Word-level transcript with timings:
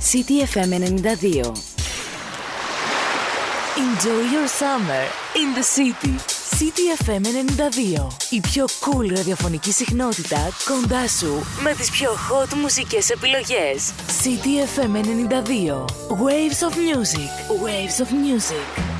CTFM 0.00 0.70
92. 0.80 1.42
Enjoy 3.76 4.20
your 4.32 4.48
summer 4.48 5.04
in 5.36 5.52
the 5.52 5.62
city. 5.62 6.16
CTFM 6.56 7.20
92. 7.20 8.06
Η 8.30 8.40
πιο 8.40 8.64
cool 8.80 9.14
ραδιοφωνική 9.16 9.72
συχνότητα 9.72 10.48
κοντά 10.64 11.08
σου 11.08 11.42
με 11.62 11.74
τις 11.74 11.90
πιο 11.90 12.10
hot 12.10 12.54
μουσικές 12.54 13.10
επιλογές. 13.10 13.92
CTFM 14.22 14.96
92. 14.96 15.84
Waves 16.08 16.68
of 16.68 16.76
music. 16.76 17.30
Waves 17.62 18.04
of 18.04 18.10
music. 18.12 18.99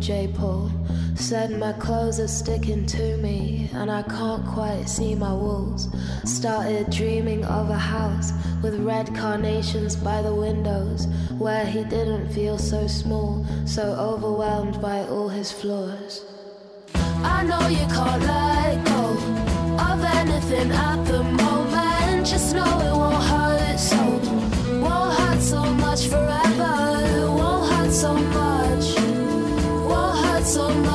J 0.00 0.28
Paul. 0.28 0.70
Said 1.14 1.58
my 1.58 1.74
clothes 1.74 2.18
are 2.18 2.28
sticking 2.28 2.86
to 2.86 3.18
me, 3.18 3.68
and 3.74 3.90
I 3.90 4.02
can't 4.02 4.44
quite 4.46 4.88
see 4.88 5.14
my 5.14 5.32
walls. 5.32 5.88
Started 6.24 6.90
dreaming 6.90 7.44
of 7.44 7.68
a 7.68 7.76
house 7.76 8.32
with 8.62 8.80
red 8.80 9.14
carnations 9.14 9.96
by 9.96 10.22
the 10.22 10.34
windows, 10.34 11.06
where 11.38 11.66
he 11.66 11.84
didn't 11.84 12.30
feel 12.30 12.56
so 12.56 12.86
small, 12.86 13.44
so 13.66 13.82
overwhelmed 13.82 14.80
by 14.80 15.00
all 15.00 15.28
his 15.28 15.52
flaws. 15.52 16.24
I 16.94 17.44
know 17.44 17.68
you 17.68 17.86
can't 17.94 18.22
let 18.22 18.84
go 18.86 19.04
of 19.84 20.02
anything 20.02 20.70
at 20.72 21.04
the 21.04 21.22
moment. 21.22 22.26
Just 22.26 22.54
know 22.54 22.64
it 22.64 22.96
won't 22.96 23.29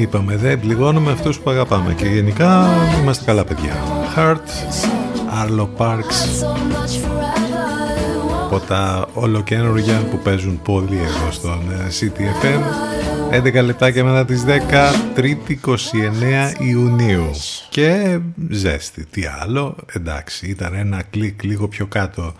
Είπαμε 0.00 0.36
δεν 0.36 0.60
πληγώνουμε 0.60 1.12
αυτούς 1.12 1.38
που 1.38 1.50
αγαπάμε 1.50 1.94
και 1.94 2.06
γενικά 2.06 2.68
είμαστε 3.02 3.24
καλά 3.24 3.44
παιδιά. 3.44 3.72
Heart, 4.16 4.48
Arlo 5.42 5.68
Parks, 5.78 6.18
So 6.40 6.46
much 6.46 6.94
forever. 7.04 7.60
It 8.00 8.28
won't 8.28 8.50
από 8.52 8.60
τα 8.60 9.08
ολοκένουργια 9.14 9.98
που 10.10 10.18
παίζουν 10.18 10.62
πολύ 10.62 10.96
εδώ 10.96 11.30
στον 11.30 11.60
ε, 11.70 11.88
CTFM 12.00 12.60
11 13.60 13.64
λεπτάκια 13.64 14.04
μετά 14.04 14.24
τις 14.24 14.44
10 14.46 14.50
Τρίτη 15.14 15.60
29 15.66 15.72
Ιουνίου 16.58 17.30
και 17.70 18.18
ζέστη 18.48 19.04
τι 19.04 19.22
άλλο 19.40 19.76
εντάξει 19.92 20.46
ήταν 20.46 20.74
ένα 20.74 21.02
κλικ 21.10 21.42
λίγο 21.42 21.68
πιο 21.68 21.86
κάτω 21.86 22.34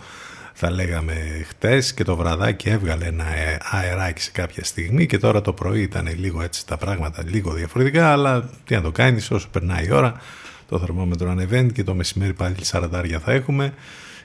θα 0.63 0.71
λέγαμε 0.71 1.45
χτες 1.47 1.93
και 1.93 2.03
το 2.03 2.15
βραδάκι 2.15 2.69
έβγαλε 2.69 3.05
ένα 3.05 3.35
ε, 3.35 3.57
αεράκι 3.71 4.21
σε 4.21 4.31
κάποια 4.31 4.63
στιγμή 4.63 5.05
και 5.05 5.17
τώρα 5.17 5.41
το 5.41 5.53
πρωί 5.53 5.81
ήταν 5.81 6.09
λίγο 6.17 6.41
έτσι 6.41 6.67
τα 6.67 6.77
πράγματα 6.77 7.23
λίγο 7.27 7.53
διαφορετικά 7.53 8.11
αλλά 8.11 8.49
τι 8.65 8.75
να 8.75 8.81
το 8.81 8.91
κάνεις 8.91 9.31
όσο 9.31 9.47
περνάει 9.51 9.85
η 9.85 9.91
ώρα 9.91 10.21
το 10.69 10.79
θερμόμετρο 10.79 11.29
ανεβαίνει 11.29 11.71
και 11.71 11.83
το 11.83 11.93
μεσημέρι 11.93 12.33
πάλι 12.33 12.55
40 12.71 13.17
θα 13.23 13.31
έχουμε 13.31 13.73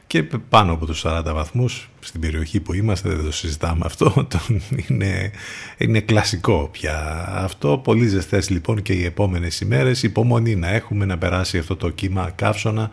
και 0.07 0.23
πάνω 0.23 0.73
από 0.73 0.87
τους 0.87 1.03
40 1.07 1.23
βαθμούς 1.25 1.91
στην 2.01 2.21
περιοχή 2.21 2.61
που 2.61 2.73
είμαστε, 2.73 3.09
δεν 3.09 3.25
το 3.25 3.33
συζητάμε 3.33 3.83
αυτό, 3.85 4.11
το 4.31 4.41
είναι, 4.89 5.31
είναι 5.77 6.01
κλασικό 6.01 6.69
πια 6.73 7.25
αυτό. 7.29 7.79
Πολύ 7.79 8.07
ζεστές 8.07 8.51
λοιπόν 8.51 8.83
και 8.83 8.93
οι 8.93 9.05
επόμενες 9.05 9.61
ημέρες, 9.61 10.03
υπομονή 10.03 10.57
να 10.57 10.69
έχουμε 10.69 11.05
να 11.05 11.19
περάσει 11.19 11.59
αυτό 11.59 11.77
το 11.77 11.91
κύμα 11.91 12.31
καύσωνα. 12.35 12.91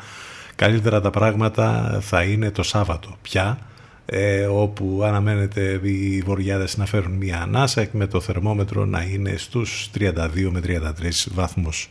Καλύτερα 0.55 1.01
τα 1.01 1.09
πράγματα 1.09 1.97
θα 2.01 2.23
είναι 2.23 2.51
το 2.51 2.63
Σάββατο 2.63 3.17
πια, 3.21 3.57
ε, 4.05 4.45
όπου 4.45 5.01
αναμένεται 5.03 5.79
οι 5.83 6.21
βοριάδες 6.25 6.77
να 6.77 6.85
φέρουν 6.85 7.11
μία 7.11 7.41
ανάσα 7.41 7.88
με 7.91 8.07
το 8.07 8.21
θερμόμετρο 8.21 8.85
να 8.85 9.01
είναι 9.01 9.33
στους 9.38 9.89
32 10.00 10.50
με 10.51 10.59
33 10.59 11.31
βαθμούς. 11.33 11.89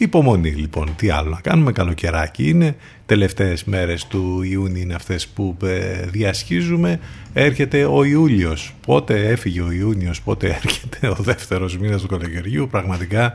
Υπομονή 0.00 0.50
λοιπόν, 0.50 0.94
τι 0.96 1.10
άλλο 1.10 1.30
να 1.30 1.40
κάνουμε, 1.40 1.72
καλοκαιράκι 1.72 2.48
είναι, 2.48 2.76
τελευταίες 3.06 3.64
μέρες 3.64 4.06
του 4.06 4.42
Ιούνιου 4.42 4.80
είναι 4.80 4.94
αυτές 4.94 5.28
που 5.28 5.56
ε, 5.62 6.06
διασχίζουμε, 6.06 7.00
έρχεται 7.32 7.84
ο 7.84 8.04
Ιούλιος, 8.04 8.74
πότε 8.86 9.28
έφυγε 9.28 9.60
ο 9.60 9.70
Ιούνιος, 9.70 10.22
πότε 10.22 10.46
έρχεται 10.64 11.08
ο 11.08 11.16
δεύτερος 11.18 11.78
μήνας 11.78 12.00
του 12.00 12.08
καλοκαιριού, 12.08 12.68
πραγματικά 12.70 13.32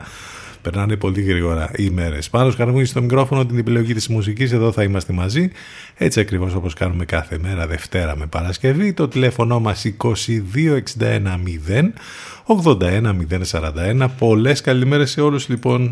περνάνε 0.64 0.96
πολύ 0.96 1.22
γρήγορα 1.22 1.70
οι 1.76 1.90
μέρες. 1.90 2.30
Πάνω 2.30 2.50
σκαρμούγει 2.50 2.84
στο 2.84 3.02
μικρόφωνο 3.02 3.46
την 3.46 3.58
επιλογή 3.58 3.94
της 3.94 4.08
μουσικής, 4.08 4.52
εδώ 4.52 4.72
θα 4.72 4.82
είμαστε 4.82 5.12
μαζί, 5.12 5.50
έτσι 5.96 6.20
ακριβώς 6.20 6.54
όπως 6.54 6.74
κάνουμε 6.74 7.04
κάθε 7.04 7.38
μέρα 7.38 7.66
Δευτέρα 7.66 8.16
με 8.16 8.26
Παρασκευή. 8.26 8.92
Το 8.92 9.08
τηλέφωνο 9.08 9.60
μας 9.60 9.84
2261 9.84 11.38
0 11.38 11.92
81 12.46 13.14
041. 13.50 14.06
Πολλές 14.18 14.60
καλημέρες 14.60 15.10
σε 15.10 15.20
όλους 15.20 15.48
λοιπόν. 15.48 15.90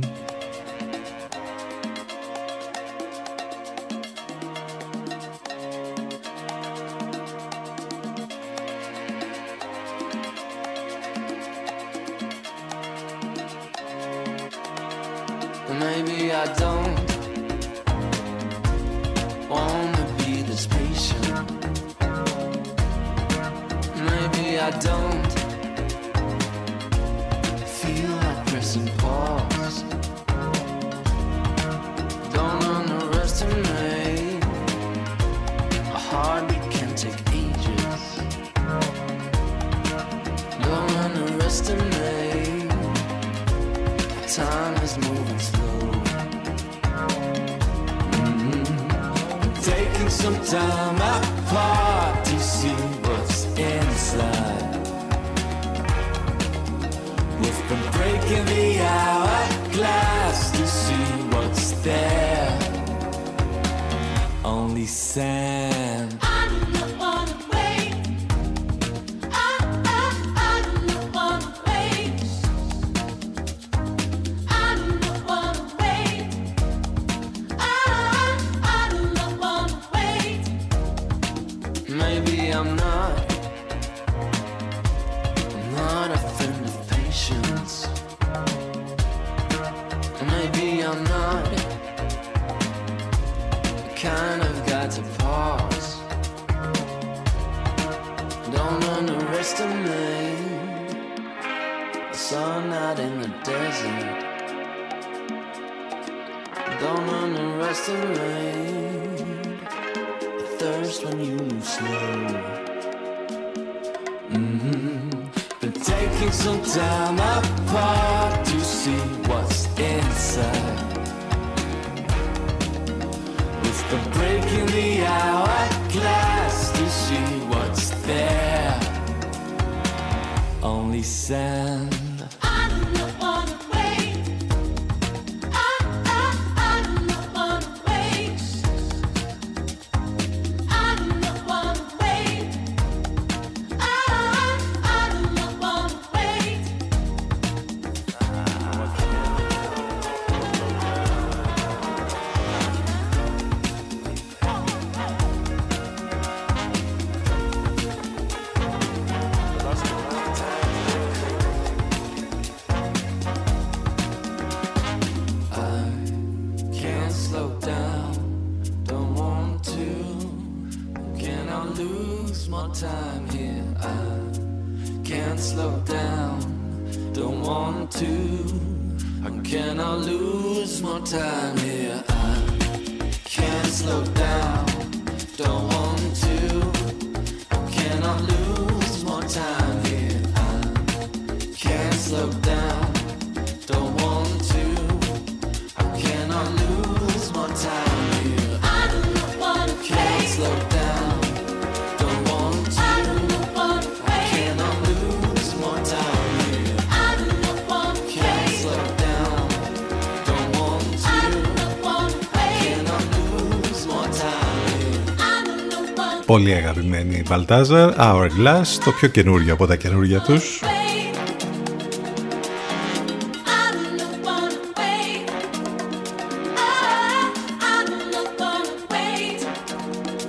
Πολύ 216.32 216.54
αγαπημένη 216.54 217.22
Baltazar, 217.28 217.94
Hourglass, 217.96 218.66
το 218.84 218.92
πιο 218.92 219.08
καινούριο 219.08 219.52
από 219.52 219.66
τα 219.66 219.76
καινούργια 219.76 220.20
τους. 220.20 220.62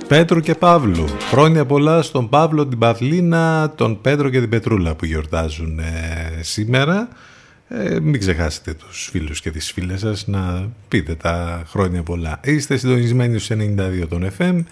Πέτρου 0.08 0.40
και 0.40 0.54
Παύλου. 0.54 1.04
Χρόνια 1.30 1.64
πολλά 1.64 2.02
στον 2.02 2.28
Παύλο, 2.28 2.66
την 2.66 2.78
Παυλίνα, 2.78 3.72
τον 3.76 4.00
Πέτρο 4.00 4.28
και 4.28 4.40
την 4.40 4.48
Πετρούλα 4.48 4.94
που 4.94 5.04
γιορτάζουν 5.04 5.78
ε, 5.78 5.84
σήμερα. 6.40 7.08
Ε, 7.68 8.00
μην 8.00 8.20
ξεχάσετε 8.20 8.74
τους 8.74 9.08
φίλους 9.10 9.40
και 9.40 9.50
τις 9.50 9.72
φίλες 9.72 10.00
σας 10.00 10.26
να 10.26 10.68
πείτε 10.88 11.14
τα 11.14 11.62
χρόνια 11.66 12.02
πολλά. 12.02 12.40
Είστε 12.44 12.76
συντονισμένοι 12.76 13.38
στους 13.38 13.56
92 14.02 14.06
των 14.08 14.30
FM 14.38 14.62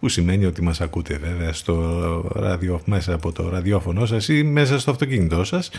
που 0.00 0.08
σημαίνει 0.08 0.44
ότι 0.44 0.62
μας 0.62 0.80
ακούτε 0.80 1.18
βέβαια 1.18 1.52
στο 1.52 2.32
ραδιο, 2.34 2.80
μέσα 2.84 3.14
από 3.14 3.32
το 3.32 3.48
ραδιόφωνο 3.48 4.06
σας 4.06 4.28
ή 4.28 4.42
μέσα 4.42 4.78
στο 4.78 4.90
αυτοκίνητό 4.90 5.44
σας. 5.44 5.70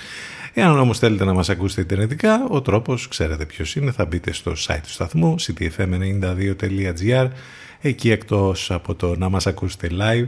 Εάν 0.54 0.80
όμως 0.80 1.00
θέλετε 1.00 1.26
να 1.26 1.34
μας 1.34 1.50
ακούσετε 1.50 1.82
ιντερνετικά, 1.82 2.46
ο 2.50 2.62
τρόπος 2.62 3.08
ξέρετε 3.08 3.46
ποιος 3.46 3.76
είναι, 3.76 3.92
θα 3.92 4.06
μπείτε 4.06 4.34
στο 4.34 4.52
site 4.52 4.80
του 4.84 4.90
σταθμού 4.90 5.36
ctfm92.gr 5.40 7.28
εκεί 7.82 8.12
εκτός 8.12 8.72
από 8.72 8.96
το 8.96 9.16
να 9.18 9.30
μας 9.30 9.48
ακούσετε 9.48 9.90
live 9.92 10.28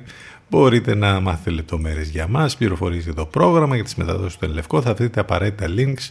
μπορείτε 0.49 0.95
να 0.95 1.19
μάθετε 1.19 1.49
λεπτομέρειες 1.49 2.09
για 2.09 2.27
μας, 2.27 2.57
πληροφορίες 2.57 3.03
για 3.03 3.13
το 3.13 3.25
πρόγραμμα, 3.25 3.75
για 3.75 3.83
τις 3.83 3.95
μεταδόσεις 3.95 4.37
του 4.37 4.45
Ελευκό, 4.45 4.81
θα 4.81 4.93
βρείτε 4.93 5.19
απαραίτητα 5.19 5.73
links 5.77 6.09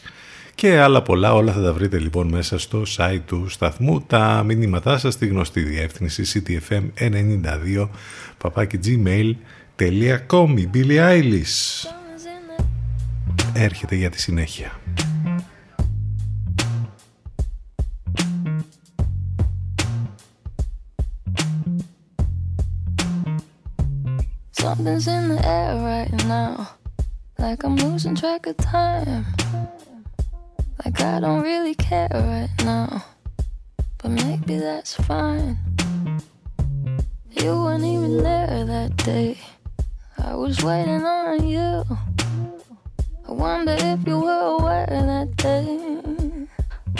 και 0.60 0.78
άλλα 0.78 1.02
πολλά. 1.02 1.34
Όλα 1.34 1.52
θα 1.52 1.62
τα 1.62 1.72
βρείτε 1.72 1.98
λοιπόν 1.98 2.28
μέσα 2.28 2.58
στο 2.58 2.82
site 2.96 3.20
του 3.26 3.48
σταθμού. 3.48 4.00
Τα 4.00 4.42
μηνύματά 4.46 4.98
σας 4.98 5.14
στη 5.14 5.26
γνωστή 5.26 5.60
διεύθυνση 5.60 6.42
ctfm92 6.46 7.88
papakigmail.com 8.42 10.54
Η 10.56 10.70
Billie 10.74 11.10
Eilish 11.10 11.86
έρχεται 13.54 13.94
για 13.94 14.10
τη 14.10 14.20
συνέχεια. 14.20 14.80
Like 30.84 31.00
I 31.02 31.20
don't 31.20 31.42
really 31.42 31.74
care 31.74 32.08
right 32.10 32.48
now. 32.64 33.04
But 33.98 34.12
maybe 34.12 34.56
that's 34.56 34.94
fine. 34.94 35.58
You 37.32 37.62
weren't 37.62 37.84
even 37.84 38.22
there 38.22 38.64
that 38.64 38.96
day. 38.96 39.38
I 40.16 40.34
was 40.34 40.62
waiting 40.64 41.04
on 41.04 41.46
you. 41.46 41.84
I 43.28 43.32
wonder 43.32 43.76
if 43.78 44.06
you 44.06 44.20
were 44.20 44.56
aware 44.58 44.86
that 44.86 45.36
day 45.36 46.46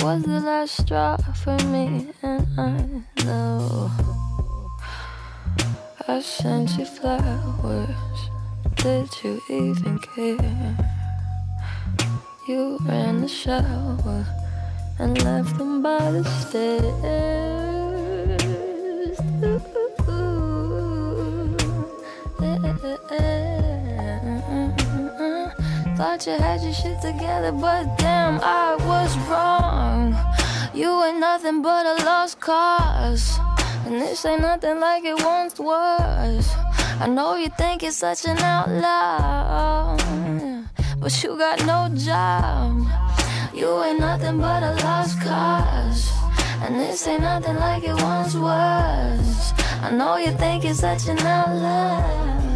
was 0.05 0.23
the 0.25 0.41
last 0.41 0.77
straw 0.83 1.17
for 1.17 1.57
me, 1.65 2.09
and 2.23 2.47
I 2.59 3.25
know 3.25 3.91
I 6.07 6.21
sent 6.21 6.77
you 6.77 6.85
flowers. 6.85 8.31
Did 8.77 9.09
you 9.25 9.41
even 9.49 9.99
care? 10.01 11.00
You 12.47 12.79
ran 12.87 13.21
the 13.21 13.29
shower 13.29 14.25
and 14.99 15.23
left 15.23 15.59
them 15.59 15.83
by 15.83 16.11
the 16.11 16.25
stairs. 16.25 16.91
Thought 25.97 26.27
you 26.27 26.33
had 26.33 26.63
your 26.63 26.73
shit 26.73 27.01
together, 27.03 27.53
but 27.53 27.99
damn, 27.99 28.41
I 28.43 28.77
was 28.87 29.19
wrong. 29.29 30.17
You 30.73 31.05
ain't 31.05 31.21
nothing 31.21 31.61
but 31.61 31.85
a 31.85 32.03
lost 32.05 32.41
cause. 32.41 33.39
And 33.85 34.01
this 34.01 34.25
ain't 34.25 34.41
nothing 34.41 34.81
like 34.81 35.05
it 35.05 35.23
once 35.23 35.59
was. 35.59 36.49
I 37.01 37.07
know 37.07 37.37
you 37.37 37.51
think 37.51 37.83
you're 37.83 37.93
such 37.93 38.25
an 38.25 38.39
outlaw, 38.39 39.97
but 41.00 41.23
you 41.23 41.37
got 41.37 41.64
no 41.64 41.88
job. 41.95 42.87
You 43.54 43.83
ain't 43.85 44.00
nothing 44.00 44.38
but 44.38 44.62
a 44.62 44.75
lost 44.85 45.21
cause. 45.23 46.11
And 46.62 46.75
this 46.78 47.07
ain't 47.07 47.23
nothing 47.23 47.57
like 47.57 47.85
it 47.85 47.95
once 48.02 48.35
was. 48.35 49.52
I 49.83 49.90
know 49.92 50.19
you 50.19 50.30
think 50.33 50.64
it's 50.64 50.80
such 50.80 51.09
an 51.09 51.19
outlaw 51.21 52.50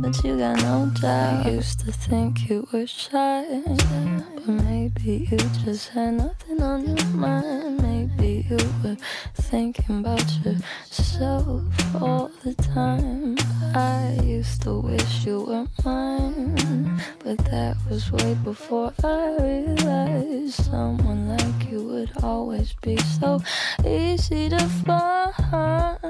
but 0.00 0.24
you 0.24 0.38
got 0.38 0.56
no 0.62 0.90
doubt. 1.00 1.46
I 1.46 1.50
used 1.50 1.80
to 1.80 1.92
think 1.92 2.48
you 2.48 2.66
were 2.72 2.86
shy, 2.86 3.44
but 3.66 4.48
maybe 4.48 5.28
you 5.30 5.36
just 5.64 5.90
had 5.90 6.14
nothing 6.14 6.62
on 6.62 6.96
your 6.96 7.06
mind. 7.08 7.82
Maybe 7.82 8.46
you 8.48 8.58
were 8.82 8.96
thinking 9.34 10.00
about 10.00 10.24
yourself 10.44 11.62
all 12.00 12.30
the 12.42 12.54
time. 12.54 13.36
I 13.74 14.18
used 14.24 14.62
to 14.62 14.80
wish 14.80 15.26
you 15.26 15.42
were 15.42 15.66
mine, 15.84 17.02
but 17.22 17.38
that 17.50 17.76
was 17.88 18.10
way 18.10 18.34
before 18.42 18.92
I 19.04 19.36
realized 19.40 20.64
someone 20.64 21.28
like 21.28 21.70
you 21.70 21.82
would 21.82 22.12
always 22.22 22.72
be 22.80 22.96
so 22.96 23.42
easy 23.84 24.48
to 24.48 24.58
find 24.86 26.00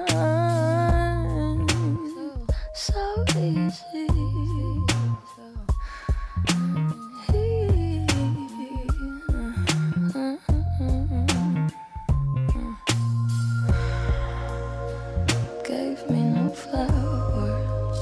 so 2.81 3.25
easy. 3.37 4.07
Gave 15.63 16.11
me 16.11 16.23
no 16.23 16.49
flowers, 16.49 17.99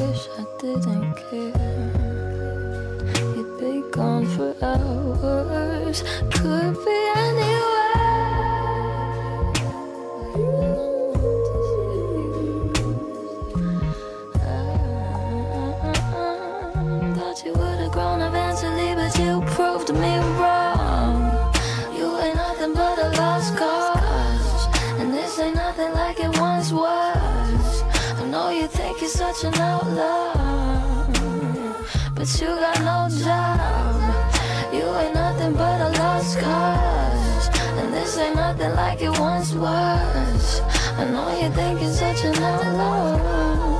wish 0.00 0.28
I 0.36 0.44
didn't 0.60 1.14
care. 1.30 1.84
You'd 3.36 3.60
be 3.60 3.72
gone 3.92 4.26
for 4.26 4.56
hours, 4.60 6.02
could 6.32 6.74
be 6.84 6.96
You 19.14 19.40
proved 19.46 19.94
me 19.94 20.18
wrong. 20.36 21.52
You 21.96 22.18
ain't 22.18 22.34
nothing 22.34 22.74
but 22.74 22.98
a 22.98 23.08
lost 23.16 23.56
cause 23.56 24.66
And 24.98 25.14
this 25.14 25.38
ain't 25.38 25.54
nothing 25.54 25.92
like 25.94 26.18
it 26.18 26.38
once 26.40 26.72
was. 26.72 27.82
I 28.20 28.26
know 28.28 28.50
you 28.50 28.66
think 28.66 29.00
you're 29.00 29.08
such 29.08 29.44
an 29.44 29.54
outlaw 29.54 31.06
But 32.16 32.28
you 32.40 32.48
got 32.48 32.80
no 32.80 33.08
job. 33.24 34.74
You 34.74 34.84
ain't 34.96 35.14
nothing 35.14 35.52
but 35.54 35.80
a 35.80 35.90
lost 36.00 36.38
cause 36.40 37.48
And 37.78 37.94
this 37.94 38.18
ain't 38.18 38.34
nothing 38.34 38.74
like 38.74 39.00
it 39.00 39.18
once 39.20 39.54
was. 39.54 40.60
I 40.98 41.04
know 41.12 41.30
you 41.40 41.48
think 41.50 41.80
you're 41.80 41.92
such 41.92 42.24
an 42.24 42.42
outlaw. 42.42 43.75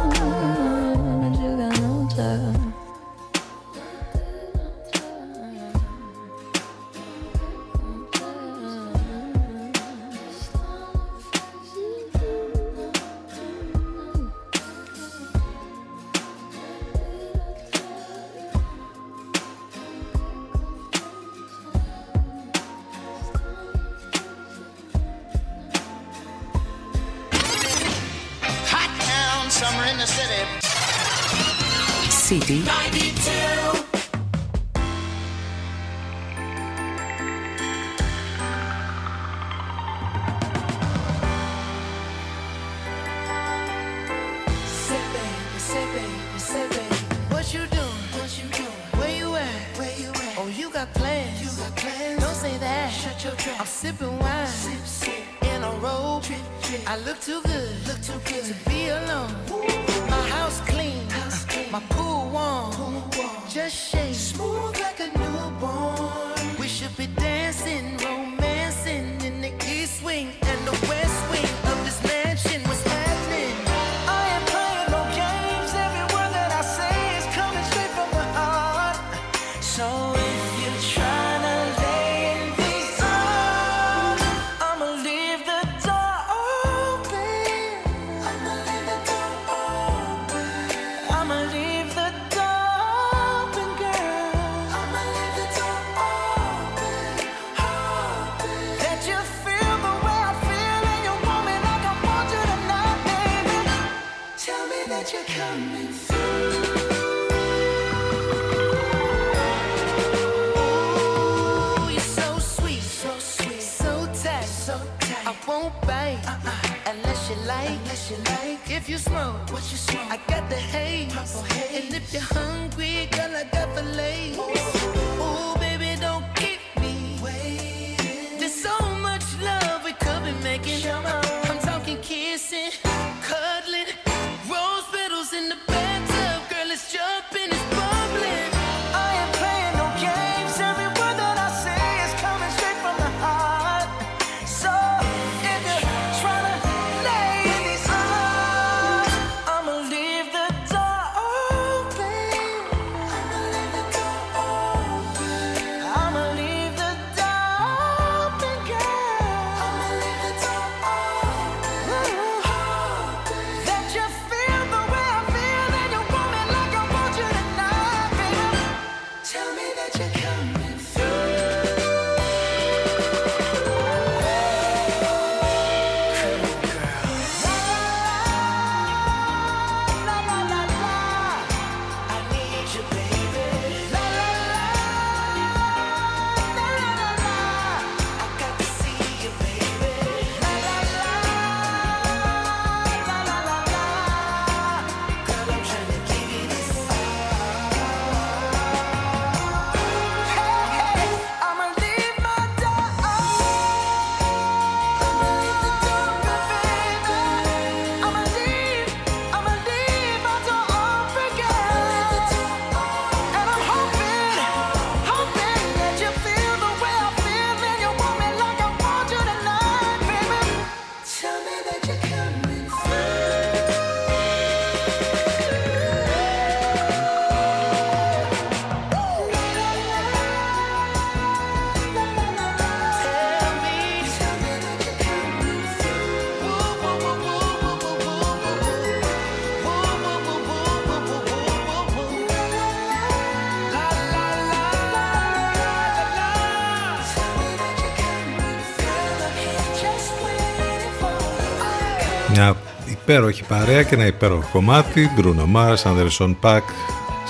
Υπέροχη 253.06 253.44
παρέα 253.44 253.82
και 253.82 253.94
ένα 253.94 254.06
υπέροχο 254.06 254.48
κομμάτι. 254.52 255.10
Bruno 255.18 255.54
Mars, 255.54 255.76
Anderson 255.76 256.34
Paak, 256.40 256.62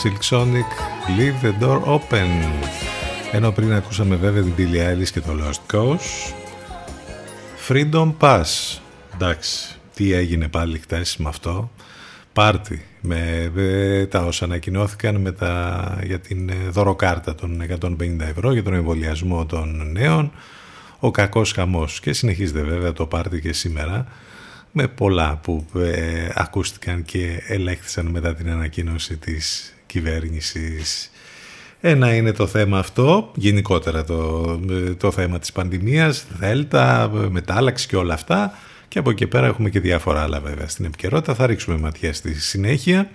Silk 0.02 0.30
Sonic 0.30 0.71
Leave 1.18 1.47
the 1.47 1.62
door 1.62 1.80
open. 1.85 2.28
Ενώ 3.33 3.50
πριν 3.50 3.72
ακούσαμε 3.72 4.16
βέβαια 4.16 4.42
την 4.42 4.53
Billie 4.57 4.90
Eilish 4.90 5.09
και 5.12 5.20
το 5.20 5.33
Lost 5.40 5.74
Coast 5.77 6.33
Freedom 7.68 8.12
Pass. 8.20 8.79
Εντάξει, 9.14 9.77
τι 9.94 10.12
έγινε 10.12 10.48
πάλι 10.48 10.79
χτες 10.79 11.16
με 11.16 11.29
αυτό; 11.29 11.70
Πάρτι 12.33 12.85
με, 13.00 13.50
τα 14.11 14.24
όσα 14.24 14.44
ανακοινώθηκαν 14.44 15.16
με 15.16 15.33
τα, 15.33 15.98
για 16.05 16.18
την 16.20 16.48
ε, 16.48 16.55
δωροκάρτα 16.70 17.35
των 17.35 17.62
150 17.81 18.20
ευρώ 18.20 18.53
για 18.53 18.62
τον 18.62 18.74
εμβολιασμό 18.74 19.46
των 19.46 19.90
νέων. 19.92 20.33
Ο 20.98 21.11
κακός 21.11 21.53
χαμός. 21.53 22.00
Και 22.00 22.12
συνεχίζεται 22.12 22.62
βέβαια 22.62 22.92
το 22.92 23.07
πάρτι 23.07 23.40
και 23.40 23.53
σήμερα 23.53 24.07
με 24.78 24.88
πολλά 24.88 25.36
που 25.42 25.66
ε, 25.76 26.28
ακούστηκαν 26.34 27.02
και 27.02 27.42
ελέγχθησαν 27.46 28.06
μετά 28.06 28.34
την 28.34 28.50
ανακοίνωση 28.50 29.16
της 29.16 29.74
κυβέρνησης. 29.86 31.10
Ένα 31.80 32.14
είναι 32.14 32.32
το 32.32 32.46
θέμα 32.46 32.78
αυτό, 32.78 33.30
γενικότερα 33.34 34.04
το, 34.04 34.60
το 34.98 35.10
θέμα 35.10 35.38
της 35.38 35.52
πανδημίας, 35.52 36.26
δέλτα, 36.38 37.10
μετάλλαξη 37.30 37.86
και 37.86 37.96
όλα 37.96 38.14
αυτά 38.14 38.58
και 38.88 38.98
από 38.98 39.10
εκεί 39.10 39.26
πέρα 39.26 39.46
έχουμε 39.46 39.70
και 39.70 39.80
διάφορα 39.80 40.22
άλλα 40.22 40.40
βέβαια 40.40 40.68
στην 40.68 40.84
επικαιρότητα, 40.84 41.34
θα 41.34 41.46
ρίξουμε 41.46 41.78
ματιά 41.78 42.12
στη 42.12 42.34
συνέχεια. 42.34 43.10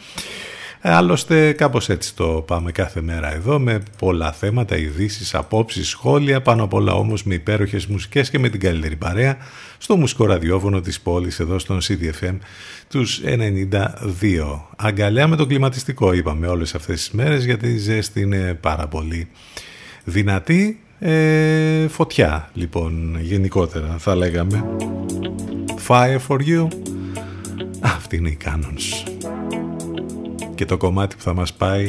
Ε, 0.83 0.91
άλλωστε 0.91 1.51
κάπως 1.51 1.89
έτσι 1.89 2.15
το 2.15 2.25
πάμε 2.47 2.71
κάθε 2.71 3.01
μέρα 3.01 3.33
εδώ 3.33 3.59
με 3.59 3.83
πολλά 3.97 4.31
θέματα, 4.31 4.77
ειδήσεις, 4.77 5.35
απόψεις, 5.35 5.87
σχόλια, 5.87 6.41
πάνω 6.41 6.63
απ' 6.63 6.73
όλα 6.73 6.93
όμως 6.93 7.23
με 7.23 7.33
υπέροχες 7.33 7.85
μουσικές 7.85 8.29
και 8.29 8.39
με 8.39 8.49
την 8.49 8.59
καλύτερη 8.59 8.95
παρέα 8.95 9.37
στο 9.77 9.95
μουσικό 9.95 10.25
ραδιόφωνο 10.25 10.81
της 10.81 11.01
πόλης 11.01 11.39
εδώ 11.39 11.59
στον 11.59 11.79
CDFM 11.81 12.37
τους 12.87 13.21
92. 13.25 14.65
Αγκαλιά 14.75 15.27
με 15.27 15.35
το 15.35 15.45
κλιματιστικό 15.45 16.13
είπαμε 16.13 16.47
όλες 16.47 16.75
αυτές 16.75 16.95
τις 16.95 17.11
μέρες 17.11 17.45
γιατί 17.45 17.67
η 17.67 17.77
ζέστη 17.77 18.21
είναι 18.21 18.57
πάρα 18.61 18.87
πολύ 18.87 19.27
δυνατή. 20.03 20.81
Ε, 20.99 21.87
φωτιά 21.87 22.49
λοιπόν 22.53 23.17
γενικότερα 23.21 23.95
θα 23.99 24.15
λέγαμε. 24.15 24.65
Fire 25.87 26.19
for 26.27 26.37
you. 26.37 26.67
Αυτή 27.81 28.15
είναι 28.15 28.29
η 28.29 28.37
Canons 28.45 29.11
και 30.61 30.67
το 30.67 30.77
κομμάτι 30.77 31.15
που 31.15 31.21
θα 31.21 31.33
μας 31.33 31.53
πάει 31.53 31.85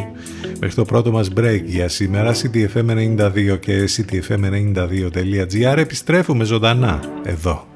μέχρι 0.61 0.74
το 0.74 0.85
πρώτο 0.85 1.11
μας 1.11 1.28
break 1.37 1.61
για 1.64 1.88
σήμερα. 1.88 2.32
ctfm92 2.35 3.58
και 3.61 3.88
ctfm92.gr 3.96 5.76
επιστρέφουμε 5.76 6.44
ζωντανά 6.44 7.00
εδώ 7.22 7.66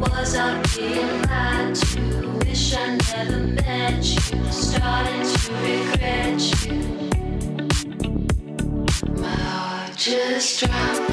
Was 0.00 0.34
I 0.36 0.62
being 0.76 1.22
lied 1.22 1.74
to? 1.74 2.00
Wish 2.46 2.74
I 2.74 2.96
never 2.96 3.40
met 3.46 4.04
you. 4.04 4.20
Starting 4.50 5.22
to 5.22 5.52
regret 5.62 6.40
you. 6.64 6.78
My 9.20 9.28
heart 9.28 9.96
just 9.96 10.60
dropped. 10.60 11.12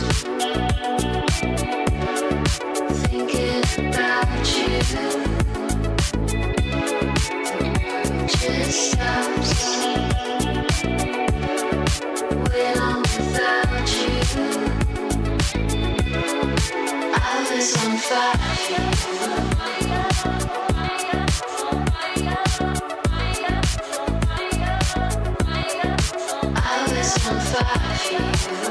Thinking 3.10 3.63
about 3.89 4.45
you. 4.56 4.80
Just 8.28 8.91
stop. 8.91 9.35
I 18.08 18.38
was 26.91 27.12
on 27.26 27.39
fire 27.39 28.34
for 28.36 28.54
you. 28.54 28.64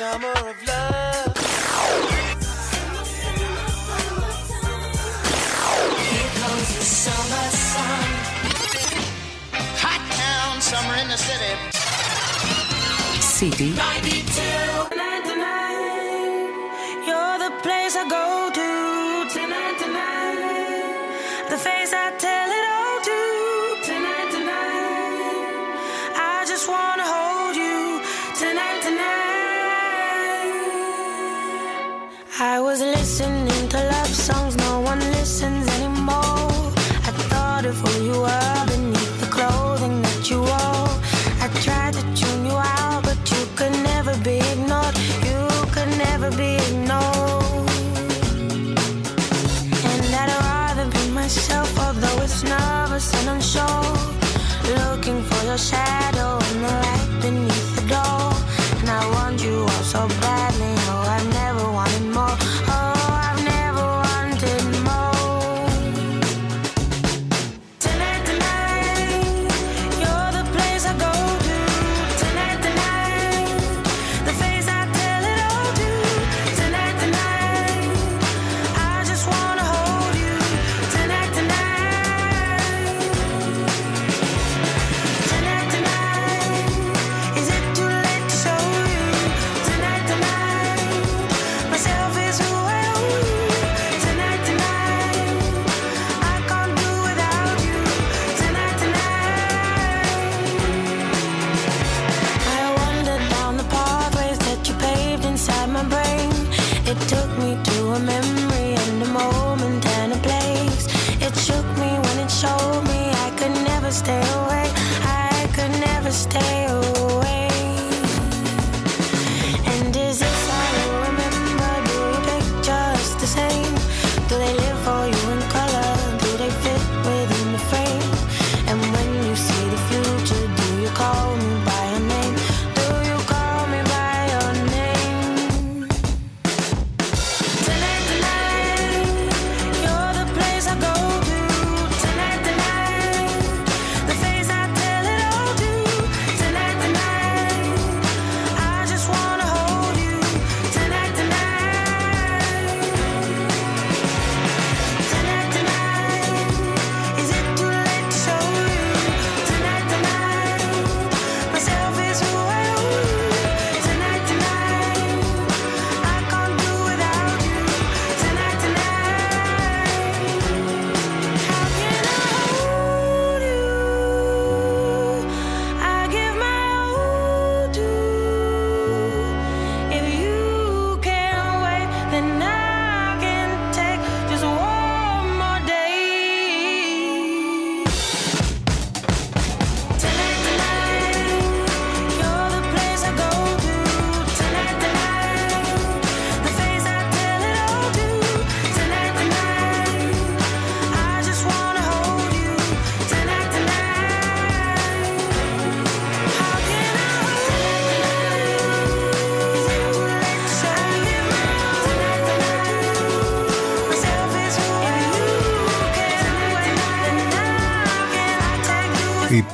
Summer 0.00 0.32
of 0.32 0.56
love. 0.66 1.36
Here 6.08 6.30
comes 6.40 6.68
the 6.74 6.84
summer 7.02 7.46
sun. 7.68 8.08
Hot 9.84 10.02
town, 10.22 10.60
summer 10.62 10.94
in 11.02 11.08
the 11.08 11.18
city. 11.18 11.52
City 13.20 13.74
92. 13.74 15.39
Shadow 55.58 56.38
in 56.52 56.62
the 56.62 56.68
light 56.68 57.18
beneath 57.20 57.76
the 57.76 57.82
door. 57.88 58.32
And 58.80 58.88
I 58.88 59.02
want 59.14 59.42
you 59.42 59.62
all 59.62 59.84
so 59.84 60.06
badly. 60.20 60.49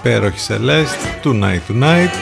Υπέροχη 0.07 0.47
Celeste 0.49 1.25
Tonight 1.25 1.61
Tonight 1.69 2.15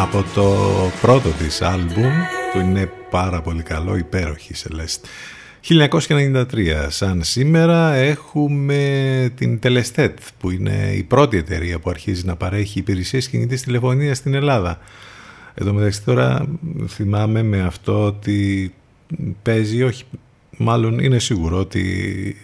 από 0.00 0.24
το 0.34 0.56
πρώτο 1.00 1.28
της 1.28 1.62
άλμπουμ 1.62 2.12
που 2.52 2.58
είναι 2.58 2.92
πάρα 3.10 3.40
πολύ 3.40 3.62
καλό 3.62 3.96
υπέροχη 3.96 4.54
Celeste. 4.54 5.04
1993 6.08 6.46
σαν 6.88 7.22
σήμερα 7.22 7.94
έχουμε 7.94 9.32
την 9.36 9.58
Telestat 9.62 10.12
που 10.38 10.50
είναι 10.50 10.92
η 10.96 11.02
πρώτη 11.02 11.36
εταιρεία 11.36 11.78
που 11.78 11.90
αρχίζει 11.90 12.24
να 12.24 12.36
παρέχει 12.36 12.78
υπηρεσίες 12.78 13.28
κινητής 13.28 13.62
τηλεφωνίας 13.62 14.16
στην 14.16 14.34
Ελλάδα. 14.34 14.78
Εδώ 15.54 15.72
μεταξύ 15.72 16.04
τώρα 16.04 16.46
θυμάμαι 16.88 17.42
με 17.42 17.62
αυτό 17.62 18.04
ότι 18.04 18.74
παίζει, 19.42 19.82
όχι, 19.82 20.04
μάλλον 20.56 20.98
είναι 20.98 21.18
σίγουρο 21.18 21.58
ότι 21.58 21.82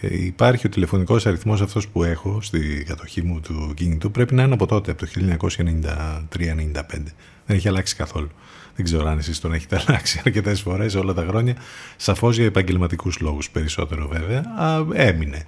υπάρχει 0.01 0.67
ο 0.67 0.69
τηλεφωνικός 0.69 1.25
αριθμός 1.25 1.61
αυτός 1.61 1.87
που 1.87 2.03
έχω 2.03 2.41
στη 2.41 2.83
κατοχή 2.87 3.21
μου 3.21 3.39
του 3.39 3.73
κινητού 3.75 4.11
πρέπει 4.11 4.33
να 4.33 4.43
είναι 4.43 4.53
από 4.53 4.65
τότε, 4.65 4.91
από 4.91 5.05
το 5.05 5.11
1993-95. 5.15 7.03
Δεν 7.45 7.57
έχει 7.57 7.67
αλλάξει 7.67 7.95
καθόλου. 7.95 8.29
Δεν 8.75 8.85
ξέρω 8.85 9.07
αν 9.07 9.17
εσείς 9.17 9.39
τον 9.39 9.53
έχετε 9.53 9.79
αλλάξει 9.87 10.21
αρκετές 10.25 10.61
φορές 10.61 10.95
όλα 10.95 11.13
τα 11.13 11.25
χρόνια. 11.27 11.55
Σαφώς 11.95 12.35
για 12.35 12.45
επαγγελματικούς 12.45 13.19
λόγους 13.19 13.49
περισσότερο 13.49 14.07
βέβαια. 14.07 14.43
Α, 14.59 14.85
έμεινε 14.93 15.45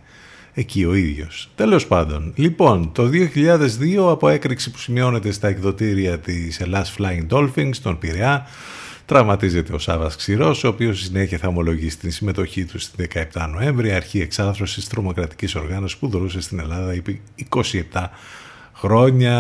εκεί 0.54 0.86
ο 0.86 0.94
ίδιος. 0.94 1.50
Τέλος 1.56 1.88
πάντων, 1.88 2.34
λοιπόν, 2.36 2.92
το 2.92 3.10
2002 3.10 4.12
από 4.12 4.28
έκρηξη 4.28 4.72
που 4.72 4.78
σημειώνεται 4.78 5.32
στα 5.32 5.48
εκδοτήρια 5.48 6.20
της 6.20 6.60
Ελλάς 6.60 6.96
Flying 6.98 7.28
Dolphins, 7.30 7.70
στον 7.72 7.98
Πειραιά, 7.98 8.48
τραυματίζεται 9.06 9.74
ο 9.74 9.80
Σάβας 9.80 10.16
Ξηρός, 10.16 10.64
ο 10.64 10.68
οποίος 10.68 11.00
συνέχεια 11.00 11.38
θα 11.38 11.48
ομολογήσει 11.48 11.98
την 11.98 12.12
συμμετοχή 12.12 12.66
του 12.66 12.80
στη 12.80 13.08
17 13.34 13.48
Νοέμβρη, 13.52 13.92
αρχή 13.92 14.20
εξάθρωσης 14.22 14.88
τρομοκρατικής 14.88 15.56
οργάνωσης 15.56 15.98
που 15.98 16.08
δρούσε 16.08 16.42
στην 16.42 16.60
Ελλάδα 16.60 16.92
επί 16.92 17.22
27 17.92 18.10
χρόνια. 18.74 19.36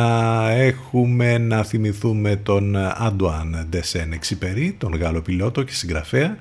Έχουμε 0.49 1.37
να 1.37 1.63
θυμηθούμε 1.63 2.35
τον 2.35 2.75
Αντουάν 2.77 3.65
Ντεσέν 3.69 4.11
Εξυπερί, 4.11 4.75
τον 4.77 4.95
Γάλλο 4.95 5.21
πιλότο 5.21 5.63
και 5.63 5.73
συγγραφέα, 5.73 6.37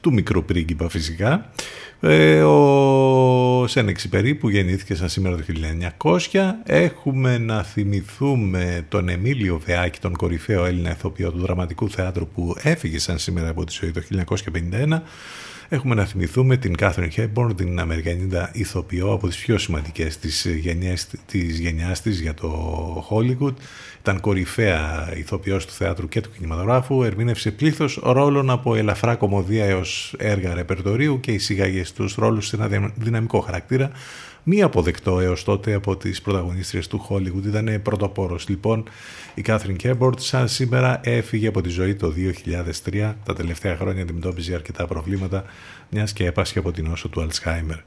του 0.00 0.12
μικρού 0.12 0.44
πρίγκιπα 0.44 0.88
φυσικά. 0.88 1.50
Ε, 2.00 2.42
ο 2.42 3.66
Σένεξι 3.66 4.34
που 4.34 4.48
γεννήθηκε 4.48 4.94
σαν 4.94 5.08
σήμερα 5.08 5.36
το 5.36 5.42
1900. 6.32 6.52
Έχουμε 6.64 7.38
να 7.38 7.62
θυμηθούμε 7.62 8.84
τον 8.88 9.08
Εμίλιο 9.08 9.60
Βεάκη, 9.64 10.00
τον 10.00 10.12
κορυφαίο 10.12 10.64
Έλληνα 10.64 10.90
ηθοποιό 10.90 11.32
του 11.32 11.38
δραματικού 11.38 11.90
θεάτρου 11.90 12.28
που 12.28 12.54
έφυγε 12.62 12.98
σαν 12.98 13.18
σήμερα 13.18 13.48
από 13.48 13.64
τη 13.64 13.72
ζωή 13.80 13.90
το 13.90 14.02
1951 14.44 15.00
Έχουμε 15.68 15.94
να 15.94 16.04
θυμηθούμε 16.04 16.56
την 16.56 16.76
Κάθριν 16.76 17.10
Χέπμπορν, 17.10 17.56
την 17.56 17.80
Αμερικανίδα 17.80 18.50
ηθοποιό 18.52 19.12
από 19.12 19.28
τις 19.28 19.36
πιο 19.36 19.58
σημαντικές 19.58 20.18
της 20.18 20.46
γενιάς, 20.46 21.06
της 21.26 21.58
γενιάς 21.58 22.02
της 22.02 22.20
για 22.20 22.34
το 22.34 23.06
Hollywood. 23.10 23.54
Ήταν 24.00 24.20
κορυφαία 24.20 25.12
ηθοποιός 25.16 25.66
του 25.66 25.72
θεάτρου 25.72 26.08
και 26.08 26.20
του 26.20 26.30
κινηματογράφου, 26.30 27.02
ερμήνευσε 27.02 27.50
πλήθος 27.50 28.00
ρόλων 28.02 28.50
από 28.50 28.74
ελαφρά 28.74 29.14
κωμωδία 29.14 29.64
έως 29.64 30.14
έργα 30.18 30.54
ρεπερτορίου 30.54 31.20
και 31.20 31.32
εισήγαγε 31.32 31.84
στους 31.84 32.14
ρόλους 32.14 32.46
της 32.46 32.56
ένα 32.56 32.92
δυναμικό 32.96 33.40
χαρακτήρα 33.40 33.90
μη 34.48 34.62
αποδεκτό 34.62 35.20
έως 35.20 35.44
τότε 35.44 35.74
από 35.74 35.96
τις 35.96 36.22
πρωταγωνίστριες 36.22 36.86
του 36.86 37.06
Hollywood. 37.08 37.44
Ήταν 37.46 37.80
πρωτοπόρος 37.82 38.48
λοιπόν 38.48 38.88
η 39.34 39.42
Κάθριν 39.42 39.76
Χέπμπορν. 39.76 40.20
Σαν 40.20 40.48
σήμερα 40.48 41.00
έφυγε 41.04 41.46
από 41.48 41.60
τη 41.60 41.68
ζωή 41.68 41.94
το 41.94 42.12
2003. 42.90 43.14
Τα 43.24 43.34
τελευταία 43.34 43.76
χρόνια 43.76 44.02
αντιμετώπιζε 44.02 44.54
αρκετά 44.54 44.86
προβλήματα 44.86 45.44
μιας 45.90 46.12
και 46.12 46.26
έπασχε 46.26 46.58
από 46.58 46.72
την 46.72 46.86
όσο 46.86 47.08
του 47.08 47.20
Αλτσχάιμερ. 47.20 47.78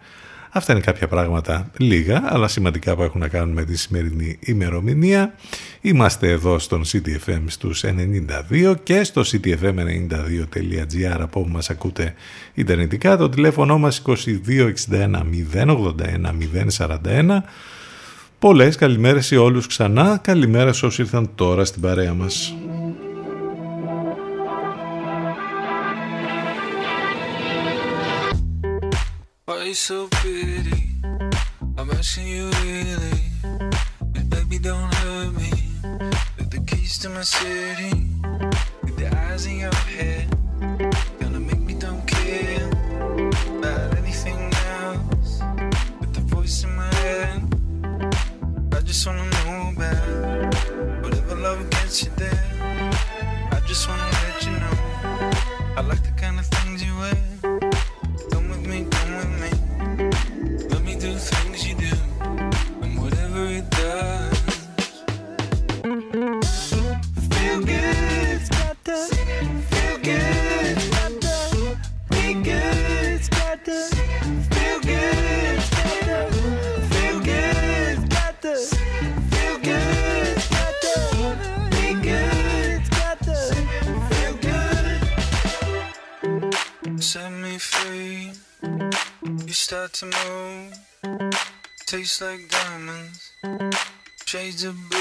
Αυτά 0.51 0.71
είναι 0.71 0.81
κάποια 0.81 1.07
πράγματα 1.07 1.71
λίγα, 1.77 2.23
αλλά 2.25 2.47
σημαντικά 2.47 2.95
που 2.95 3.03
έχουν 3.03 3.21
να 3.21 3.27
κάνουν 3.27 3.53
με 3.53 3.63
τη 3.63 3.77
σημερινή 3.77 4.37
ημερομηνία. 4.39 5.33
Είμαστε 5.81 6.29
εδώ 6.29 6.59
στον 6.59 6.83
CTFM 6.85 7.41
στους 7.45 7.83
92 7.83 8.75
και 8.83 9.03
στο 9.03 9.21
ctfm92.gr 9.21 11.19
από 11.19 11.39
όπου 11.39 11.49
μας 11.49 11.69
ακούτε 11.69 12.13
ιντερνετικά. 12.53 13.17
Το 13.17 13.29
τηλέφωνο 13.29 13.77
μας 13.77 14.01
2261 14.05 14.15
081 15.53 15.77
041. 16.77 17.37
Πολλές 18.39 18.75
καλημέρες 18.75 19.25
σε 19.25 19.37
όλους 19.37 19.67
ξανά. 19.67 20.19
Καλημέρα 20.23 20.73
σε 20.73 20.85
όσοι 20.85 21.01
ήρθαν 21.01 21.29
τώρα 21.35 21.65
στην 21.65 21.81
παρέα 21.81 22.13
μας. 22.13 22.55
Why 29.69 29.73
so 29.73 30.07
pretty? 30.07 30.95
I'm 31.77 31.91
asking 31.91 32.25
you 32.25 32.49
really. 32.49 33.21
And 34.15 34.27
baby, 34.27 34.57
don't 34.57 34.91
hurt 34.95 35.31
me. 35.33 35.51
With 36.37 36.49
the 36.49 36.63
keys 36.65 36.97
to 37.03 37.09
my 37.09 37.21
city. 37.21 37.93
With 38.81 38.97
the 38.97 39.15
eyes 39.15 39.45
in 39.45 39.59
your 39.59 39.78
tastes 92.09 92.21
like 92.23 92.49
diamonds, 92.49 93.33
shades 94.25 94.63
of 94.63 94.75
blue. 94.89 94.98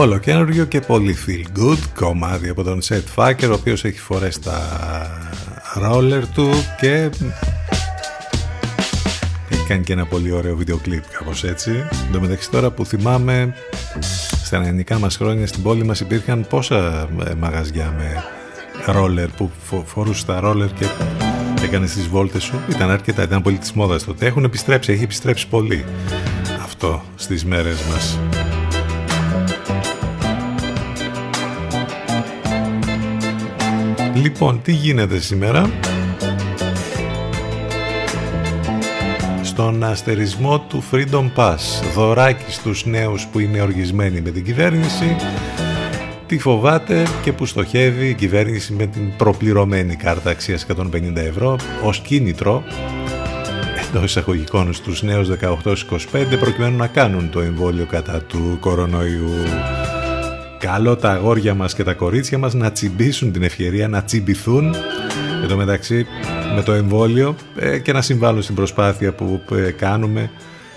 Ολοκένουργιο 0.00 0.64
και 0.64 0.80
πολύ 0.80 1.16
feel 1.26 1.58
good 1.60 1.78
κομμάτι 1.94 2.48
από 2.48 2.62
τον 2.62 2.80
Seth 2.82 3.14
Faker 3.14 3.48
ο 3.50 3.52
οποίος 3.52 3.84
έχει 3.84 3.98
φορέσει 3.98 4.40
τα 4.40 4.60
roller 5.82 6.22
του 6.34 6.50
και 6.80 7.10
έχει 9.48 9.64
κάνει 9.68 9.82
και 9.84 9.92
ένα 9.92 10.06
πολύ 10.06 10.32
ωραίο 10.32 10.56
βίντεο 10.56 10.76
κλιπ 10.76 11.02
κάπως 11.18 11.44
έτσι. 11.44 11.70
Εν 11.70 12.12
τω 12.12 12.20
μεταξύ 12.20 12.50
τώρα 12.50 12.70
που 12.70 12.84
θυμάμαι 12.84 13.54
στα 14.44 14.56
ελληνικά 14.56 14.98
μας 14.98 15.16
χρόνια 15.16 15.46
στην 15.46 15.62
πόλη 15.62 15.84
μας 15.84 16.00
υπήρχαν 16.00 16.46
πόσα 16.48 17.08
ε, 17.26 17.34
μαγαζιά 17.34 17.94
με 17.98 18.24
ρόλερ 18.92 19.28
που 19.28 19.50
φορούσε 19.84 20.26
τα 20.26 20.40
ρόλερ 20.40 20.72
και 20.72 20.86
έκανες 21.62 21.92
τις 21.92 22.08
βόλτες 22.08 22.42
σου. 22.42 22.60
Ήταν 22.70 22.90
αρκετά, 22.90 23.22
ήταν 23.22 23.42
πολύ 23.42 23.56
της 23.56 23.72
μόδας 23.72 24.04
τότε. 24.04 24.26
Έχουν 24.26 24.44
επιστρέψει, 24.44 24.92
έχει 24.92 25.02
επιστρέψει 25.02 25.48
πολύ 25.48 25.84
αυτό 26.62 27.02
στις 27.14 27.44
μέρες 27.44 27.82
μας. 27.90 28.18
Λοιπόν, 34.22 34.62
τι 34.62 34.72
γίνεται 34.72 35.18
σήμερα; 35.20 35.70
Στον 39.42 39.84
αστερισμό 39.84 40.60
του 40.60 40.84
Freedom 40.90 41.30
Pass, 41.36 41.56
δωράκι 41.94 42.52
στους 42.52 42.86
νέους 42.86 43.26
που 43.26 43.38
είναι 43.38 43.60
οργισμένοι 43.60 44.20
με 44.20 44.30
την 44.30 44.44
κυβέρνηση, 44.44 45.16
τι 46.26 46.38
φοβάται 46.38 47.06
και 47.22 47.32
που 47.32 47.46
στοχεύει 47.46 48.08
η 48.08 48.14
κυβέρνηση 48.14 48.72
με 48.72 48.86
την 48.86 49.16
προπληρωμένη 49.16 49.96
κάρτα 49.96 50.30
αξίας 50.30 50.66
150 50.76 51.16
ευρώ 51.16 51.56
ως 51.84 52.00
κίνητρο 52.00 52.62
εντός 53.88 54.04
εισαγωγικών 54.04 54.72
στους 54.72 55.02
νέους 55.02 55.28
18-25 55.28 56.38
προκειμένου 56.40 56.76
να 56.76 56.86
κάνουν 56.86 57.30
το 57.30 57.40
εμβόλιο 57.40 57.86
κατά 57.86 58.22
του 58.22 58.56
κορονοϊού. 58.60 59.32
Καλό 60.60 60.96
τα 60.96 61.10
αγόρια 61.10 61.54
μας 61.54 61.74
και 61.74 61.84
τα 61.84 61.94
κορίτσια 61.94 62.38
μας 62.38 62.54
να 62.54 62.72
τσιμπήσουν 62.72 63.32
την 63.32 63.42
ευκαιρία 63.42 63.88
να 63.88 64.02
τσιμπηθούν. 64.02 64.74
Εν 65.42 65.48
τω 65.48 65.56
μεταξύ 65.56 66.06
με 66.54 66.62
το 66.62 66.72
εμβόλιο 66.72 67.36
ε, 67.56 67.78
και 67.78 67.92
να 67.92 68.00
συμβάλλουν 68.00 68.42
στην 68.42 68.54
προσπάθεια 68.54 69.12
που 69.12 69.40
ε, 69.50 69.70
κάνουμε 69.70 70.30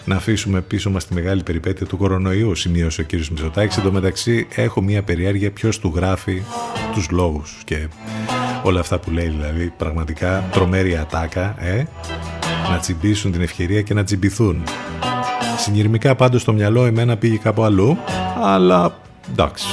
να 0.05 0.15
αφήσουμε 0.15 0.61
πίσω 0.61 0.89
μας 0.89 1.05
τη 1.05 1.13
μεγάλη 1.13 1.43
περιπέτεια 1.43 1.85
του 1.85 1.97
κορονοϊού, 1.97 2.55
σημείωσε 2.55 3.01
ο 3.01 3.03
κύριος 3.03 3.29
Μητσοτάκης. 3.29 3.77
Εν 3.77 3.83
τω 3.83 3.91
μεταξύ 3.91 4.47
έχω 4.55 4.81
μια 4.81 5.03
περιέργεια 5.03 5.51
ποιος 5.51 5.79
του 5.79 5.91
γράφει 5.95 6.41
τους 6.93 7.09
λόγους 7.09 7.61
και 7.65 7.87
όλα 8.63 8.79
αυτά 8.79 8.99
που 8.99 9.11
λέει 9.11 9.27
δηλαδή 9.27 9.73
πραγματικά 9.77 10.43
τρομέρη 10.51 10.97
ατάκα, 10.97 11.55
ε, 11.59 11.83
να 12.71 12.77
τσιμπήσουν 12.77 13.31
την 13.31 13.41
ευκαιρία 13.41 13.81
και 13.81 13.93
να 13.93 14.03
τσιμπηθούν. 14.03 14.63
Συνειρμικά 15.57 16.15
πάντως 16.15 16.41
στο 16.41 16.53
μυαλό 16.53 16.85
εμένα 16.85 17.17
πήγε 17.17 17.37
κάπου 17.37 17.63
αλλού, 17.63 17.97
αλλά 18.43 19.01
εντάξει. 19.31 19.65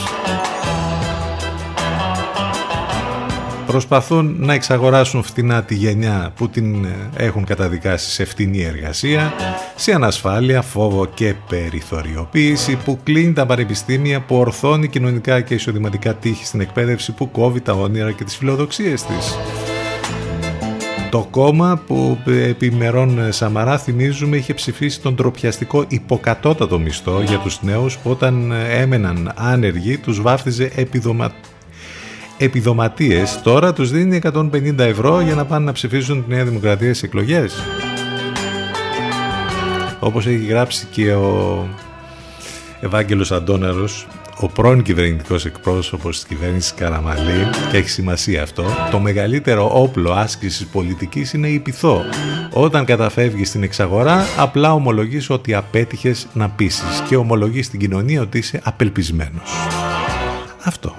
Προσπαθούν 3.67 4.37
να 4.39 4.55
εξαγοράσουν 4.55 5.23
φτηνά 5.23 5.63
τη 5.63 5.75
γενιά 5.75 6.33
που 6.37 6.49
την 6.49 6.85
ε, 6.85 7.11
έχουν 7.17 7.45
καταδικάσει 7.45 8.11
σε 8.11 8.25
φτηνή 8.25 8.63
εργασία, 8.63 9.33
σε 9.75 9.93
ανασφάλεια, 9.93 10.63
φόβο 10.63 11.07
και 11.07 11.35
περιθωριοποίηση 11.49 12.77
που 12.85 12.99
κλείνει 13.03 13.33
τα 13.33 13.47
πανεπιστήμια, 13.47 14.21
που 14.21 14.37
ορθώνει 14.37 14.89
κοινωνικά 14.89 15.41
και 15.41 15.55
εισοδηματικά 15.55 16.15
τείχη 16.15 16.45
στην 16.45 16.61
εκπαίδευση, 16.61 17.13
που 17.13 17.31
κόβει 17.31 17.61
τα 17.61 17.73
όνειρα 17.73 18.13
και 18.13 18.25
τις 18.25 18.37
φιλοδοξίες 18.37 19.03
της. 19.03 19.37
Το 21.11 21.27
κόμμα 21.31 21.83
που 21.87 22.19
επί 22.27 22.71
μερών 22.71 23.19
ε, 23.19 23.31
Σαμαρά 23.31 23.79
θυμίζουμε 23.79 24.37
είχε 24.37 24.55
ψηφίσει 24.55 25.01
τον 25.01 25.17
τροπιαστικό 25.17 25.85
υποκατώτατο 25.89 26.79
μισθό 26.79 27.23
για 27.23 27.39
τους 27.39 27.63
νέους 27.63 27.99
που 27.99 28.11
όταν 28.11 28.53
ε, 28.53 28.81
έμεναν 28.81 29.33
άνεργοι 29.37 29.99
τους 29.99 30.21
βάφτιζε 30.21 30.71
επιδομα... 30.75 31.33
επιδοματίες. 32.39 33.41
Τώρα 33.43 33.73
τους 33.73 33.91
δίνει 33.91 34.21
150 34.33 34.79
ευρώ 34.79 35.21
για 35.21 35.35
να 35.35 35.45
πάνε 35.45 35.65
να 35.65 35.73
ψηφίσουν 35.73 36.25
τη 36.25 36.31
Νέα 36.35 36.45
Δημοκρατία 36.45 36.89
στις 36.89 37.03
εκλογές. 37.03 37.55
Όπως 40.01 40.27
έχει 40.27 40.45
γράψει 40.45 40.87
και 40.91 41.13
ο 41.13 41.67
Ευάγγελος 42.81 43.33
Αντώναρος 43.33 44.07
ο 44.41 44.49
πρώην 44.49 44.83
κυβερνητικός 44.83 45.45
εκπρόσωπος 45.45 46.17
της 46.17 46.27
κυβέρνησης 46.29 46.75
Καραμαλή, 46.75 47.49
και 47.71 47.77
έχει 47.77 47.89
σημασία 47.89 48.43
αυτό, 48.43 48.65
το 48.91 48.99
μεγαλύτερο 48.99 49.71
όπλο 49.73 50.13
άσκησης 50.13 50.67
πολιτικής 50.67 51.33
είναι 51.33 51.49
η 51.49 51.59
πειθό. 51.59 52.03
Όταν 52.53 52.85
καταφεύγει 52.85 53.45
στην 53.45 53.63
εξαγορά, 53.63 54.25
απλά 54.37 54.75
ομολογείς 54.75 55.31
ότι 55.31 55.55
απέτυχες 55.55 56.27
να 56.33 56.49
πείσει 56.49 56.85
και 57.09 57.17
ομολογείς 57.17 57.67
στην 57.67 57.81
κοινωνία 57.81 58.21
ότι 58.21 58.39
είσαι 58.39 58.61
απελπισμένος. 58.65 59.51
Αυτό. 60.65 60.95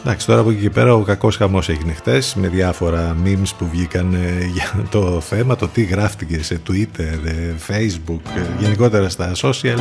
Εντάξει, 0.00 0.26
τώρα 0.26 0.40
από 0.40 0.50
εκεί 0.50 0.60
και 0.60 0.70
πέρα 0.70 0.94
ο 0.94 1.02
κακός 1.02 1.36
χαμός 1.36 1.68
έγινε 1.68 1.92
χτες 1.92 2.34
με 2.34 2.48
διάφορα 2.48 3.16
memes 3.24 3.50
που 3.58 3.68
βγήκαν 3.70 4.14
ε, 4.14 4.44
για 4.52 4.86
το 4.90 5.20
θέμα, 5.20 5.56
το 5.56 5.68
τι 5.68 5.82
γράφτηκε 5.82 6.42
σε 6.42 6.60
Twitter, 6.68 7.18
ε, 7.24 7.54
Facebook, 7.68 8.20
ε, 8.36 8.40
γενικότερα 8.58 9.08
στα 9.08 9.32
social. 9.36 9.78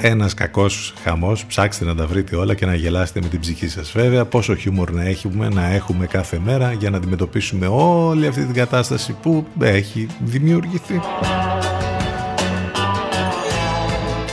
Ένας 0.00 0.34
κακός 0.34 0.94
χαμός, 1.02 1.44
ψάξτε 1.44 1.84
να 1.84 1.94
τα 1.94 2.06
βρείτε 2.06 2.36
όλα 2.36 2.54
και 2.54 2.66
να 2.66 2.74
γελάσετε 2.74 3.20
με 3.22 3.28
την 3.28 3.40
ψυχή 3.40 3.68
σας 3.68 3.92
βέβαια. 3.92 4.24
Πόσο 4.24 4.54
χιούμορ 4.54 4.92
να 4.92 5.02
έχουμε, 5.04 5.48
να 5.48 5.70
έχουμε 5.70 6.06
κάθε 6.06 6.40
μέρα 6.44 6.72
για 6.72 6.90
να 6.90 6.96
αντιμετωπίσουμε 6.96 7.66
όλη 7.70 8.26
αυτή 8.26 8.44
την 8.44 8.54
κατάσταση 8.54 9.16
που 9.22 9.46
έχει 9.60 10.06
δημιουργηθεί. 10.24 11.00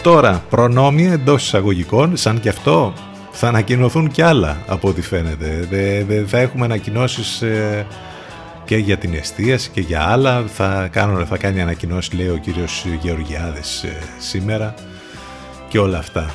Τώρα, 0.02 0.44
προνόμια 0.50 1.12
εντός 1.12 1.44
εισαγωγικών, 1.44 2.18
σαν 2.18 2.40
και 2.40 2.50
αυτό 2.50 2.94
θα 3.40 3.48
ανακοινωθούν 3.48 4.12
κι 4.12 4.22
άλλα 4.22 4.58
από 4.68 4.88
ό,τι 4.88 5.02
φαίνεται. 5.02 5.68
Δε, 6.08 6.24
θα 6.26 6.40
έχουμε 6.40 6.66
ανακοινώσεις 6.66 7.42
ε, 7.42 7.86
και 8.66 8.78
για 8.78 8.98
την 8.98 9.14
εστίαση 9.14 9.70
και 9.70 9.82
για 9.82 10.02
άλλα. 10.02 10.44
Θα, 10.54 10.88
κάνω, 10.92 11.26
θα 11.26 11.38
κάνει 11.38 11.62
ανακοινώσεις, 11.62 12.14
λέει 12.14 12.28
ο 12.28 12.38
κύριος 12.38 12.86
Γεωργιάδης 13.02 13.84
ε, 13.84 13.98
σήμερα 14.18 14.74
και 15.68 15.80
όλα 15.80 15.98
αυτά. 15.98 16.34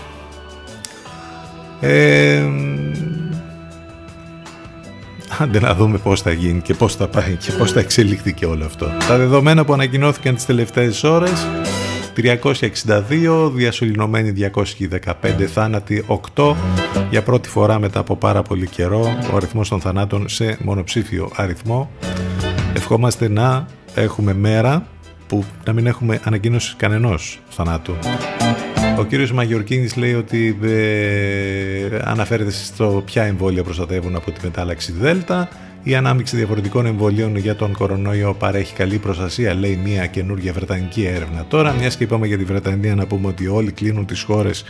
Ε, 1.81 2.43
άντε 5.38 5.61
να 5.61 5.75
δούμε 5.75 5.99
πώς 5.99 6.23
θα 6.23 6.33
γίνει 6.33 6.61
και 6.61 6.75
πώς 6.75 6.97
θα 6.97 7.09
πάει 7.09 7.37
και 7.37 7.53
πώς 7.53 7.73
θα 7.73 7.81
εξελιχθεί 7.81 8.33
και 8.33 8.47
όλο 8.47 8.65
αυτό. 8.65 8.87
Τα 9.09 9.17
δεδομένα 9.17 9.65
που 9.65 9.73
ανακοινώθηκαν 9.73 10.35
τις 10.35 10.46
τελευταίες 10.46 11.05
ώρες 11.05 11.46
362, 12.17 13.50
διασωληνωμένοι 13.54 14.33
215, 14.33 15.44
θάνατοι 15.46 16.04
8. 16.35 16.54
Για 17.10 17.23
πρώτη 17.23 17.48
φορά 17.48 17.79
μετά 17.79 17.98
από 18.00 18.17
πάρα 18.17 18.42
πολύ 18.42 18.67
καιρό 18.67 19.19
ο 19.33 19.37
αριθμός 19.37 19.69
των 19.69 19.81
θανάτων 19.81 20.29
σε 20.29 20.56
μονοψήφιο 20.60 21.31
αριθμό. 21.35 21.90
Ευχόμαστε 22.75 23.29
να 23.29 23.67
έχουμε 23.94 24.35
μέρα 24.35 24.87
που 25.27 25.44
να 25.65 25.73
μην 25.73 25.87
έχουμε 25.87 26.21
ανακοίνωση 26.25 26.75
κανενός 26.77 27.40
θανάτου. 27.48 27.94
Ο 28.98 29.04
κύριος 29.04 29.33
Μαγιορκίνης 29.33 29.96
λέει 29.96 30.15
ότι 30.15 30.58
ε, 30.63 31.98
αναφέρεται 32.04 32.50
στο 32.50 33.02
ποια 33.04 33.23
εμβόλια 33.23 33.63
προστατεύουν 33.63 34.17
από 34.17 34.31
τη 34.31 34.40
μετάλλαξη 34.44 34.92
Δέλτα. 34.92 35.48
Η 35.85 35.94
ανάμειξη 35.94 36.37
διαφορετικών 36.37 36.87
εμβολίων 36.87 37.37
για 37.37 37.56
τον 37.56 37.72
κορονοϊό 37.72 38.35
παρέχει 38.35 38.74
καλή 38.74 38.98
προστασία, 38.98 39.54
λέει 39.54 39.80
μια 39.85 40.06
καινούργια 40.06 40.52
βρετανική 40.52 41.04
έρευνα. 41.04 41.44
Τώρα, 41.48 41.72
μιας 41.72 41.96
και 41.96 42.04
είπαμε 42.04 42.26
για 42.26 42.38
τη 42.38 42.44
Βρετανία, 42.44 42.94
να 42.94 43.06
πούμε 43.06 43.28
ότι 43.28 43.46
όλοι 43.46 43.72
κλείνουν 43.72 44.06
τις 44.06 44.22
χώρες 44.22 44.64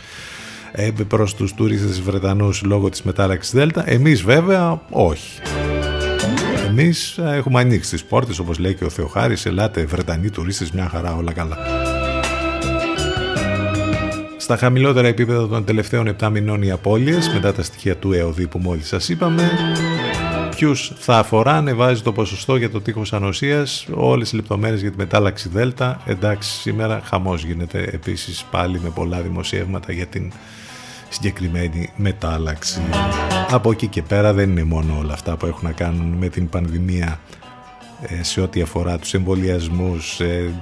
ε, 0.71 0.89
προς 1.07 1.35
τους 1.35 1.53
τουρίστες 1.53 2.01
Βρετανούς 2.01 2.63
λόγω 2.63 2.89
της 2.89 3.01
μετάλλαξης 3.01 3.53
Δέλτα. 3.53 3.89
Εμείς 3.89 4.21
βέβαια 4.21 4.81
όχι. 4.89 5.41
Εμείς 6.67 7.17
ε, 7.17 7.35
έχουμε 7.35 7.59
ανοίξει 7.59 7.89
τις 7.89 8.03
πόρτες, 8.03 8.39
όπως 8.39 8.59
λέει 8.59 8.73
και 8.73 8.83
ο 8.85 8.89
Θεοχάρης. 8.89 9.45
Ελάτε, 9.45 9.85
Βρετανοί 9.85 10.29
τουρίστες, 10.29 10.71
μια 10.71 10.87
χαρά, 10.87 11.15
όλα 11.15 11.31
καλά. 11.31 11.57
Στα 14.37 14.57
χαμηλότερα 14.57 15.07
επίπεδα 15.07 15.47
των 15.47 15.65
τελευταίων 15.65 16.15
7 16.19 16.29
μηνών 16.31 16.61
οι 16.61 16.71
απώλειες 16.71 17.29
μετά 17.33 17.53
τα 17.53 17.63
στοιχεία 17.63 17.95
του 17.97 18.13
ΕΟΔΗ 18.13 18.47
που 18.47 18.59
μόλις 18.59 18.87
σας 18.87 19.09
είπαμε 19.09 19.51
ποιους 20.55 20.91
θα 20.97 21.17
αφορά, 21.17 21.51
ανεβάζει 21.51 22.01
το 22.01 22.11
ποσοστό 22.11 22.55
για 22.55 22.69
το 22.69 22.81
τείχος 22.81 23.13
ανοσίας, 23.13 23.87
όλες 23.93 24.31
οι 24.31 24.35
λεπτομέρειες 24.35 24.81
για 24.81 24.91
τη 24.91 24.97
μετάλλαξη 24.97 25.49
Δέλτα. 25.49 26.01
Εντάξει, 26.05 26.51
σήμερα 26.51 27.01
χαμός 27.03 27.43
γίνεται 27.43 27.89
επίσης 27.91 28.45
πάλι 28.51 28.79
με 28.79 28.89
πολλά 28.89 29.21
δημοσιεύματα 29.21 29.91
για 29.91 30.05
την 30.05 30.31
συγκεκριμένη 31.09 31.89
μετάλλαξη. 31.95 32.81
Από 33.49 33.71
εκεί 33.71 33.87
και 33.87 34.01
πέρα 34.01 34.33
δεν 34.33 34.49
είναι 34.49 34.63
μόνο 34.63 34.97
όλα 34.99 35.13
αυτά 35.13 35.37
που 35.37 35.45
έχουν 35.45 35.61
να 35.63 35.71
κάνουν 35.71 36.15
με 36.17 36.27
την 36.27 36.49
πανδημία 36.49 37.19
ε, 38.01 38.23
σε 38.23 38.41
ό,τι 38.41 38.61
αφορά 38.61 38.97
τους 38.97 39.13
εμβολιασμούς, 39.13 40.19
ε, 40.19 40.53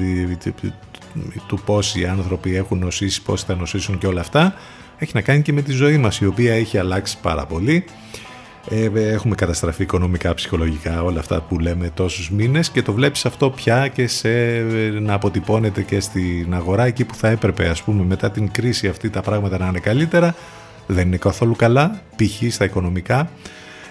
του 1.48 1.60
πόσοι 1.66 2.06
άνθρωποι 2.06 2.56
έχουν 2.56 2.80
νοσήσει, 2.80 3.22
πόσοι 3.22 3.46
θα 3.46 3.56
νοσήσουν 3.56 3.98
και 3.98 4.08
όλα 4.08 4.22
αυτά. 4.22 4.54
Έχει 4.98 5.12
να 5.14 5.22
κάνει 5.22 5.42
και 5.42 5.54
με 5.54 5.62
τη 5.62 5.72
ζωή 5.72 5.98
μας 5.98 6.20
η 6.20 6.26
οποία 6.26 6.54
έχει 6.54 6.78
αλλάξει 6.78 7.18
πάρα 7.22 7.46
πολύ 7.46 7.86
ε, 8.70 8.90
έχουμε 8.94 9.36
καταστραφεί 9.36 9.84
οικονομικά, 9.84 10.34
ψυχολογικά, 10.34 11.04
όλα 11.04 11.20
αυτά 11.20 11.42
που 11.42 11.60
λέμε 11.60 11.92
τόσους 11.94 12.32
μήνες 12.32 12.70
και 12.70 12.82
το 12.82 12.94
βλέπεις 12.94 13.26
αυτό 13.26 13.50
πια 13.50 13.88
και 13.88 14.08
σε, 14.08 14.30
να 15.02 15.14
αποτυπώνεται 15.14 15.82
και 15.82 16.00
στην 16.00 16.54
αγορά 16.54 16.86
εκεί 16.86 17.06
που 17.06 17.16
θα 17.16 17.28
έπρεπε 17.28 17.68
ας 17.68 17.82
πούμε 17.82 18.04
μετά 18.04 18.32
την 18.32 18.52
κρίση 18.52 18.88
αυτή 18.88 19.10
τα 19.10 19.22
πράγματα 19.22 19.58
να 19.58 19.68
είναι 19.68 19.80
καλύτερα 19.80 20.36
δεν 20.88 21.08
είναι 21.08 21.18
καθόλου 21.18 21.56
καλά, 21.56 22.02
π.χ. 22.16 22.54
στα 22.54 22.66
οικονομικά 22.66 23.30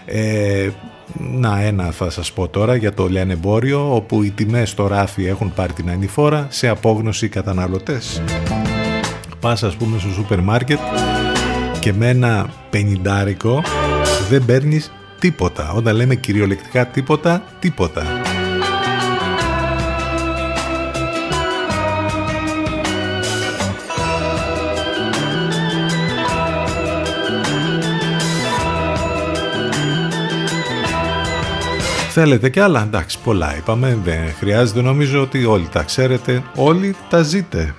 ε, 0.05 0.68
να 1.16 1.61
ένα 1.62 1.91
θα 1.91 2.11
σας 2.11 2.33
πω 2.33 2.49
τώρα 2.49 2.75
για 2.75 2.95
το 2.95 3.07
λιανεμπόριο 3.07 3.95
όπου 3.95 4.23
οι 4.23 4.31
τιμές 4.31 4.71
στο 4.71 4.87
ράφι 4.87 5.27
έχουν 5.27 5.53
πάρει 5.55 5.73
την 5.73 5.91
ανηφόρα 5.91 6.47
σε 6.51 6.68
απόγνωση 6.68 7.29
καταναλωτές 7.29 8.23
πας 9.41 9.62
ας 9.62 9.77
πούμε 9.77 9.99
στο 9.99 10.09
σούπερ 10.09 10.41
μάρκετ 10.41 10.79
και 11.81 11.93
με 11.93 12.09
ένα 12.09 12.51
πενιντάρικο 12.71 13.62
δεν 14.31 14.45
παίρνεις 14.45 14.91
τίποτα. 15.18 15.72
Όταν 15.72 15.97
λέμε 15.97 16.14
κυριολεκτικά 16.14 16.87
τίποτα, 16.87 17.45
τίποτα. 17.59 18.03
Θέλετε 32.11 32.51
κι 32.51 32.61
άλλα, 32.61 32.83
εντάξει 32.83 33.18
πολλά 33.24 33.57
είπαμε, 33.57 33.99
δεν 34.05 34.35
χρειάζεται 34.39 34.81
νομίζω 34.81 35.22
ότι 35.22 35.45
όλοι 35.45 35.68
τα 35.72 35.83
ξέρετε, 35.83 36.43
όλοι 36.55 36.97
τα 37.09 37.22
ζείτε. 37.22 37.74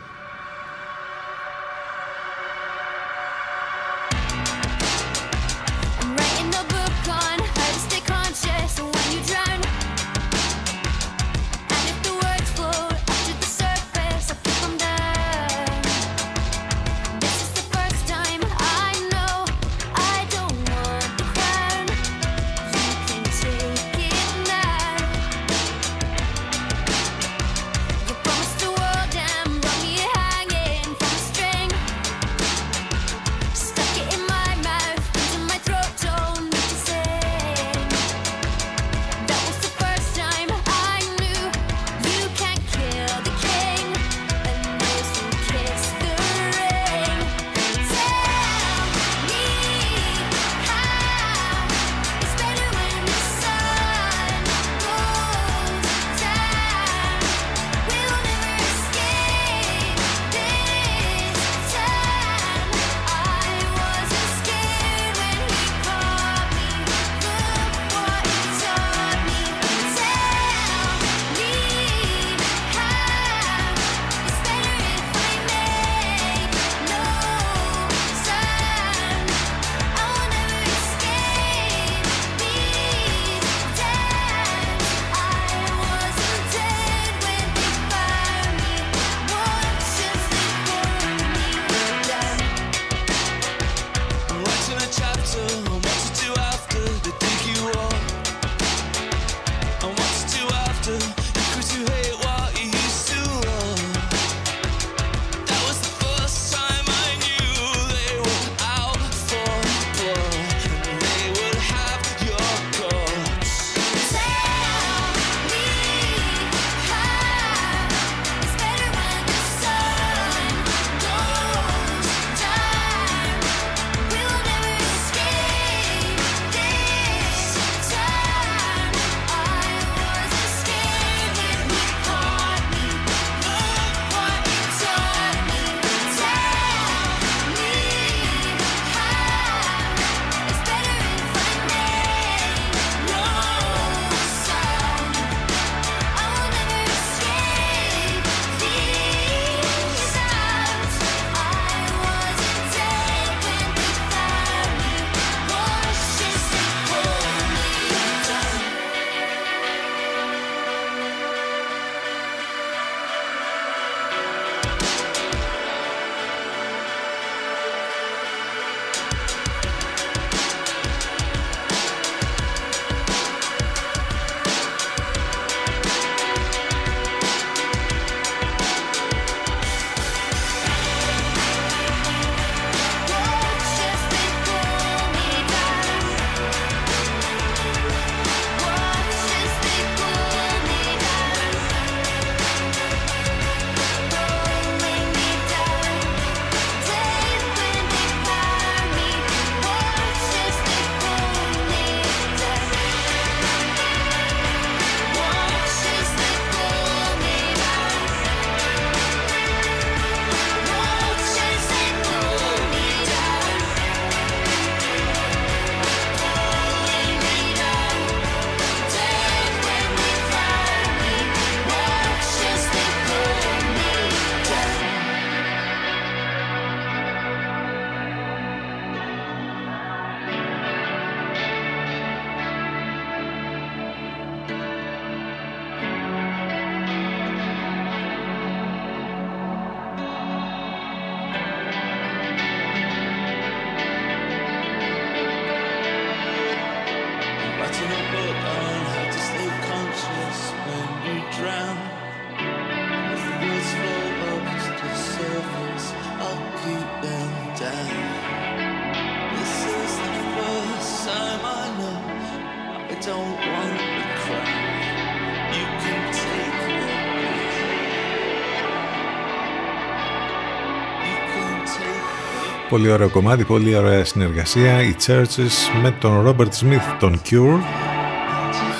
Πολύ 272.71 272.91
ωραίο 272.91 273.09
κομμάτι, 273.09 273.43
πολύ 273.43 273.75
ωραία 273.75 274.05
συνεργασία. 274.05 274.81
Οι 274.81 274.95
Churches 275.07 275.81
με 275.81 275.91
τον 275.91 276.27
Robert 276.27 276.49
Smith, 276.63 276.95
τον 276.99 277.21
Cure. 277.29 277.59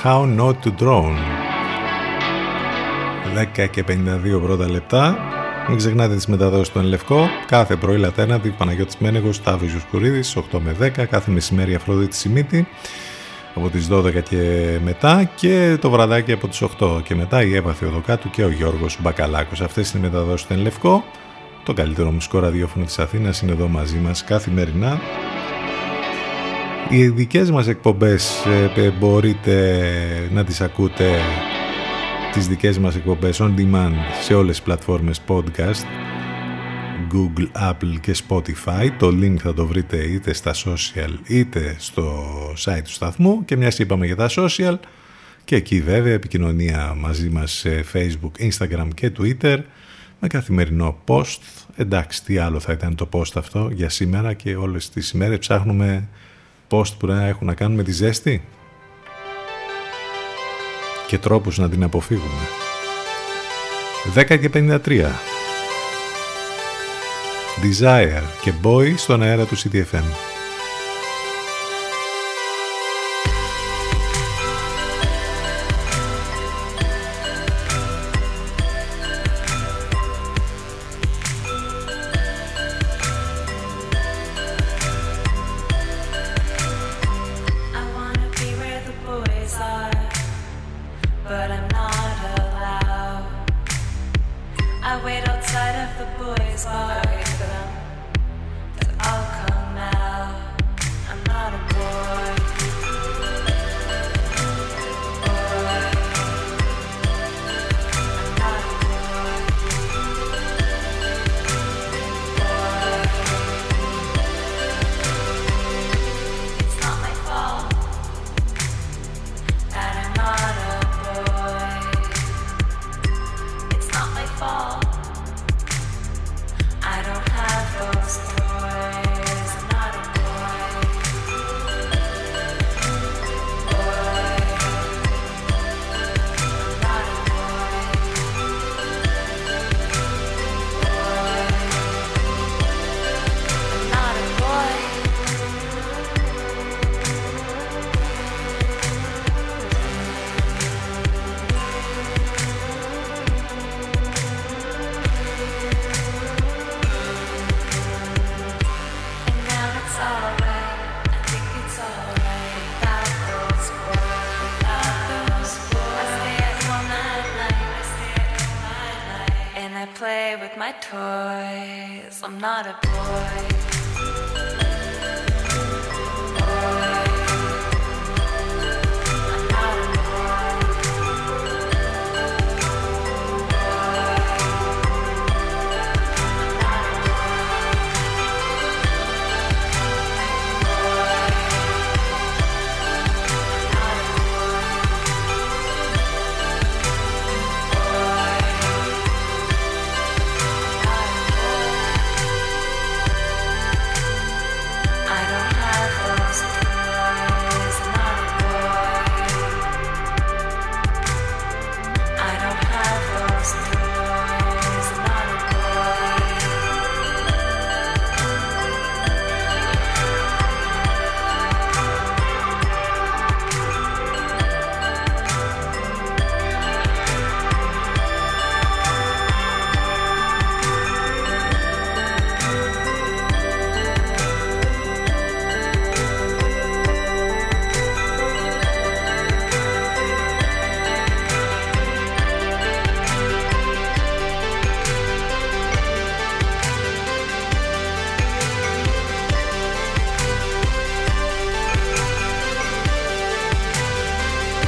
How 0.03 0.39
Not 0.39 0.53
to 0.63 0.71
Drone. 0.79 1.17
10 3.63 3.67
και 3.71 3.83
52 3.83 4.41
πρώτα 4.41 4.69
λεπτά. 4.69 5.17
Μην 5.67 5.77
ξεχνάτε 5.77 6.15
τις 6.15 6.27
μεταδόσεις 6.27 6.67
στον 6.67 6.83
Λευκό. 6.83 7.27
Κάθε 7.47 7.75
πρωί 7.75 7.97
Λατέρνατη, 7.97 8.49
Παναγιώτης 8.49 8.97
Μένεγος, 8.97 9.43
Τάβης 9.43 9.71
Ζουσκουρίδης, 9.71 10.35
8 10.35 10.59
με 10.59 10.71
10. 10.71 11.05
Κάθε 11.05 11.31
μεσημέρι 11.31 11.75
Αφροδίτη 11.75 12.15
Σιμίτη 12.15 12.67
από 13.55 13.69
τις 13.69 13.87
12 13.87 14.21
και 14.21 14.77
μετά 14.83 15.29
και 15.35 15.77
το 15.81 15.89
βραδάκι 15.89 16.31
από 16.31 16.47
τις 16.47 16.61
8 16.61 17.01
και 17.03 17.15
μετά 17.15 17.43
η 17.43 17.55
Εύα 17.55 17.73
Θεοδοκάτου 17.73 18.29
και 18.29 18.43
ο 18.43 18.49
Γιώργος 18.49 18.97
Μπακαλάκος. 19.01 19.61
Αυτές 19.61 19.91
είναι 19.91 20.07
οι 20.07 20.09
μεταδόσεις 20.09 20.41
στον 20.41 20.57
Λευκό. 20.57 21.03
Το 21.63 21.73
καλύτερο 21.73 22.11
μουσικό 22.11 22.39
ραδιόφωνο 22.39 22.85
της 22.85 22.99
Αθήνας 22.99 23.41
είναι 23.41 23.51
εδώ 23.51 23.67
μαζί 23.67 23.97
μας 23.97 24.23
καθημερινά. 24.23 24.99
Οι 26.89 27.07
δικές 27.07 27.51
μας 27.51 27.67
εκπομπές 27.67 28.45
ε, 28.75 28.89
μπορείτε 28.89 29.79
να 30.31 30.43
τις 30.43 30.61
ακούτε 30.61 31.19
τις 32.33 32.47
δικές 32.47 32.77
μας 32.77 32.95
εκπομπές 32.95 33.41
on 33.41 33.53
demand 33.57 33.93
σε 34.21 34.33
όλες 34.33 34.55
τις 34.55 34.61
πλατφόρμες 34.61 35.21
podcast 35.27 35.85
Google, 37.13 37.71
Apple 37.71 37.99
και 38.01 38.15
Spotify. 38.27 38.89
Το 38.97 39.07
link 39.07 39.35
θα 39.37 39.53
το 39.53 39.67
βρείτε 39.67 39.97
είτε 39.97 40.33
στα 40.33 40.53
social 40.53 41.13
είτε 41.27 41.75
στο 41.79 42.23
site 42.57 42.81
του 42.83 42.91
σταθμού 42.91 43.45
και 43.45 43.55
μιας 43.55 43.79
είπαμε 43.79 44.05
για 44.05 44.15
τα 44.15 44.29
social 44.35 44.75
και 45.43 45.55
εκεί 45.55 45.81
βέβαια 45.81 46.13
επικοινωνία 46.13 46.93
μαζί 46.97 47.29
μας 47.29 47.51
σε 47.51 47.85
Facebook, 47.93 48.49
Instagram 48.49 48.87
και 48.93 49.11
Twitter 49.19 49.57
με 50.21 50.27
καθημερινό 50.27 50.97
post. 51.05 51.39
Εντάξει, 51.75 52.23
τι 52.23 52.37
άλλο 52.37 52.59
θα 52.59 52.71
ήταν 52.73 52.95
το 52.95 53.09
post 53.11 53.31
αυτό 53.35 53.69
για 53.73 53.89
σήμερα 53.89 54.33
και 54.33 54.55
όλες 54.55 54.89
τις 54.89 55.11
ημέρες 55.11 55.39
ψάχνουμε 55.39 56.07
post 56.69 56.93
που 56.97 57.07
να 57.07 57.25
έχουν 57.25 57.47
να 57.47 57.53
κάνουν 57.53 57.75
με 57.75 57.83
τη 57.83 57.91
ζέστη; 57.91 58.43
Και 61.07 61.17
τρόπους 61.17 61.57
να 61.57 61.69
την 61.69 61.83
αποφύγουμε. 61.83 62.47
10 64.15 64.39
και 64.39 64.49
53 64.53 65.11
Desire 67.61 68.23
και 68.41 68.53
Boy 68.63 68.93
στον 68.97 69.21
αέρα 69.21 69.45
του 69.45 69.57
CTFM. 69.57 70.03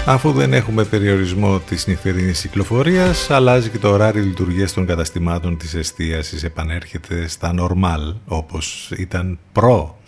Αφού 0.05 0.31
δεν 0.31 0.53
έχουμε 0.53 0.83
περιορισμό 0.83 1.59
της 1.59 1.87
νυχτερινής 1.87 2.41
κυκλοφορίας, 2.41 3.29
αλλάζει 3.29 3.69
και 3.69 3.77
το 3.77 3.89
ωράριο 3.89 4.23
λειτουργίας 4.23 4.73
των 4.73 4.85
καταστημάτων 4.85 5.57
της 5.57 5.73
εστίασης, 5.73 6.43
επανέρχεται 6.43 7.27
στα 7.27 7.53
normal, 7.59 8.15
όπως 8.25 8.91
ήταν 8.97 9.39
προ 9.51 9.99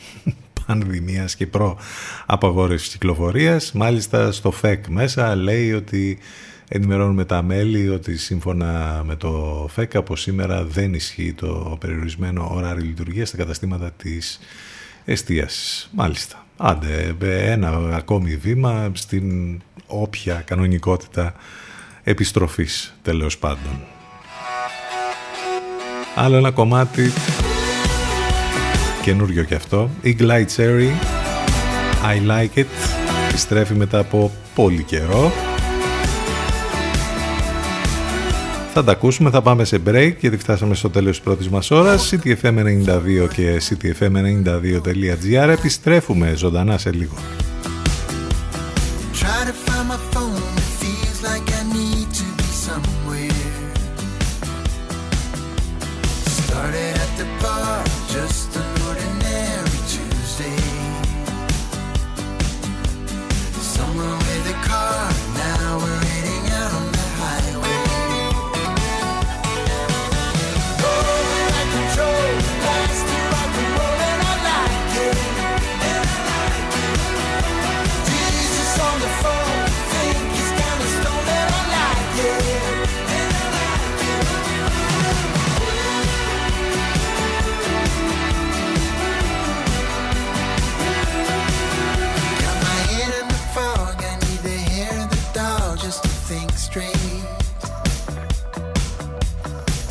πανδημίας 0.66 1.36
και 1.36 1.48
προ 1.48 1.78
απαγόρευσης 2.26 2.90
κυκλοφορίας. 2.90 3.72
Μάλιστα 3.72 4.32
στο 4.32 4.52
ΦΕΚ 4.52 4.88
μέσα 4.88 5.36
λέει 5.36 5.74
ότι 5.74 6.18
ενημερώνουμε 6.68 7.26
τα 7.26 7.42
μέλη 7.42 7.90
ότι 7.90 8.18
σύμφωνα 8.18 9.02
με 9.06 9.16
το 9.16 9.66
ΦΕΚ 9.70 9.96
από 9.96 10.16
σήμερα 10.16 10.64
δεν 10.64 10.94
ισχύει 10.94 11.34
το 11.34 11.78
περιορισμένο 11.80 12.52
ωράριο 12.54 12.86
λειτουργίας 12.86 13.28
στα 13.28 13.38
καταστήματα 13.38 13.92
της 13.92 14.40
εστίασης. 15.06 15.90
Μάλιστα. 15.94 16.46
Άντε, 16.58 17.16
ένα 17.22 17.70
ακόμη 17.96 18.36
βήμα 18.36 18.92
στην 18.94 19.62
όποια 19.88 20.44
κανονικότητα 20.46 21.34
επιστροφής 22.04 22.94
τέλος 23.02 23.38
πάντων. 23.38 23.84
Άλλο 26.16 26.36
ένα 26.36 26.52
κομμάτι 26.52 27.12
καινούριο 29.02 29.44
κι 29.44 29.54
αυτό. 29.54 29.90
Η 30.02 30.16
Glide 30.20 30.48
Cherry, 30.56 30.90
I 32.06 32.30
Like 32.30 32.60
It, 32.60 32.66
επιστρέφει 33.30 33.74
μετά 33.74 34.00
από 34.00 34.32
πολύ 34.56 34.84
καιρό. 34.84 35.32
Θα 38.74 38.84
τα 38.84 38.92
ακούσουμε, 38.92 39.30
θα 39.30 39.42
πάμε 39.42 39.64
σε 39.64 39.82
break 39.88 40.14
γιατί 40.20 40.38
φτάσαμε 40.38 40.76
στο 40.76 40.90
τέλος 40.90 41.16
της 41.16 41.26
πρώτης 41.26 41.50
μας 41.50 41.72
ώρας. 41.72 42.14
CTFM92 42.14 43.28
και 43.34 43.62
CTFM92.gr 43.70 45.48
επιστρέφουμε 45.50 46.34
ζωντανά 46.36 46.78
σε 46.78 46.92
λίγο. 46.92 47.16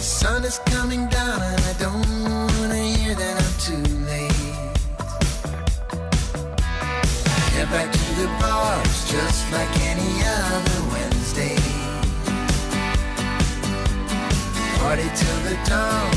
sun 0.04 0.44
is 0.44 0.58
coming 0.66 1.08
down 1.08 1.40
and 1.40 1.60
I 1.62 1.72
don't 1.78 2.06
wanna 2.58 2.76
hear 2.76 3.14
that 3.14 3.36
I'm 3.42 3.54
too 3.58 3.84
late. 4.04 4.30
Back 7.72 7.90
to 7.90 8.14
the 8.20 8.28
bars 8.38 9.10
just 9.10 9.50
like 9.50 9.72
any 9.80 10.22
other 10.22 10.80
Wednesday. 10.92 11.56
Party 14.78 15.08
till 15.16 15.40
the 15.48 15.56
dawn, 15.68 16.12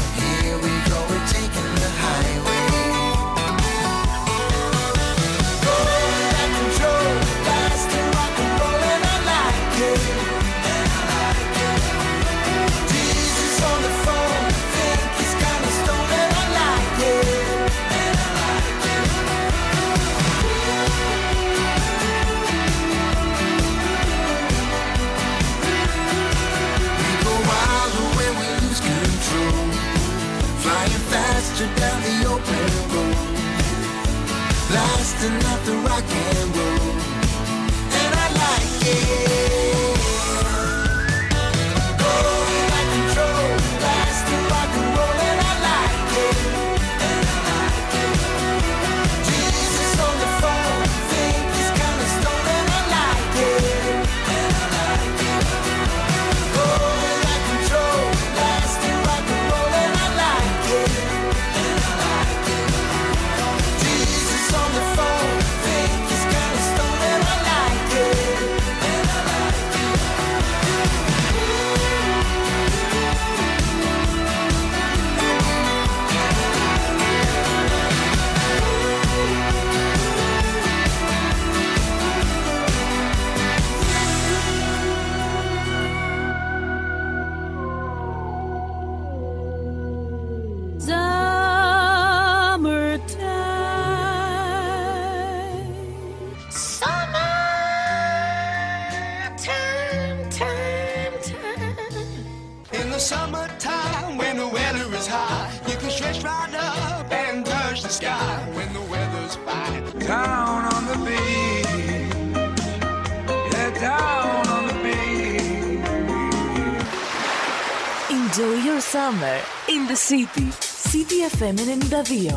92. 121.98 122.30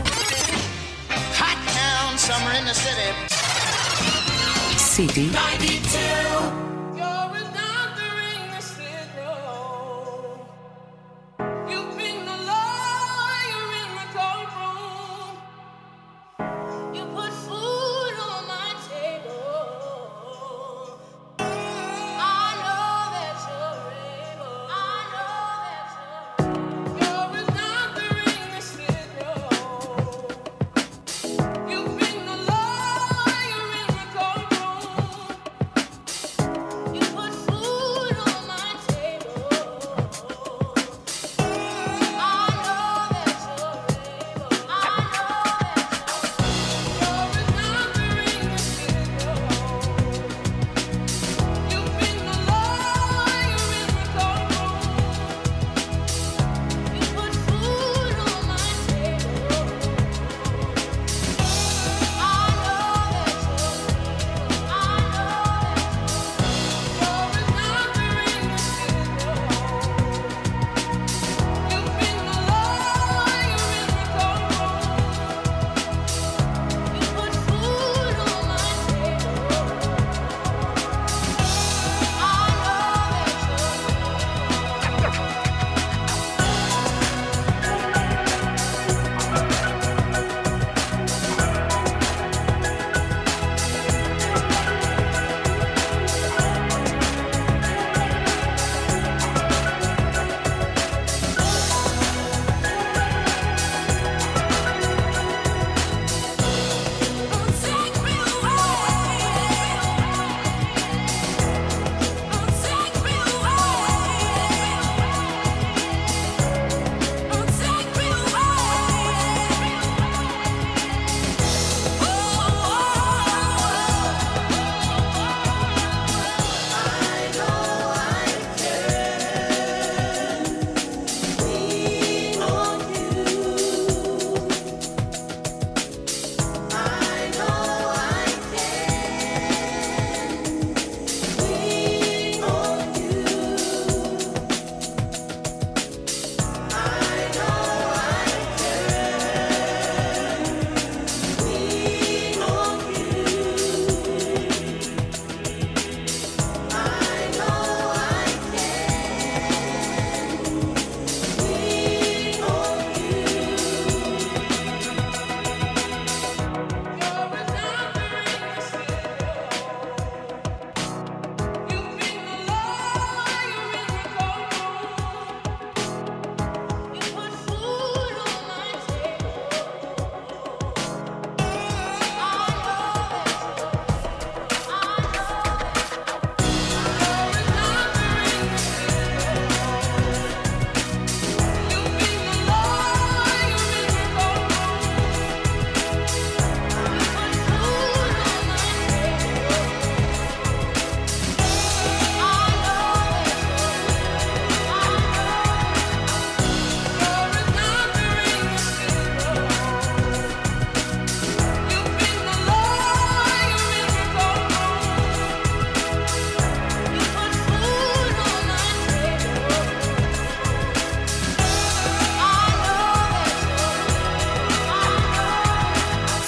Hot 1.36 1.58
town, 1.68 2.16
summer 2.16 2.52
in 2.52 2.64
the 2.64 2.72
city. 2.72 3.12
City 4.78 5.30
92. 5.30 6.09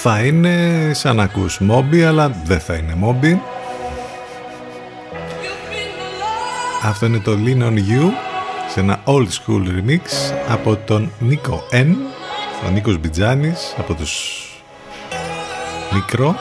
Θα 0.05 0.19
είναι 0.19 0.91
σαν 0.93 1.15
να 1.15 1.23
ακούς 1.23 1.59
Moby 1.69 1.99
αλλά 1.99 2.29
δεν 2.45 2.59
θα 2.59 2.75
είναι 2.75 2.97
Moby 3.03 3.37
αυτό 6.83 7.05
είναι 7.05 7.19
το 7.19 7.31
Lean 7.45 7.61
on 7.61 7.77
You 7.77 8.09
σε 8.73 8.79
ένα 8.79 9.03
old 9.05 9.27
school 9.27 9.67
remix 9.67 10.01
από 10.47 10.75
τον 10.75 11.11
Νίκο 11.19 11.63
N 11.71 11.95
ο 12.67 12.69
Νίκος 12.69 12.97
Μπιτζάνης 12.97 13.75
από 13.77 13.93
τους 13.93 14.43
Μικρό 15.93 16.35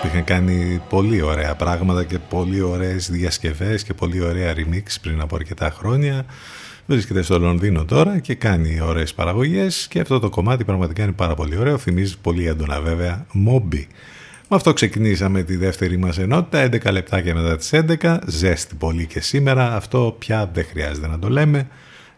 που 0.00 0.06
είχαν 0.06 0.24
κάνει 0.24 0.82
πολύ 0.88 1.22
ωραία 1.22 1.54
πράγματα 1.54 2.04
και 2.04 2.18
πολύ 2.18 2.60
ωραίες 2.60 3.10
διασκευές 3.10 3.82
και 3.82 3.94
πολύ 3.94 4.22
ωραία 4.22 4.54
remix 4.56 4.82
πριν 5.00 5.20
από 5.20 5.36
αρκετά 5.36 5.70
χρόνια 5.70 6.24
βρίσκεται 6.94 7.22
στο 7.22 7.38
Λονδίνο 7.38 7.84
τώρα 7.84 8.18
και 8.18 8.34
κάνει 8.34 8.80
ωραίες 8.80 9.14
παραγωγές 9.14 9.86
και 9.90 10.00
αυτό 10.00 10.18
το 10.18 10.28
κομμάτι 10.28 10.64
πραγματικά 10.64 11.02
είναι 11.02 11.12
πάρα 11.12 11.34
πολύ 11.34 11.56
ωραίο 11.56 11.78
θυμίζει 11.78 12.18
πολύ 12.18 12.46
έντονα 12.46 12.80
βέβαια 12.80 13.26
Moby 13.48 13.84
με 14.48 14.56
αυτό 14.56 14.72
ξεκινήσαμε 14.72 15.42
τη 15.42 15.56
δεύτερη 15.56 15.96
μας 15.96 16.18
ενότητα 16.18 16.68
11 16.68 16.92
λεπτάκια 16.92 17.34
μετά 17.34 17.56
τις 17.56 17.70
11 18.02 18.18
ζέστη 18.26 18.74
πολύ 18.74 19.06
και 19.06 19.20
σήμερα 19.20 19.76
αυτό 19.76 20.16
πια 20.18 20.50
δεν 20.52 20.64
χρειάζεται 20.64 21.06
να 21.06 21.18
το 21.18 21.28
λέμε 21.28 21.68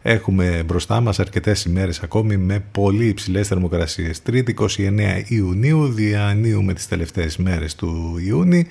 Έχουμε 0.03 0.63
μπροστά 0.67 1.01
μας 1.01 1.21
αρκετές 1.21 1.65
ημέρες 1.65 2.01
ακόμη 2.01 2.37
με 2.37 2.65
πολύ 2.73 3.07
υψηλές 3.07 3.49
θερμοκρασίες. 3.49 4.23
3η 4.31 4.55
29 4.55 5.23
Ιουνίου, 5.27 5.87
διανύουμε 5.87 6.75
τις 6.75 6.89
τελευταίες 6.89 7.37
μέρες 7.37 7.75
του 7.75 8.21
Ιούνιου. 8.27 8.63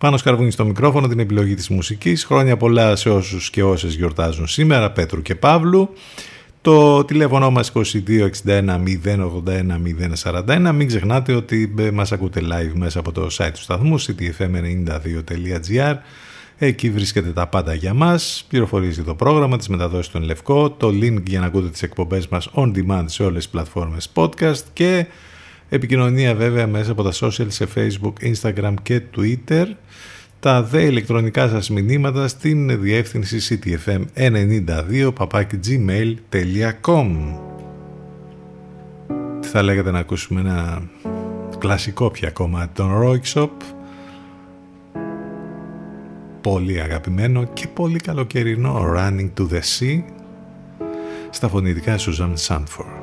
Πάνω 0.00 0.16
σκαρβούνι 0.16 0.50
στο 0.50 0.64
μικρόφωνο 0.64 1.08
την 1.08 1.18
επιλογή 1.18 1.54
της 1.54 1.68
μουσικής. 1.68 2.24
Χρόνια 2.24 2.56
πολλά 2.56 2.96
σε 2.96 3.10
όσους 3.10 3.50
και 3.50 3.62
όσες 3.62 3.94
γιορτάζουν 3.94 4.46
σήμερα, 4.46 4.90
Πέτρου 4.90 5.22
και 5.22 5.34
Παύλου. 5.34 5.94
Το 6.60 7.04
τηλέφωνο 7.04 7.50
μας 7.50 7.72
2261 7.74 7.82
081 9.04 9.78
041. 10.22 10.72
Μην 10.74 10.86
ξεχνάτε 10.86 11.34
ότι 11.34 11.74
ε, 11.78 11.90
μας 11.90 12.12
ακούτε 12.12 12.40
live 12.40 12.72
μέσα 12.74 12.98
από 12.98 13.12
το 13.12 13.26
site 13.30 13.50
του 13.54 13.60
σταθμού 13.60 14.00
ctfm92.gr 14.00 15.96
Εκεί 16.58 16.90
βρίσκεται 16.90 17.30
τα 17.30 17.46
πάντα 17.46 17.74
για 17.74 17.94
μας, 17.94 18.44
πληροφορίζει 18.48 19.02
το 19.02 19.14
πρόγραμμα, 19.14 19.56
τις 19.56 19.68
μεταδόσεις 19.68 20.06
στον 20.06 20.22
Λευκό, 20.22 20.70
το 20.70 20.88
link 20.88 21.22
για 21.26 21.40
να 21.40 21.46
ακούτε 21.46 21.68
τις 21.68 21.82
εκπομπές 21.82 22.28
μας 22.28 22.50
on 22.54 22.72
demand 22.74 23.04
σε 23.06 23.22
όλες 23.22 23.42
τις 23.42 23.48
πλατφόρμες 23.48 24.10
podcast 24.14 24.62
και 24.72 25.06
επικοινωνία 25.70 26.34
βέβαια 26.34 26.66
μέσα 26.66 26.92
από 26.92 27.02
τα 27.02 27.12
social 27.12 27.46
σε 27.48 27.66
facebook, 27.74 28.12
instagram 28.32 28.74
και 28.82 29.02
twitter. 29.16 29.66
Τα 30.40 30.62
δε 30.62 30.82
ηλεκτρονικά 30.82 31.48
σας 31.48 31.70
μηνύματα 31.70 32.28
στην 32.28 32.80
διεύθυνση 32.80 33.60
ctfm92 33.64 35.12
gmail.com 35.66 37.06
Τι 39.40 39.48
θα 39.48 39.62
λέγατε 39.62 39.90
να 39.90 39.98
ακούσουμε 39.98 40.40
ένα 40.40 40.82
κλασικό 41.58 42.10
πια 42.10 42.30
κομμάτι, 42.30 42.70
τον 42.74 42.90
Rock 43.02 43.48
πολύ 46.40 46.80
αγαπημένο 46.80 47.44
και 47.44 47.66
πολύ 47.68 47.98
καλοκαιρινό 47.98 48.92
Running 48.96 49.30
to 49.38 49.48
the 49.52 49.60
Sea 49.78 50.02
στα 51.30 51.48
φωνητικά 51.48 51.96
Suzanne 51.98 52.36
Sanford. 52.46 52.99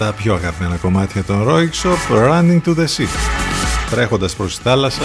Τα 0.00 0.12
πιο 0.12 0.34
αγαπημένα 0.34 0.76
κομμάτια 0.76 1.24
των 1.24 1.46
Shop 1.82 2.16
Running 2.16 2.60
to 2.64 2.74
the 2.76 2.84
Sea 2.84 3.08
τρέχοντας 3.90 4.36
προς 4.36 4.56
τη 4.56 4.62
θάλασσα 4.62 5.02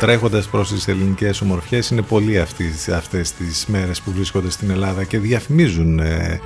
τρέχοντας 0.00 0.48
προς 0.48 0.68
τις 0.68 0.88
ελληνικές 0.88 1.40
ομορφιές 1.40 1.90
είναι 1.90 2.02
πολλοί 2.02 2.38
αυτοί, 2.38 2.64
αυτές 2.94 3.32
τις 3.32 3.66
μέρες 3.66 4.00
που 4.00 4.12
βρίσκονται 4.12 4.50
στην 4.50 4.70
Ελλάδα 4.70 5.04
και 5.04 5.18
διαφημίζουν 5.18 5.98
ε, 5.98 6.40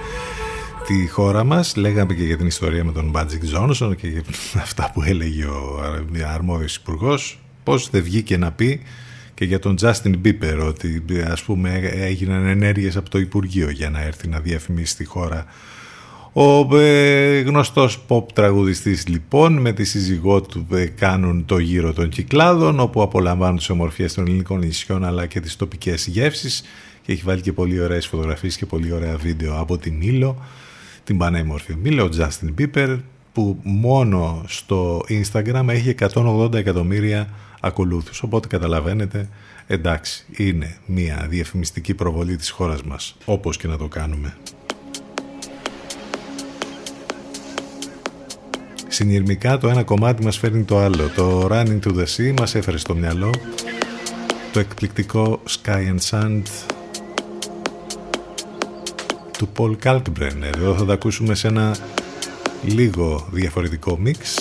τη 0.87 1.09
χώρα 1.09 1.45
μας. 1.45 1.77
Λέγαμε 1.77 2.15
και 2.15 2.23
για 2.23 2.37
την 2.37 2.47
ιστορία 2.47 2.85
με 2.85 2.93
τον 2.93 3.11
Μπάτζικ 3.11 3.45
Τζόνσον 3.45 3.97
και 3.97 4.07
για 4.07 4.23
αυτά 4.65 4.91
που 4.95 5.03
έλεγε 5.03 5.45
ο 5.45 5.81
αρμόδιος 6.35 6.77
υπουργός, 6.77 7.41
πως 7.63 7.91
δεν 7.91 8.03
βγήκε 8.03 8.37
να 8.37 8.53
πει 8.53 8.83
και 9.35 9.45
για 9.45 9.59
τον 9.59 9.77
Justin 9.81 10.15
Bieber 10.25 10.67
ότι 10.67 11.03
ας 11.31 11.43
πούμε 11.43 11.91
έγιναν 11.95 12.47
ενέργειες 12.47 12.97
από 12.97 13.11
το 13.11 13.19
Υπουργείο 13.19 13.71
για 13.71 13.91
να 13.91 14.01
έρθει 14.03 14.29
να 14.29 14.41
διαφημίσει 14.41 14.97
τη 14.97 15.05
χώρα 15.05 15.47
ο 16.33 16.77
ε, 16.77 17.41
γνωστός 17.41 18.05
pop 18.09 18.25
τραγουδιστής 18.33 19.09
λοιπόν 19.09 19.53
με 19.53 19.73
τη 19.73 19.85
σύζυγό 19.85 20.41
του 20.41 20.67
ε, 20.73 20.85
κάνουν 20.87 21.45
το 21.45 21.59
γύρο 21.59 21.93
των 21.93 22.09
κυκλάδων 22.09 22.81
όπου 22.81 23.03
απολαμβάνουν 23.03 23.57
τις 23.57 23.71
ομορφιές 23.71 24.15
των 24.15 24.27
ελληνικών 24.27 24.59
νησιών 24.59 25.05
αλλά 25.05 25.27
και 25.27 25.41
τις 25.41 25.57
τοπικές 25.57 26.07
γεύσεις 26.07 26.63
και 27.03 27.13
έχει 27.13 27.23
βάλει 27.25 27.41
και 27.41 27.53
πολύ 27.53 27.81
ωραίες 27.81 28.07
φωτογραφίες 28.07 28.57
και 28.57 28.67
πολύ 28.67 28.93
ωραία 28.93 29.17
βίντεο 29.17 29.61
από 29.61 29.79
την 29.79 29.95
Μήλο 29.95 30.37
την 31.05 31.19
πανέμορφη 31.19 31.75
Μήλο, 31.83 32.05
ο 32.05 32.09
Justin 32.19 32.61
Bieber 32.61 32.99
που 33.33 33.59
μόνο 33.63 34.45
στο 34.47 35.05
Instagram 35.09 35.65
έχει 35.69 35.95
180 36.15 36.55
εκατομμύρια 36.55 37.29
ακολούθους 37.61 38.23
οπότε 38.23 38.49
καταλαβαίνετε 38.49 39.29
εντάξει 39.67 40.25
είναι 40.37 40.77
μια 40.87 41.27
διαφημιστική 41.29 41.95
προβολή 41.95 42.37
της 42.37 42.51
χώρας 42.51 42.83
μας 42.83 43.17
όπως 43.25 43.57
και 43.57 43.69
να 43.69 43.77
το 43.77 43.89
κάνουμε. 43.89 44.37
Συνειρμικά 49.01 49.59
το 49.59 49.69
ένα 49.69 49.83
κομμάτι 49.83 50.25
μας 50.25 50.39
φέρνει 50.39 50.63
το 50.63 50.79
άλλο. 50.79 51.11
Το 51.17 51.49
Running 51.51 51.79
to 51.81 51.97
the 51.97 52.05
Sea 52.17 52.35
μας 52.39 52.55
έφερε 52.55 52.77
στο 52.77 52.95
μυαλό 52.95 53.31
το 54.53 54.59
εκπληκτικό 54.61 55.43
Sky 55.49 55.95
and 55.95 55.99
Sand 56.11 56.43
του 59.39 59.49
Paul 59.57 59.77
Kalkbrenner. 59.85 60.55
Εδώ 60.57 60.75
θα 60.75 60.85
τα 60.85 60.93
ακούσουμε 60.93 61.35
σε 61.35 61.49
ένα 61.49 61.77
λίγο 62.65 63.29
διαφορετικό 63.31 63.99
μίξ 63.99 64.37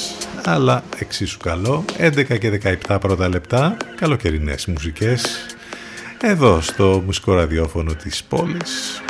αλλά 0.45 0.83
εξίσου 0.99 1.37
καλό 1.37 1.85
11 1.97 2.37
και 2.39 2.75
17 2.87 2.97
πρώτα 2.99 3.29
λεπτά 3.29 3.77
καλοκαιρινές 3.95 4.65
μουσικές 4.65 5.45
εδώ 6.21 6.61
στο 6.61 7.01
μουσικό 7.05 7.33
ραδιόφωνο 7.33 7.93
της 7.93 8.23
πόλης 8.23 9.01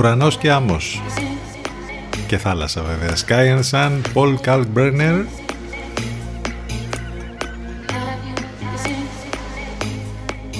Ουρανός 0.00 0.38
και 0.38 0.50
άμμος. 0.52 1.02
Και 2.26 2.38
θάλασσα 2.38 2.82
βέβαια. 2.82 3.16
Sky 3.26 3.58
and 3.58 3.70
Sun, 3.70 4.00
Paul 4.14 4.36
Kalkbrenner. 4.44 5.24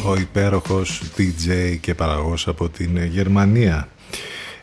Ο 0.07 0.17
υπέροχος 0.17 1.03
DJ 1.17 1.77
και 1.81 1.95
παραγωγός 1.95 2.49
από 2.49 2.69
την 2.69 3.05
Γερμανία. 3.05 3.89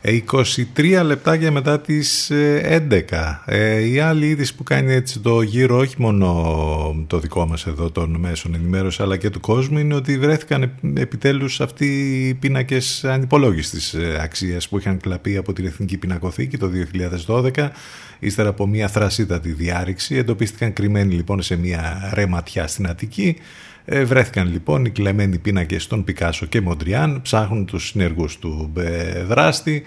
23 0.07 1.01
λεπτάκια 1.03 1.51
μετά 1.51 1.79
τις 1.79 2.31
11. 2.31 3.41
Ε, 3.45 3.79
η 3.79 3.99
άλλη 3.99 4.27
είδηση 4.27 4.55
που 4.55 4.63
κάνει 4.63 4.93
έτσι 4.93 5.19
το 5.19 5.41
γύρο 5.41 5.77
όχι 5.77 5.95
μόνο 5.97 7.05
το 7.07 7.19
δικό 7.19 7.45
μας 7.45 7.67
εδώ 7.67 7.91
των 7.91 8.15
μέσων 8.19 8.55
ενημέρωσης 8.55 8.99
αλλά 8.99 9.17
και 9.17 9.29
του 9.29 9.39
κόσμου 9.39 9.79
είναι 9.79 9.95
ότι 9.95 10.17
βρέθηκαν 10.17 10.71
επιτέλους 10.97 11.61
αυτοί 11.61 11.85
οι 12.27 12.33
πίνακες 12.33 13.05
ανυπολόγιστης 13.05 13.93
ε, 13.93 14.19
αξίας 14.21 14.69
που 14.69 14.77
είχαν 14.77 14.99
κλαπεί 14.99 15.37
από 15.37 15.53
την 15.53 15.65
Εθνική 15.65 15.97
Πινακοθήκη 15.97 16.57
το 16.57 16.69
2012 17.27 17.69
ύστερα 18.19 18.49
από 18.49 18.67
μια 18.67 18.87
θρασίτατη 18.87 19.51
διάρρηξη 19.51 20.15
εντοπίστηκαν 20.15 20.73
κρυμμένοι 20.73 21.13
λοιπόν 21.13 21.41
σε 21.41 21.55
μια 21.55 22.11
ρεματιά 22.13 22.67
στην 22.67 22.87
Αττική 22.87 23.35
ε, 23.89 24.03
βρέθηκαν 24.03 24.51
λοιπόν 24.51 24.85
οι 24.85 24.89
κλεμμένοι 24.89 25.37
πίνακες 25.37 25.87
των 25.87 26.03
Πικάσο 26.03 26.45
και 26.45 26.61
Μοντριάν, 26.61 27.21
ψάχνουν 27.21 27.65
τους 27.65 27.87
συνεργούς 27.87 28.37
του 28.37 28.73
ε, 28.77 29.23
δράστη. 29.23 29.83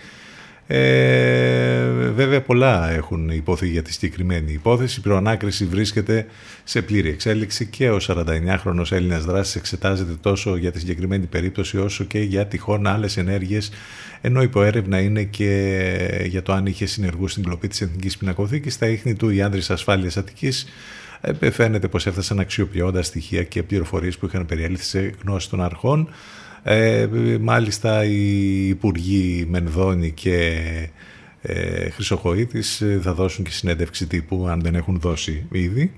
Ε, 0.67 1.89
βέβαια 2.15 2.41
πολλά 2.41 2.91
έχουν 2.91 3.29
υποθεί 3.29 3.69
για 3.69 3.83
τη 3.83 3.93
συγκεκριμένη 3.93 4.53
υπόθεση. 4.53 4.99
Η 4.99 5.03
προανάκριση 5.03 5.65
βρίσκεται 5.65 6.27
σε 6.65 6.83
πλήρη 6.83 7.09
εξέλιξη 7.09 7.67
και 7.67 7.91
ο 7.91 7.99
49χρονος 8.07 8.93
Έλληνας 8.93 9.25
δράσης 9.25 9.55
εξετάζεται 9.55 10.13
τόσο 10.21 10.57
για 10.57 10.73
τη 10.73 10.79
συγκεκριμένη 10.79 11.27
περίπτωση 11.27 11.79
όσο 11.79 12.05
και 12.05 12.19
για 12.19 12.47
τυχόν 12.47 12.87
άλλες 12.87 13.17
ενέργειες 13.17 13.71
ενώ 14.21 14.43
υπό 14.43 14.63
έρευνα 14.63 15.01
είναι 15.01 15.23
και 15.23 16.25
για 16.27 16.43
το 16.43 16.53
αν 16.53 16.67
είχε 16.67 16.87
συνεργούς 16.87 17.31
στην 17.31 17.43
κλοπή 17.43 17.69
της 17.69 17.81
Εθνικής 17.81 18.17
Πινακοθήκης. 18.17 18.75
Στα 18.75 18.89
ίχνη 18.89 19.15
του 19.15 19.31
οι 19.31 19.43
άνδρες 19.43 19.71
ασφάλειας 19.71 20.17
Αττικής 20.17 20.63
ε, 20.63 20.69
φαίνεται 21.51 21.89
πως 21.89 22.07
έφτασαν 22.07 22.39
αξιοποιώντας 22.39 23.07
στοιχεία 23.07 23.43
και 23.43 23.63
πληροφορίες 23.63 24.19
που 24.19 24.27
είχαν 24.27 24.47
περιέλθει 24.47 24.85
σε 24.85 25.15
γνώση 25.25 25.51
των 25.51 25.63
αρχών. 25.63 26.09
Ε, 26.63 27.07
μάλιστα 27.41 28.05
οι 28.05 28.69
Υπουργοί 28.69 29.47
Μενδώνη 29.51 30.11
και 30.11 30.63
ε, 31.43 31.91
Χρυσοχοήτης 31.91 32.81
ε, 32.81 33.01
θα 33.03 33.13
δώσουν 33.13 33.45
και 33.45 33.51
συνέντευξη 33.51 34.07
τύπου 34.07 34.47
αν 34.49 34.61
δεν 34.61 34.75
έχουν 34.75 35.01
δώσει 35.01 35.47
ήδη 35.53 35.93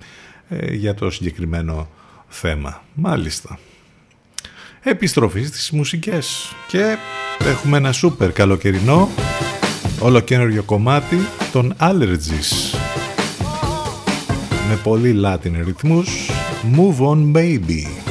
ε, 0.49 0.75
για 0.75 0.95
το 0.95 1.11
συγκεκριμένο 1.11 1.89
θέμα. 2.29 2.83
Μάλιστα. 2.95 3.59
Επιστροφή 4.83 5.45
στις 5.45 5.71
μουσικές 5.71 6.55
και 6.69 6.97
έχουμε 7.39 7.77
ένα 7.77 7.93
σούπερ 7.93 8.33
καλοκαιρινό 8.33 9.09
ολοκένουργιο 10.01 10.63
κομμάτι 10.63 11.17
των 11.53 11.75
Allergies 11.81 12.92
με 14.73 14.79
πολύ 14.83 15.21
Latin 15.25 15.65
ρυθμούς 15.65 16.31
Move 16.77 17.07
on 17.07 17.37
baby 17.37 18.02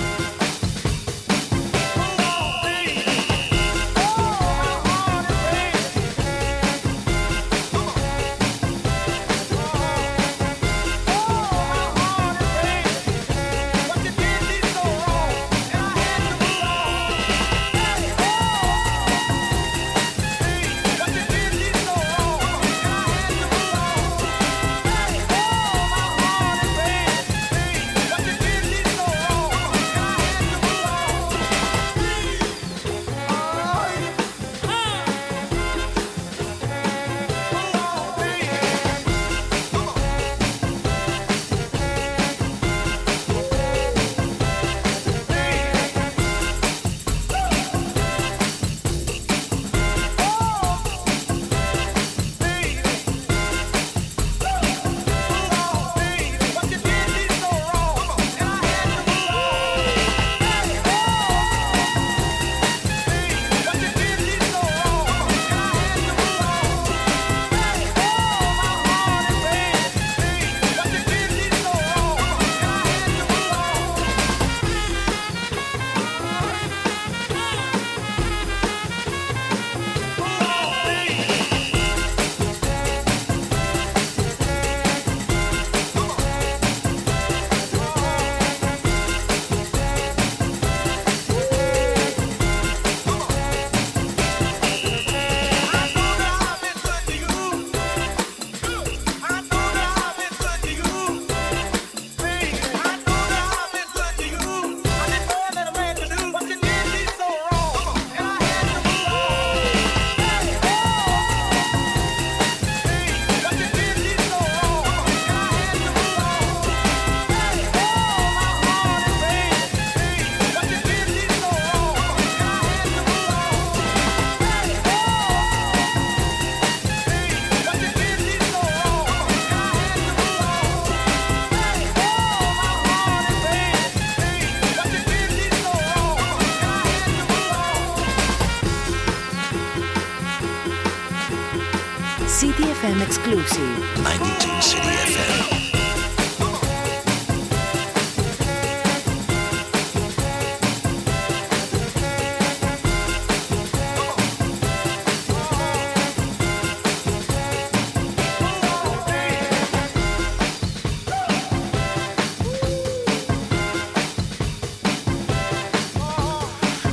exclusive. 143.32 143.82
92 144.04 144.62
City 144.62 144.94
FM. 145.12 145.62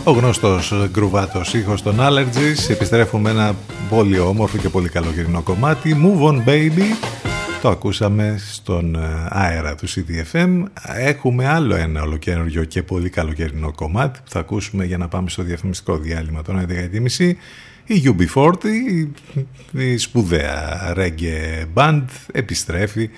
Ο 0.05 0.10
γνωστός 0.10 0.73
γκρουβάτος 0.90 1.55
ήχος 1.55 1.82
των 1.82 1.97
Allergies 2.01 2.70
επιστρέφουμε 2.70 3.31
ένα 3.31 3.55
πολύ 3.89 4.19
όμορφο 4.19 4.56
και 4.56 4.69
πολύ 4.69 4.89
καλοκαιρινό 4.89 5.43
κομμάτι. 5.43 5.97
Move 6.02 6.28
On 6.28 6.44
Baby. 6.48 6.82
Το 7.62 7.69
ακούσαμε 7.69 8.36
στον 8.52 8.94
ε, 8.94 9.27
αέρα 9.28 9.74
του 9.74 9.89
CDFM 9.89 10.62
έχουμε 10.97 11.47
άλλο 11.47 11.74
ένα 11.74 12.02
ολοκένουργιο 12.02 12.65
και 12.65 12.82
πολύ 12.82 13.10
καλοκαιρινό 13.10 13.73
κομμάτι 13.73 14.20
που 14.24 14.31
θα 14.31 14.39
ακούσουμε 14.39 14.85
για 14.85 14.98
να 14.98 15.09
πάμε 15.09 15.28
στο 15.28 15.43
διαφημιστικό 15.43 15.97
διάλειμμα 15.97 16.43
των 16.43 16.66
11.30 17.19 17.32
η 17.85 18.02
UB40 18.05 18.52
η 19.73 19.97
σπουδαία 19.97 20.94
reggae 20.97 21.66
band 21.74 22.05
επιστρέφει 22.32 23.10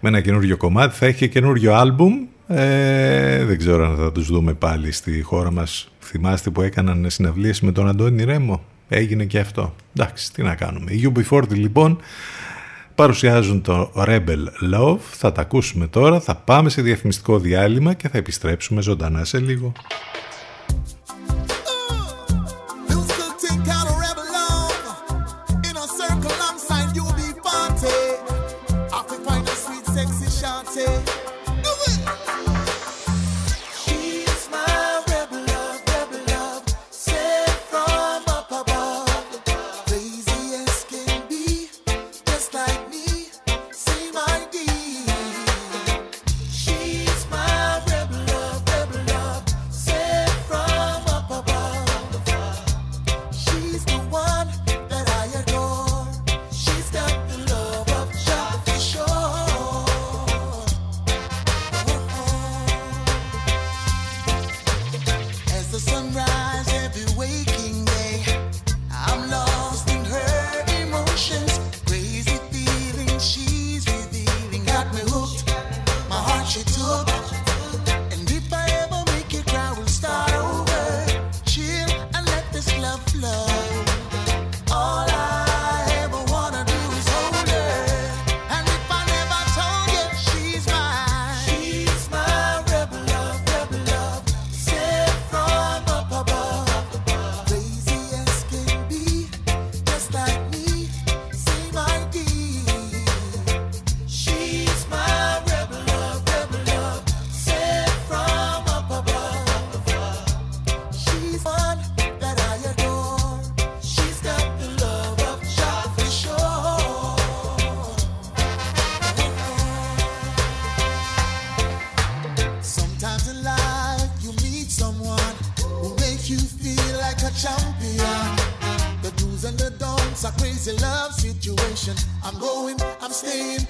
με 0.00 0.08
ένα 0.08 0.20
καινούριο 0.20 0.56
κομμάτι. 0.56 0.96
Θα 0.96 1.06
έχει 1.06 1.18
και 1.18 1.26
καινούριο 1.26 1.74
άλμπουμ. 1.74 2.14
Ε, 2.46 3.44
δεν 3.44 3.58
ξέρω 3.58 3.90
αν 3.90 3.96
θα 3.96 4.12
τους 4.12 4.26
δούμε 4.26 4.54
πάλι 4.54 4.92
στη 4.92 5.22
χώρα 5.22 5.52
μας. 5.52 5.90
Θυμάστε 6.00 6.50
που 6.50 6.62
έκαναν 6.62 7.06
συναυλίες 7.10 7.60
με 7.60 7.72
τον 7.72 7.88
Αντώνη 7.88 8.24
Ρέμο; 8.24 8.64
Έγινε 8.90 9.24
και 9.24 9.38
αυτό. 9.38 9.74
Εντάξει, 9.96 10.32
τι 10.32 10.42
να 10.42 10.54
κάνουμε. 10.54 10.92
Οι 10.92 11.12
UB40 11.14 11.48
λοιπόν 11.48 12.00
παρουσιάζουν 12.94 13.62
το 13.62 13.92
Rebel 13.96 14.74
Love. 14.74 14.98
Θα 15.10 15.32
τα 15.32 15.40
ακούσουμε 15.40 15.86
τώρα, 15.86 16.20
θα 16.20 16.34
πάμε 16.36 16.68
σε 16.68 16.82
διαφημιστικό 16.82 17.38
διάλειμμα 17.38 17.94
και 17.94 18.08
θα 18.08 18.18
επιστρέψουμε 18.18 18.82
ζωντανά 18.82 19.24
σε 19.24 19.38
λίγο. 19.38 19.72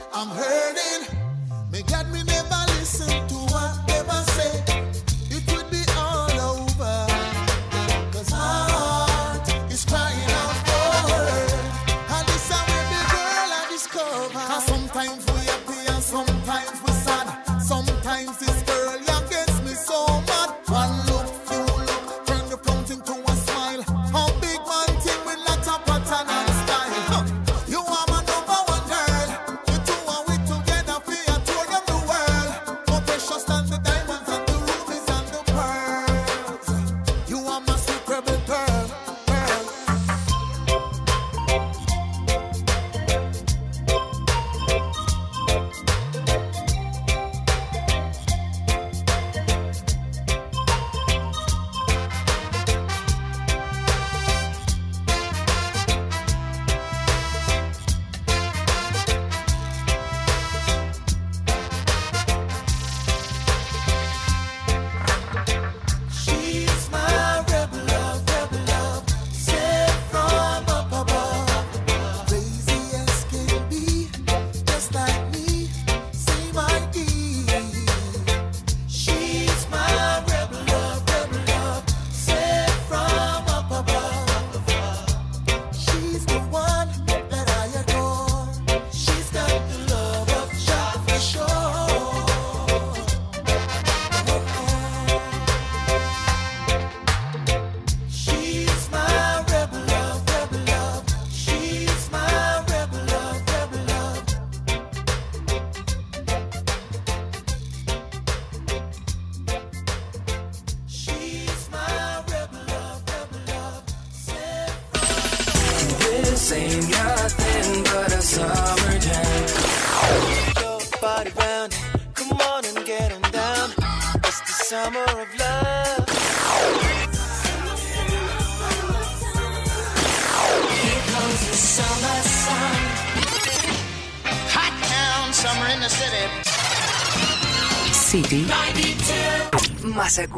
Μας 0.00 0.59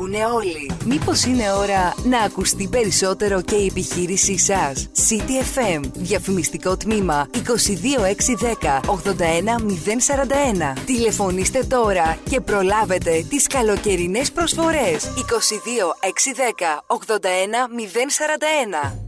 ακούνε 0.03 0.25
όλοι. 0.25 0.71
Μήπως 0.85 1.25
είναι 1.25 1.53
ώρα 1.53 1.95
να 2.05 2.19
ακουστεί 2.19 2.69
περισσότερο 2.69 3.43
και 3.43 3.55
η 3.55 3.67
επιχείρησή 3.67 4.39
σας; 4.39 4.89
CTFM. 5.09 5.81
Διαφημιστικό 5.95 6.77
τμήμα 6.77 7.29
22610 7.33 8.81
81041. 8.87 10.75
Τηλεφωνήστε 10.87 11.65
τώρα 11.65 12.19
και 12.31 12.41
προλάβετε 12.41 13.27
τις 13.29 13.47
καλοκαιρινές 13.47 14.33
προσφορές. 14.33 15.13
22610 15.17 16.85
81041. 16.87 19.02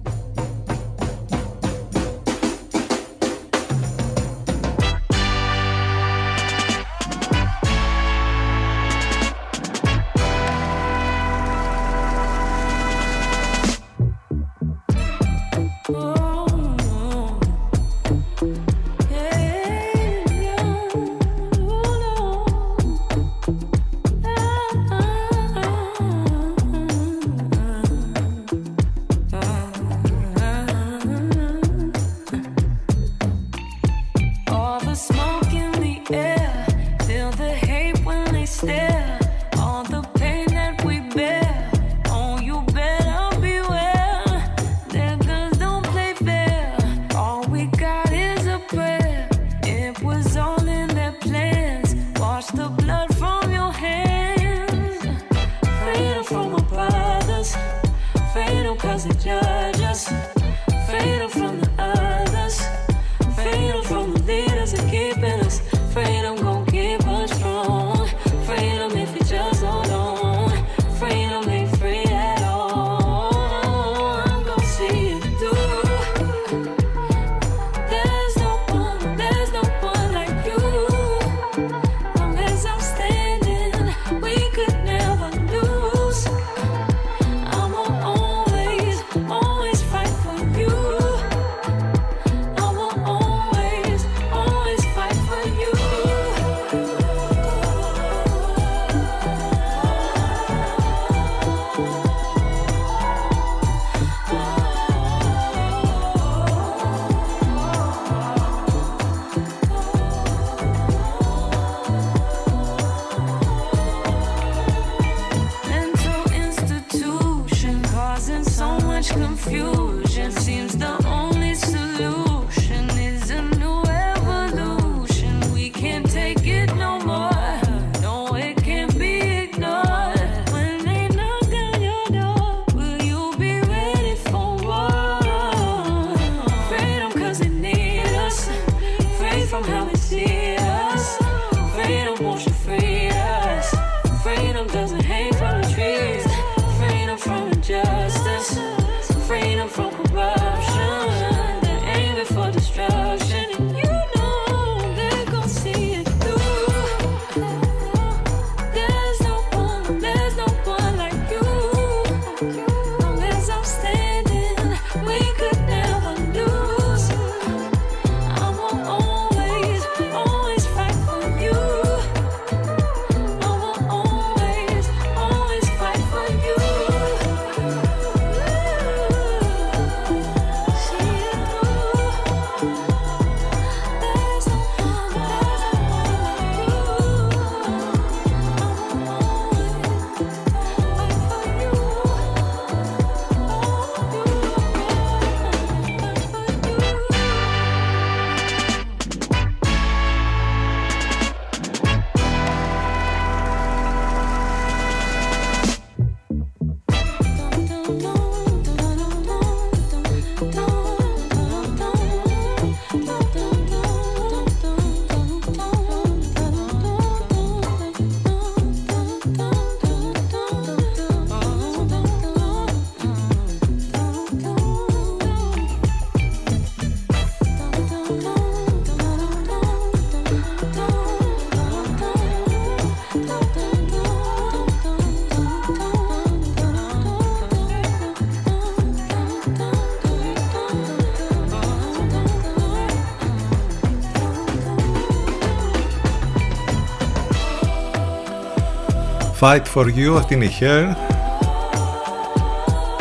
Fight 249.46 249.66
for 249.74 249.84
You, 249.84 250.16
αυτή 250.16 250.34
είναι 250.34 250.44
η 250.44 250.50
Hair. 250.60 250.94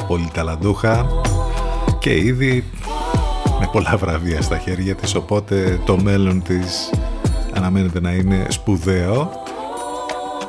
Πολύ 0.08 0.30
ταλαντούχα 0.34 1.06
και 2.00 2.16
ήδη 2.18 2.64
με 3.60 3.70
πολλά 3.72 3.98
βραβεία 3.98 4.42
στα 4.42 4.58
χέρια 4.58 4.96
της, 4.96 5.16
οπότε 5.16 5.80
το 5.86 5.98
μέλλον 5.98 6.42
της 6.42 6.90
αναμένεται 7.54 8.02
να 8.02 8.12
είναι 8.12 8.46
σπουδαίο. 8.50 9.43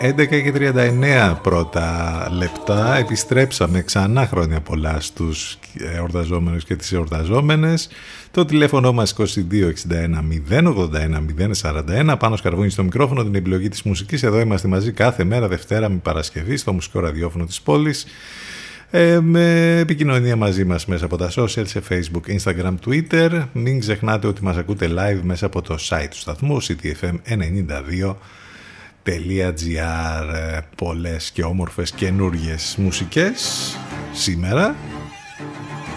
11 0.06 0.26
και 0.26 0.52
39 0.54 1.38
πρώτα 1.42 2.28
λεπτά. 2.32 2.96
Επιστρέψαμε 2.96 3.82
ξανά 3.82 4.26
χρόνια 4.26 4.60
πολλά 4.60 5.00
στους 5.00 5.58
εορταζόμενους 5.94 6.64
και 6.64 6.76
τις 6.76 6.92
εορταζόμενες. 6.92 7.88
Το 8.30 8.44
τηλέφωνο 8.44 8.92
μας 8.92 9.14
2261 9.18 9.24
081 10.50 11.24
041 11.62 12.14
πάνω 12.18 12.36
σκαρβούνι 12.36 12.70
στο 12.70 12.82
μικρόφωνο 12.82 13.22
την 13.22 13.34
επιλογή 13.34 13.68
της 13.68 13.82
μουσικής. 13.82 14.22
Εδώ 14.22 14.40
είμαστε 14.40 14.68
μαζί 14.68 14.92
κάθε 14.92 15.24
μέρα 15.24 15.48
Δευτέρα 15.48 15.88
με 15.88 15.96
Παρασκευή 16.02 16.56
στο 16.56 16.72
μουσικό 16.72 17.00
ραδιόφωνο 17.00 17.44
της 17.44 17.60
πόλης. 17.60 18.06
Ε, 18.90 19.20
με 19.20 19.76
επικοινωνία 19.78 20.36
μαζί 20.36 20.64
μας 20.64 20.86
μέσα 20.86 21.04
από 21.04 21.16
τα 21.16 21.30
social 21.36 21.66
σε 21.66 21.82
facebook, 21.88 22.38
instagram, 22.38 22.74
twitter. 22.86 23.44
Μην 23.52 23.80
ξεχνάτε 23.80 24.26
ότι 24.26 24.42
μας 24.42 24.56
ακούτε 24.56 24.88
live 24.98 25.20
μέσα 25.22 25.46
από 25.46 25.62
το 25.62 25.76
site 25.88 26.08
του 26.10 26.18
σταθμού 26.18 26.62
ctfm92 26.62 28.14
.gr 29.06 30.60
πολλές 30.76 31.30
και 31.30 31.42
όμορφες 31.42 31.90
καινούργιες 31.90 32.74
μουσικές 32.78 33.76
σήμερα 34.12 34.76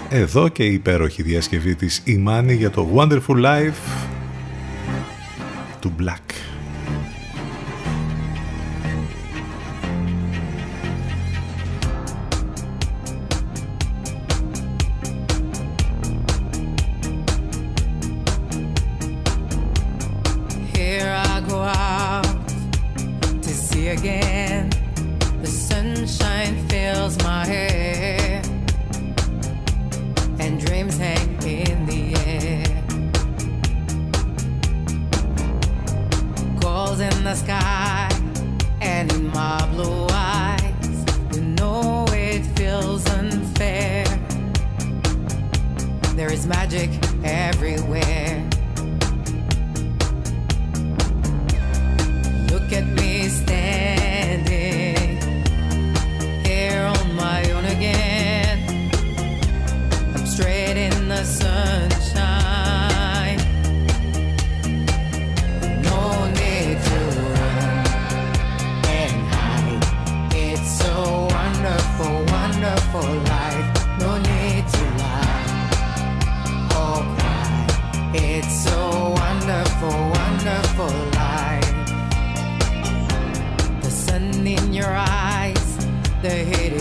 εδώ 0.10 0.48
και 0.48 0.64
η 0.64 0.74
υπέροχη 0.74 1.24
διασκευή 1.24 1.76
της 1.76 2.04
Imani 2.08 2.56
για 2.58 2.70
το 2.70 2.88
Wonderful 2.96 3.44
Life 3.46 4.08
του 5.80 5.94
Black. 6.00 6.57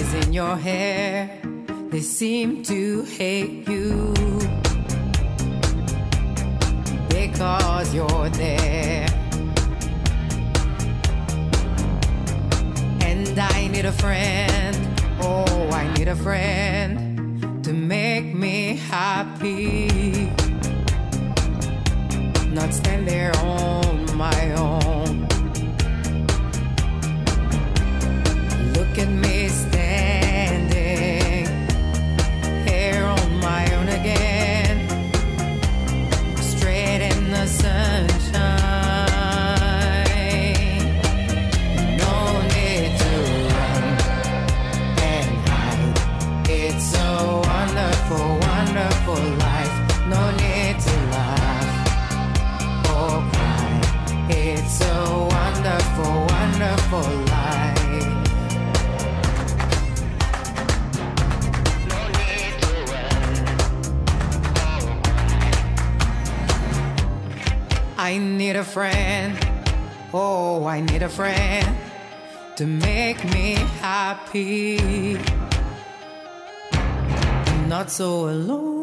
Is 0.06 0.26
in 0.26 0.32
your 0.32 0.56
hair. 0.56 1.30
They 1.90 2.00
seem 2.00 2.62
to 2.64 3.02
hate 3.02 3.68
you 3.68 4.12
because 7.08 7.94
you're 7.94 8.28
there. 8.30 9.06
And 13.02 13.38
I 13.38 13.68
need 13.68 13.86
a 13.86 13.92
friend, 13.92 14.76
oh, 15.20 15.68
I 15.70 15.92
need 15.94 16.08
a 16.08 16.16
friend 16.16 17.64
to 17.64 17.72
make 17.72 18.34
me 18.34 18.76
happy. 18.76 20.32
Not 22.50 22.72
stand 22.72 23.06
there 23.08 23.32
on 23.38 24.16
my 24.16 24.52
own. 24.54 25.28
Look 28.74 28.98
at 28.98 29.08
me 29.08 29.35
I 68.06 68.18
need 68.18 68.54
a 68.54 68.62
friend. 68.62 69.36
Oh, 70.14 70.64
I 70.64 70.80
need 70.80 71.02
a 71.02 71.08
friend 71.08 71.66
to 72.54 72.64
make 72.64 73.24
me 73.34 73.54
happy. 73.82 75.18
Not 77.66 77.90
so 77.90 78.28
alone. 78.30 78.75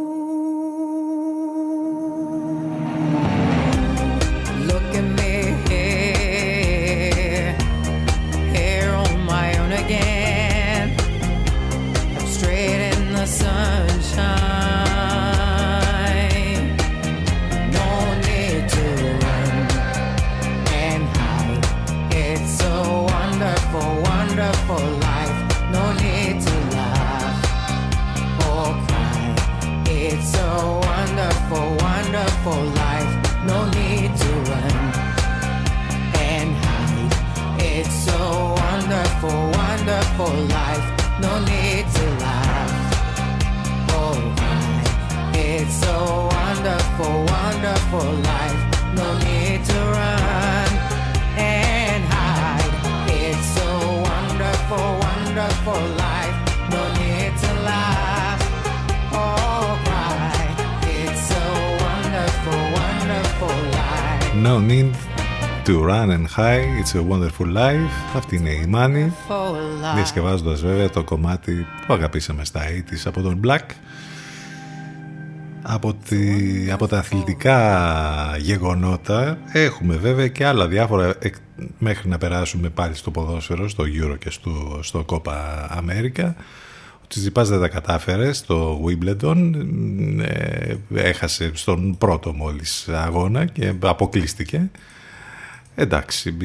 It's 66.84 66.95
a 66.95 67.01
wonderful 67.14 67.47
life. 67.57 68.15
Αυτή 68.15 68.35
είναι 68.35 68.49
η 68.49 68.69
Money. 68.76 69.07
For 69.30 69.51
life. 69.51 69.95
Διασκευάζοντας 69.95 70.61
βέβαια 70.61 70.89
το 70.89 71.03
κομμάτι 71.03 71.65
που 71.88 71.93
αγαπήσαμε 71.93 72.45
στα 72.45 72.61
80's 72.61 73.01
από 73.05 73.22
τον 73.22 73.39
Black. 73.45 73.65
Από, 75.61 75.93
τη, 75.93 76.18
από 76.72 76.88
τα 76.88 76.97
αθλητικά 76.97 78.38
γεγονότα 78.39 79.38
έχουμε 79.51 79.95
βέβαια 79.95 80.27
και 80.27 80.45
άλλα 80.45 80.68
διάφορα 80.68 81.15
εκ- 81.19 81.35
μέχρι 81.77 82.10
να 82.10 82.18
περάσουμε 82.18 82.69
πάλι 82.69 82.95
στο 82.95 83.11
ποδόσφαιρο, 83.11 83.69
στο 83.69 83.84
Euro 84.03 84.15
και 84.19 84.30
στο, 84.30 84.80
στο 84.81 85.05
Copa 85.10 85.31
America. 85.77 86.31
Ο 87.03 87.07
Τσιζιπάς 87.07 87.49
δεν 87.49 87.60
τα 87.60 87.68
κατάφερε 87.68 88.34
στο 88.34 88.81
Wimbledon, 88.85 89.51
ε, 90.22 90.76
έχασε 90.93 91.51
στον 91.53 91.97
πρώτο 91.97 92.34
μόλις 92.34 92.88
αγώνα 92.89 93.45
και 93.45 93.73
αποκλείστηκε. 93.80 94.72
Εντάξει, 95.75 96.37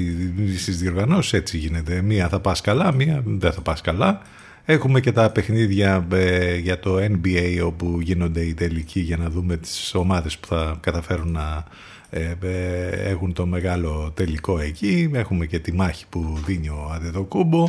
στις 0.59 0.79
διοργανώσεις 0.79 1.33
έτσι 1.33 1.57
γίνεται. 1.59 2.03
Μία 2.03 2.29
θα 2.29 2.41
πας 2.41 2.61
καλά, 2.61 2.93
μία 2.93 3.23
δεν 3.25 3.53
θα 3.53 3.61
πας 3.61 3.81
καλά. 3.81 4.23
Έχουμε 4.65 5.01
και 5.01 5.13
τα 5.13 5.31
παιχνίδια 5.31 6.07
ε, 6.13 6.57
για 6.57 6.79
το 6.79 6.97
NBA 6.97 7.61
όπου 7.65 7.99
γίνονται 8.01 8.41
οι 8.41 8.55
τελικοί 8.55 9.01
για 9.01 9.17
να 9.17 9.31
δούμε 9.31 9.57
τις 9.57 9.95
ομάδες 9.95 10.39
που 10.39 10.47
θα 10.47 10.77
καταφέρουν 10.81 11.33
να 11.33 11.65
ε, 12.11 12.35
ε, 12.43 13.11
έχουν 13.11 13.33
το 13.33 13.47
μεγάλο 13.47 14.13
τελικό 14.15 14.59
εκεί. 14.59 15.11
Έχουμε 15.13 15.47
και 15.47 15.59
τη 15.59 15.73
μάχη 15.73 16.05
που 16.09 16.39
δίνει 16.47 16.69
ο 16.69 16.91
Αντετοκούμπο. 16.95 17.69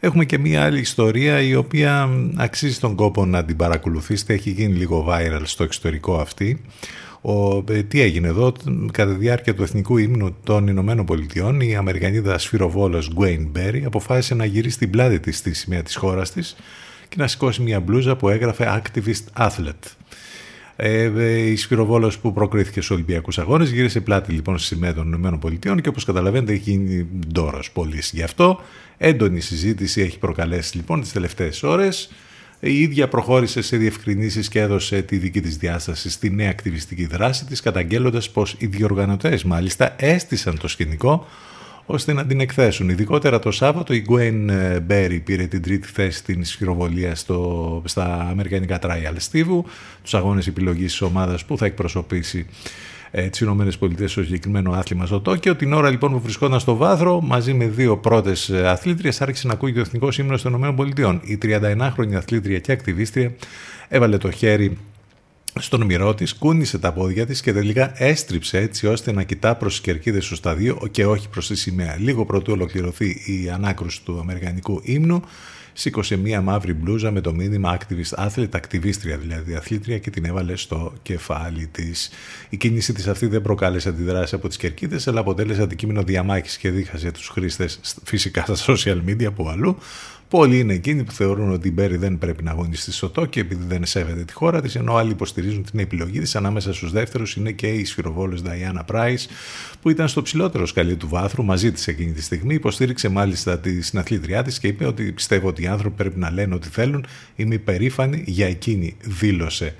Έχουμε 0.00 0.24
και 0.24 0.38
μία 0.38 0.64
άλλη 0.64 0.80
ιστορία 0.80 1.40
η 1.40 1.54
οποία 1.54 2.08
αξίζει 2.36 2.78
τον 2.78 2.94
κόπο 2.94 3.26
να 3.26 3.44
την 3.44 3.56
παρακολουθήσετε. 3.56 4.32
Έχει 4.34 4.50
γίνει 4.50 4.74
λίγο 4.74 5.06
viral 5.08 5.42
στο 5.42 5.64
εξωτερικό 5.64 6.16
αυτή. 6.16 6.60
Ο, 7.22 7.64
ε, 7.68 7.82
τι 7.82 8.00
έγινε 8.00 8.28
εδώ, 8.28 8.52
κατά 8.92 9.12
τη 9.12 9.18
διάρκεια 9.18 9.54
του 9.54 9.62
εθνικού 9.62 9.96
ύμνου 9.96 10.36
των 10.44 10.66
Ηνωμένων 10.66 11.04
Πολιτειών, 11.04 11.60
η 11.60 11.76
Αμερικανίδα 11.76 12.38
σφυροβόλος 12.38 13.12
Γκουέιν 13.12 13.48
Μπέρι 13.50 13.84
αποφάσισε 13.84 14.34
να 14.34 14.44
γυρίσει 14.44 14.78
την 14.78 14.90
πλάτη 14.90 15.20
της 15.20 15.36
στη 15.36 15.54
σημαία 15.54 15.82
της 15.82 15.96
χώρας 15.96 16.32
της 16.32 16.56
και 17.08 17.16
να 17.18 17.26
σηκώσει 17.26 17.62
μια 17.62 17.80
μπλούζα 17.80 18.16
που 18.16 18.28
έγραφε 18.28 18.82
Activist 18.82 19.46
Athlete. 19.46 19.94
Ε, 20.76 21.02
ε, 21.02 21.38
η 21.38 21.56
Σφυροβόλος 21.56 22.18
που 22.18 22.32
προκρίθηκε 22.32 22.80
στους 22.80 22.90
Ολυμπιακούς 22.90 23.38
Αγώνες 23.38 23.70
γύρισε 23.70 24.00
πλάτη 24.00 24.32
λοιπόν 24.32 24.58
στη 24.58 24.74
σημαία 24.74 24.94
των 24.94 25.06
Ηνωμένων 25.06 25.38
Πολιτειών 25.38 25.80
και 25.80 25.88
όπως 25.88 26.04
καταλαβαίνετε 26.04 26.52
έχει 26.52 26.70
γίνει 26.70 27.06
ντόρος 27.26 27.70
πολύ 27.70 28.02
γι' 28.12 28.22
αυτό. 28.22 28.60
Έντονη 28.96 29.40
συζήτηση 29.40 30.00
έχει 30.00 30.18
προκαλέσει 30.18 30.76
λοιπόν 30.76 31.00
τις 31.00 31.12
τελευταίες 31.12 31.62
ώρες. 31.62 32.10
Η 32.60 32.80
ίδια 32.80 33.08
προχώρησε 33.08 33.62
σε 33.62 33.76
διευκρινήσεις 33.76 34.48
και 34.48 34.60
έδωσε 34.60 35.02
τη 35.02 35.16
δική 35.16 35.40
της 35.40 35.56
διάσταση 35.56 36.10
στη 36.10 36.30
νέα 36.30 36.50
ακτιβιστική 36.50 37.06
δράση 37.06 37.44
της, 37.44 37.60
καταγγέλλοντας 37.60 38.30
πως 38.30 38.54
οι 38.58 38.66
διοργανωτές 38.66 39.44
μάλιστα 39.44 39.94
έστησαν 39.98 40.58
το 40.58 40.68
σκηνικό 40.68 41.26
ώστε 41.86 42.12
να 42.12 42.26
την 42.26 42.40
εκθέσουν. 42.40 42.88
Ειδικότερα 42.88 43.38
το 43.38 43.50
Σάββατο 43.50 43.94
η 43.94 44.04
Gwen 44.08 44.50
Berry 44.88 45.20
πήρε 45.24 45.46
την 45.46 45.62
τρίτη 45.62 45.88
θέση 45.88 46.18
στην 46.18 46.40
ισχυροβολία 46.40 47.14
στο, 47.14 47.82
στα 47.84 48.26
Αμερικανικά 48.30 48.78
Trial 48.82 49.14
Στίβου, 49.16 49.64
τους 50.02 50.14
αγώνες 50.14 50.46
επιλογής 50.46 50.90
της 50.90 51.00
ομάδας 51.00 51.44
που 51.44 51.58
θα 51.58 51.66
εκπροσωπήσει 51.66 52.46
ε, 53.10 53.28
τις 53.28 53.40
ΗΠΑ 53.40 53.70
στο 54.08 54.22
συγκεκριμένο 54.22 54.72
άθλημα 54.72 55.06
στο 55.06 55.20
Τόκιο. 55.20 55.56
Την 55.56 55.72
ώρα 55.72 55.90
λοιπόν 55.90 56.12
που 56.12 56.20
βρισκόταν 56.20 56.60
στο 56.60 56.76
βάθρο, 56.76 57.20
μαζί 57.20 57.54
με 57.54 57.66
δύο 57.66 57.96
πρώτες 57.96 58.50
αθλήτριες, 58.50 59.20
άρχισε 59.20 59.46
να 59.46 59.52
ακούει 59.52 59.72
το 59.72 59.80
εθνικός 59.80 60.18
ύμνος 60.18 60.42
των 60.42 60.76
ΗΠΑ. 60.78 61.20
Η 61.24 61.38
31χρονη 61.42 62.14
αθλήτρια 62.14 62.58
και 62.58 62.72
ακτιβίστρια 62.72 63.32
έβαλε 63.88 64.16
το 64.16 64.30
χέρι 64.30 64.78
στον 65.58 65.84
μυρό 65.84 66.14
της, 66.14 66.34
κούνησε 66.34 66.78
τα 66.78 66.92
πόδια 66.92 67.26
της 67.26 67.40
και 67.40 67.52
τελικά 67.52 67.92
έστριψε 67.94 68.58
έτσι 68.58 68.86
ώστε 68.86 69.12
να 69.12 69.22
κοιτά 69.22 69.54
προς 69.54 69.72
τις 69.72 69.80
κερκίδες 69.80 70.26
του 70.26 70.34
σταδίου 70.34 70.76
και 70.90 71.06
όχι 71.06 71.28
προς 71.28 71.46
τη 71.46 71.56
σημαία. 71.56 71.96
Λίγο 71.98 72.24
πρωτού 72.24 72.52
ολοκληρωθεί 72.52 73.06
η 73.08 73.50
ανάκρουση 73.50 74.02
του 74.04 74.18
Αμερικανικού 74.20 74.80
ύμνου, 74.84 75.22
σήκωσε 75.80 76.16
μία 76.16 76.40
μαύρη 76.40 76.74
μπλούζα 76.74 77.10
με 77.10 77.20
το 77.20 77.34
μήνυμα 77.34 77.78
activist 77.78 78.26
athlete, 78.26 78.54
ακτιβίστρια 78.54 79.16
δηλαδή 79.16 79.54
αθλήτρια 79.54 79.98
και 79.98 80.10
την 80.10 80.24
έβαλε 80.24 80.56
στο 80.56 80.92
κεφάλι 81.02 81.66
της. 81.66 82.10
Η 82.48 82.56
κίνηση 82.56 82.92
της 82.92 83.08
αυτή 83.08 83.26
δεν 83.26 83.42
προκάλεσε 83.42 83.88
αντιδράσεις 83.88 84.32
από 84.32 84.48
τις 84.48 84.56
κερκίδες, 84.56 85.08
αλλά 85.08 85.20
αποτέλεσε 85.20 85.62
αντικείμενο 85.62 86.02
διαμάχης 86.02 86.56
και 86.56 86.70
δίχαση 86.70 87.02
για 87.02 87.12
τους 87.12 87.28
χρήστες 87.28 87.80
φυσικά 88.04 88.44
στα 88.48 88.74
social 88.74 88.98
media 89.06 89.34
που 89.34 89.48
αλλού 89.48 89.78
Πολλοί 90.30 90.58
είναι 90.58 90.74
εκείνοι 90.74 91.04
που 91.04 91.12
θεωρούν 91.12 91.52
ότι 91.52 91.68
η 91.68 91.70
Μπέρι 91.74 91.96
δεν 91.96 92.18
πρέπει 92.18 92.42
να 92.42 92.50
αγωνιστεί 92.50 92.92
στο 92.92 93.08
Τόκιο 93.08 93.42
επειδή 93.42 93.64
δεν 93.68 93.84
σέβεται 93.84 94.24
τη 94.24 94.32
χώρα 94.32 94.60
της, 94.60 94.74
ενώ 94.74 94.94
άλλοι 94.94 95.10
υποστηρίζουν 95.10 95.64
την 95.70 95.78
επιλογή 95.78 96.20
της. 96.20 96.36
Ανάμεσα 96.36 96.72
στους 96.74 96.92
δεύτερους 96.92 97.36
είναι 97.36 97.50
και 97.50 97.66
η 97.66 97.84
σφυροβόλο 97.84 98.38
Diana 98.44 98.94
Price, 98.94 99.26
που 99.82 99.90
ήταν 99.90 100.08
στο 100.08 100.22
ψηλότερο 100.22 100.66
σκαλί 100.66 100.96
του 100.96 101.08
βάθρου 101.08 101.44
μαζί 101.44 101.72
της 101.72 101.88
εκείνη 101.88 102.12
τη 102.12 102.22
στιγμή. 102.22 102.54
Υποστήριξε 102.54 103.08
μάλιστα 103.08 103.58
τη 103.58 103.80
συναθλήτριά 103.80 104.42
της 104.42 104.58
και 104.58 104.66
είπε 104.66 104.86
ότι 104.86 105.12
πιστεύω 105.12 105.48
ότι 105.48 105.62
οι 105.62 105.66
άνθρωποι 105.66 105.96
πρέπει 105.96 106.18
να 106.18 106.30
λένε 106.30 106.54
ό,τι 106.54 106.68
θέλουν. 106.68 107.06
Είμαι 107.36 107.54
υπερήφανη 107.54 108.24
για 108.26 108.46
εκείνη, 108.46 108.96
δήλωσε. 109.00 109.74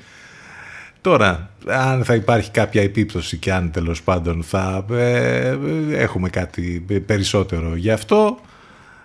Τώρα, 1.00 1.50
αν 1.66 2.04
θα 2.04 2.14
υπάρχει 2.14 2.50
κάποια 2.50 2.82
επίπτωση 2.82 3.36
και 3.36 3.52
αν 3.52 3.70
τέλος 3.70 4.02
πάντων 4.02 4.42
θα 4.42 4.84
ε, 4.90 5.56
έχουμε 5.92 6.28
κάτι 6.28 6.84
περισσότερο 7.06 7.76
γι' 7.76 7.90
αυτό, 7.90 8.38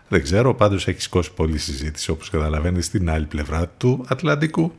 δεν 0.07 0.23
ξέρω, 0.23 0.53
πάντως 0.55 0.87
έχει 0.87 1.01
σκώσει 1.01 1.33
πολλή 1.33 1.57
συζήτηση 1.57 2.11
όπως 2.11 2.29
καταλαβαίνετε 2.29 2.81
στην 2.81 3.09
άλλη 3.09 3.25
πλευρά 3.25 3.67
του 3.67 4.05
Ατλαντικού. 4.07 4.71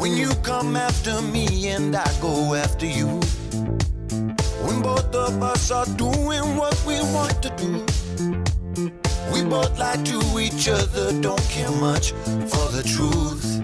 When 0.00 0.16
you 0.22 0.30
come 0.50 0.76
after 0.88 1.16
me 1.34 1.46
and 1.74 1.96
I 2.06 2.08
go 2.26 2.54
after 2.64 2.88
you. 2.98 3.10
When 4.64 4.78
both 4.88 5.12
of 5.26 5.42
us 5.52 5.64
are 5.78 5.90
doing 6.04 6.46
what 6.60 6.76
we 6.88 6.96
want 7.14 7.36
to 7.44 7.50
do. 7.62 7.70
We 9.38 9.44
both 9.44 9.78
lie 9.78 9.94
to 9.94 10.38
each 10.40 10.68
other, 10.68 11.12
don't 11.20 11.40
care 11.48 11.70
much 11.70 12.10
for 12.10 12.66
the 12.72 12.82
truth. 12.84 13.62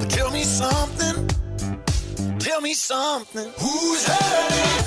But 0.00 0.10
tell 0.10 0.32
me 0.32 0.42
something, 0.42 1.28
tell 2.40 2.60
me 2.60 2.74
something. 2.74 3.52
Who's 3.56 4.04
hurting? 4.04 4.82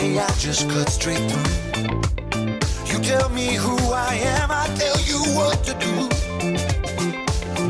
Way, 0.00 0.18
I 0.18 0.26
just 0.38 0.68
cut 0.68 0.88
straight 0.88 1.24
through. 1.30 2.00
You 2.86 2.98
tell 3.02 3.28
me 3.30 3.54
who 3.54 3.76
I 3.92 4.14
am, 4.14 4.50
I 4.50 4.66
tell 4.76 4.98
you 5.10 5.20
what 5.36 5.62
to 5.64 5.74
do. 5.86 5.94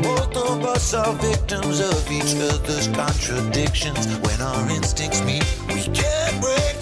Both 0.01 0.35
of 0.37 0.65
us 0.65 0.93
are 0.93 1.13
victims 1.15 1.79
of 1.79 2.11
each 2.11 2.35
other's 2.35 2.87
contradictions. 2.87 4.07
When 4.17 4.41
our 4.41 4.69
instincts 4.69 5.21
meet, 5.23 5.45
we 5.67 5.83
can't 5.93 6.41
break 6.41 6.80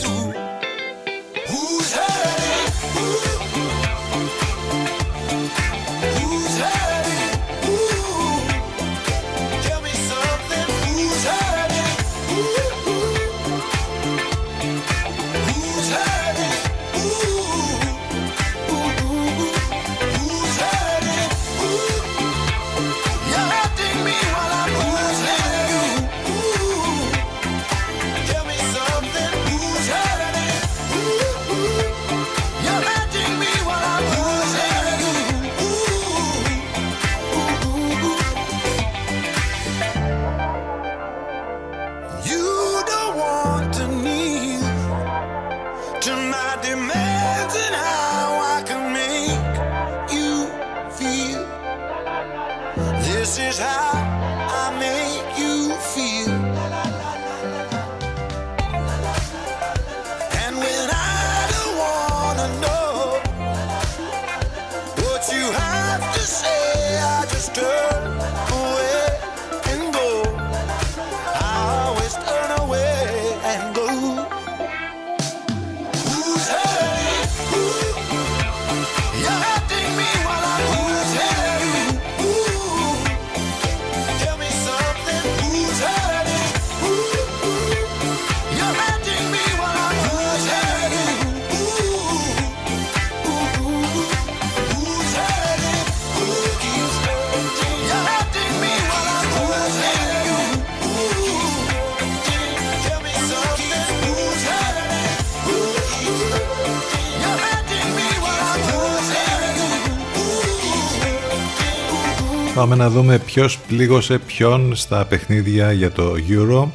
να 112.79 112.89
δούμε 112.89 113.19
ποιος 113.19 113.59
πλήγωσε 113.59 114.19
ποιον 114.19 114.75
στα 114.75 115.05
παιχνίδια 115.05 115.71
για 115.71 115.91
το 115.91 116.13
Euro. 116.29 116.67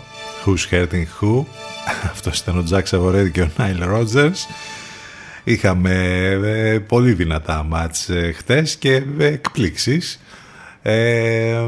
Who's 0.44 0.70
hurting 0.70 1.06
who. 1.20 1.44
Αυτός 2.12 2.39
ήταν 2.39 2.59
ο 2.59 2.64
Jack 2.70 2.82
Savoretti 2.82 3.31
και 3.32 3.43
ο 3.43 3.51
Nile 3.59 3.94
Rodgers. 3.94 4.36
Είχαμε 5.44 5.93
ε, 6.44 6.78
πολύ 6.78 7.12
δυνατά 7.12 7.62
μάτς 7.62 8.09
ε, 8.09 8.32
χτες 8.36 8.76
και 8.76 9.02
ε, 9.18 9.26
εκπλήξεις. 9.26 10.20
Ε, 10.82 11.59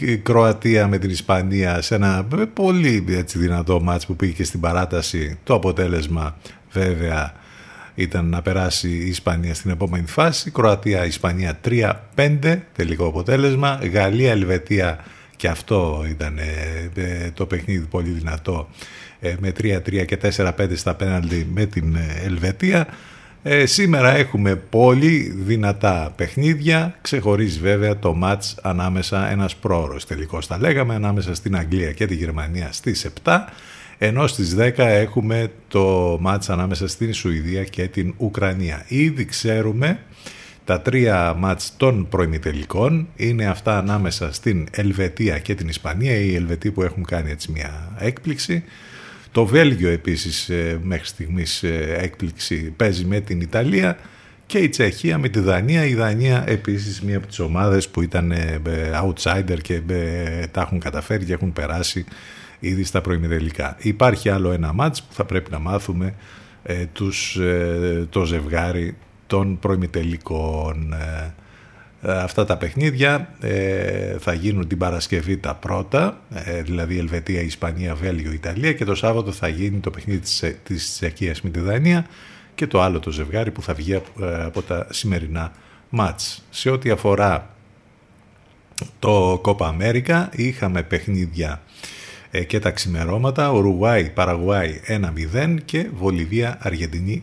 η 0.00 0.16
Κροατία 0.16 0.86
με 0.88 0.98
την 0.98 1.10
Ισπανία 1.10 1.82
σε 1.82 1.94
ένα 1.94 2.26
ε, 2.38 2.44
πολύ 2.44 3.04
έτσι, 3.08 3.38
δυνατό 3.38 3.80
μάτς 3.80 4.06
που 4.06 4.16
πήγε 4.16 4.32
και 4.32 4.44
στην 4.44 4.60
παράταση. 4.60 5.38
Το 5.44 5.54
αποτέλεσμα 5.54 6.36
βέβαια 6.72 7.32
ήταν 7.96 8.28
να 8.28 8.42
περάσει 8.42 8.88
η 8.88 9.06
Ισπανία 9.06 9.54
στην 9.54 9.70
επόμενη 9.70 10.06
φάση. 10.06 10.50
Κροατία-Ισπανία 10.50 11.60
3-5 11.68 12.58
τελικό 12.72 13.06
αποτέλεσμα. 13.06 13.80
Γαλλία-Ελβετία 13.92 15.04
και 15.36 15.48
αυτό 15.48 16.04
ήταν 16.08 16.38
ε, 16.38 16.90
ε, 16.94 17.30
το 17.34 17.46
παιχνίδι 17.46 17.86
πολύ 17.86 18.10
δυνατό 18.10 18.68
ε, 19.20 19.34
με 19.38 19.52
3-3 19.60 20.04
και 20.06 20.18
4-5 20.36 20.50
στα 20.74 20.94
πέναλτι 20.94 21.48
με 21.52 21.66
την 21.66 21.96
ε, 21.96 22.22
Ελβετία. 22.24 22.86
Ε, 23.42 23.66
σήμερα 23.66 24.16
έχουμε 24.16 24.56
πολύ 24.56 25.34
δυνατά 25.36 26.12
παιχνίδια, 26.16 26.94
ξεχωρίζει 27.00 27.58
βέβαια 27.58 27.98
το 27.98 28.14
μάτς 28.14 28.56
ανάμεσα 28.62 29.30
ένας 29.30 29.56
πρόωρος 29.56 30.06
τελικός 30.06 30.46
τα 30.46 30.58
λέγαμε, 30.58 30.94
ανάμεσα 30.94 31.34
στην 31.34 31.56
Αγγλία 31.56 31.92
και 31.92 32.06
τη 32.06 32.14
Γερμανία 32.14 32.68
στις 32.72 33.06
7, 33.24 33.38
ενώ 33.98 34.26
στις 34.26 34.54
10 34.58 34.72
έχουμε 34.76 35.50
το 35.68 36.16
μάτς 36.20 36.50
ανάμεσα 36.50 36.88
στην 36.88 37.14
Σουηδία 37.14 37.64
και 37.64 37.88
την 37.88 38.14
Ουκρανία. 38.16 38.84
Ήδη 38.88 39.24
ξέρουμε 39.24 39.98
τα 40.66 40.80
τρία 40.80 41.34
μάτς 41.38 41.76
των 41.76 42.08
προημιτελικών 42.08 43.08
είναι 43.16 43.46
αυτά 43.46 43.78
ανάμεσα 43.78 44.32
στην 44.32 44.66
Ελβετία 44.70 45.38
και 45.38 45.54
την 45.54 45.68
Ισπανία, 45.68 46.16
οι 46.16 46.34
Ελβετοί 46.34 46.70
που 46.70 46.82
έχουν 46.82 47.04
κάνει 47.04 47.30
έτσι 47.30 47.52
μια 47.52 47.92
έκπληξη. 47.98 48.64
Το 49.32 49.46
Βέλγιο 49.46 49.90
επίσης 49.90 50.48
ε, 50.48 50.78
μέχρι 50.82 51.06
στιγμής 51.06 51.62
ε, 51.62 51.96
έκπληξη 51.98 52.56
παίζει 52.76 53.04
με 53.04 53.20
την 53.20 53.40
Ιταλία 53.40 53.98
και 54.46 54.58
η 54.58 54.68
Τσεχία 54.68 55.18
με 55.18 55.28
τη 55.28 55.40
Δανία. 55.40 55.84
Η 55.84 55.94
Δανία 55.94 56.44
επίσης 56.46 57.02
μία 57.02 57.16
από 57.16 57.26
τις 57.26 57.38
ομάδες 57.38 57.88
που 57.88 58.02
ήταν 58.02 58.30
ε, 58.30 58.60
outsider 59.04 59.58
και 59.62 59.80
τα 60.50 60.60
έχουν 60.60 60.80
καταφέρει 60.80 61.24
και 61.24 61.32
έχουν 61.32 61.52
περάσει 61.52 62.04
ήδη 62.58 62.84
στα 62.84 63.00
προημιτελικά. 63.00 63.76
Υπάρχει 63.78 64.28
άλλο 64.28 64.50
ένα 64.52 64.72
μάτς 64.72 65.02
που 65.02 65.14
θα 65.14 65.24
πρέπει 65.24 65.50
να 65.50 65.58
μάθουμε 65.58 66.14
τους, 66.92 67.38
το 68.08 68.24
ζευγάρι 68.24 68.96
των 69.26 69.58
προημιτελικών. 69.58 70.94
Αυτά 72.02 72.44
τα 72.44 72.56
παιχνίδια 72.56 73.34
θα 74.18 74.32
γίνουν 74.32 74.68
την 74.68 74.78
Παρασκευή 74.78 75.36
τα 75.36 75.54
πρώτα, 75.54 76.20
δηλαδή 76.62 76.98
Ελβετία, 76.98 77.40
Ισπανία, 77.40 77.94
Βέλγιο, 77.94 78.32
Ιταλία 78.32 78.72
και 78.72 78.84
το 78.84 78.94
Σάββατο 78.94 79.32
θα 79.32 79.48
γίνει 79.48 79.78
το 79.78 79.90
παιχνίδι 79.90 80.20
της, 80.20 80.44
της 80.62 80.92
Τσεχίας 80.92 81.42
με 81.42 81.50
τη 81.50 81.60
Δανία 81.60 82.06
και 82.54 82.66
το 82.66 82.80
άλλο 82.80 83.00
το 83.00 83.10
ζευγάρι 83.10 83.50
που 83.50 83.62
θα 83.62 83.74
βγει 83.74 84.02
από 84.44 84.62
τα 84.62 84.86
σημερινά 84.90 85.52
μάτς. 85.88 86.42
Σε 86.50 86.70
ό,τι 86.70 86.90
αφορά 86.90 87.50
το 88.98 89.38
Κόπα 89.42 89.68
Αμέρικα 89.68 90.28
είχαμε 90.32 90.82
παιχνίδια 90.82 91.50
ε, 91.50 91.65
και 92.46 92.58
τα 92.58 92.70
ξημερώματα 92.70 93.50
Ουρουγουάη, 93.50 94.10
Παραγουάη 94.10 94.80
1-0 95.34 95.56
και 95.64 95.88
Βολιβία, 95.94 96.58
Αργεντινή 96.60 97.22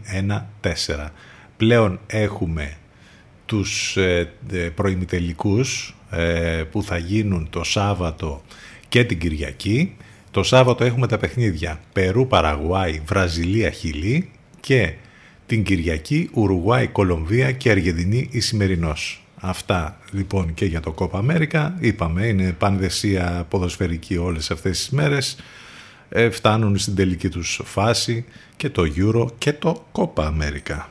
1-4. 0.61 1.09
Πλέον 1.57 1.99
έχουμε 2.07 2.77
τους 3.45 3.97
ε, 3.97 4.29
προημιτελικούς 4.75 5.95
ε, 6.09 6.63
που 6.71 6.83
θα 6.83 6.97
γίνουν 6.97 7.47
το 7.49 7.63
Σάββατο 7.63 8.41
και 8.89 9.03
την 9.03 9.19
Κυριακή. 9.19 9.95
Το 10.31 10.43
Σάββατο 10.43 10.83
έχουμε 10.83 11.07
τα 11.07 11.17
παιχνίδια 11.17 11.79
Περού, 11.93 12.27
Παραγουάη, 12.27 13.01
Βραζιλία, 13.05 13.69
Χιλή 13.69 14.29
και 14.59 14.93
την 15.45 15.63
Κυριακή 15.63 16.29
Ουρουγουάη, 16.33 16.87
Κολομβία 16.87 17.51
και 17.51 17.69
Αργεντινή 17.69 18.27
Ισημερινός. 18.31 19.22
Αυτά 19.45 19.97
λοιπόν 20.11 20.53
και 20.53 20.65
για 20.65 20.79
το 20.79 20.91
Κόπα 20.91 21.17
Αμέρικα. 21.17 21.75
Είπαμε, 21.79 22.25
είναι 22.25 22.51
πανδεσία 22.51 23.45
ποδοσφαιρική 23.49 24.17
όλες 24.17 24.51
αυτές 24.51 24.77
τις 24.77 24.89
μέρες. 24.89 25.35
Ε, 26.09 26.29
φτάνουν 26.29 26.77
στην 26.77 26.95
τελική 26.95 27.29
τους 27.29 27.61
φάση 27.63 28.25
και 28.57 28.69
το 28.69 28.83
Euro 28.95 29.27
και 29.37 29.53
το 29.53 29.85
Κόπα 29.91 30.25
Αμέρικα. 30.25 30.89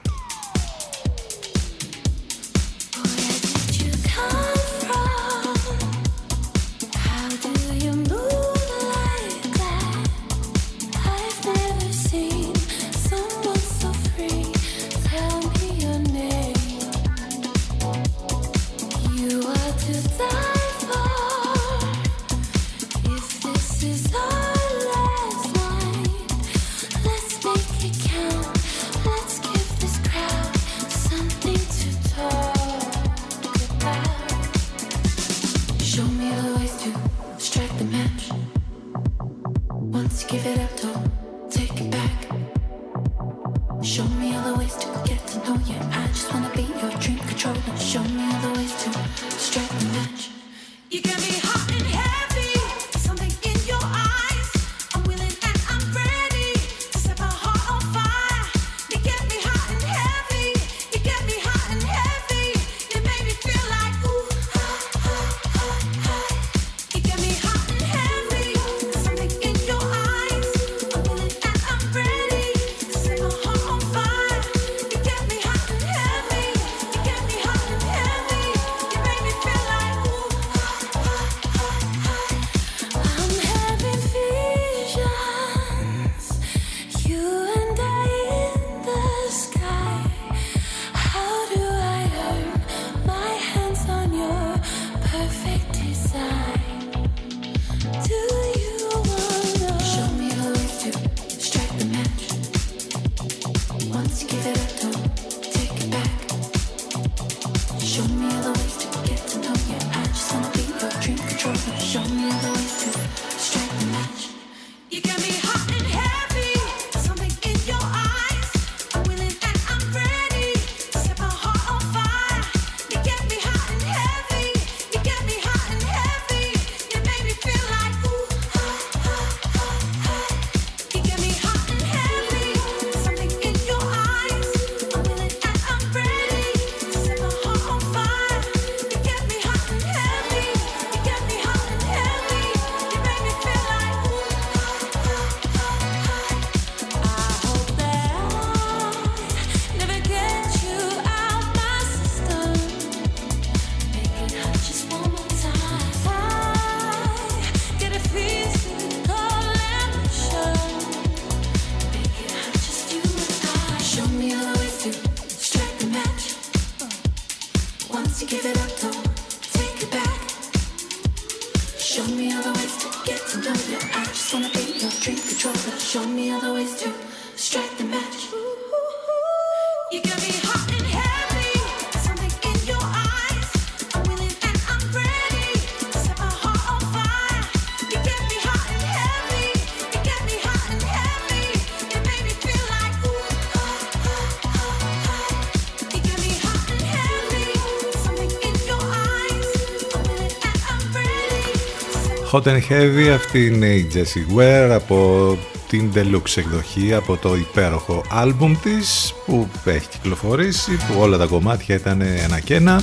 Hot 202.32 202.46
and 202.46 202.60
Heavy, 202.68 203.08
αυτή 203.14 203.46
είναι 203.46 203.66
η 203.66 203.90
Jessie 203.94 204.38
Ware 204.38 204.70
από 204.70 205.38
την 205.68 205.92
Deluxe 205.94 206.36
εκδοχή, 206.36 206.94
από 206.94 207.16
το 207.16 207.36
υπέροχο 207.36 208.04
άλμπουμ 208.10 208.54
της 208.62 209.14
που 209.26 209.48
έχει 209.64 209.88
κυκλοφορήσει, 209.88 210.76
που 210.76 210.94
όλα 210.98 211.18
τα 211.18 211.26
κομμάτια 211.26 211.74
ήταν 211.74 212.00
ένα 212.00 212.40
και 212.40 212.54
ένα. 212.54 212.82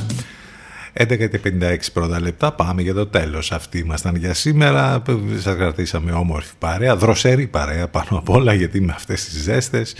11 0.94 1.30
και 1.30 1.40
56 1.44 1.78
πρώτα 1.94 2.22
λεπτά, 2.22 2.52
πάμε 2.54 2.82
για 2.82 2.94
το 2.94 3.08
τέλος. 3.08 3.52
Αυτοί 3.52 3.78
ήμασταν 3.78 4.16
για 4.16 4.34
σήμερα, 4.34 5.04
σας 5.40 5.56
κρατήσαμε 5.56 6.12
όμορφη 6.12 6.52
παρέα, 6.60 6.96
δροσερή 6.96 7.48
παρέα 7.48 7.88
πάνω 7.88 8.18
απ' 8.18 8.30
όλα 8.30 8.54
γιατί 8.54 8.82
με 8.82 8.94
αυτές 8.96 9.26
τις 9.26 9.42
ζέστες 9.42 9.96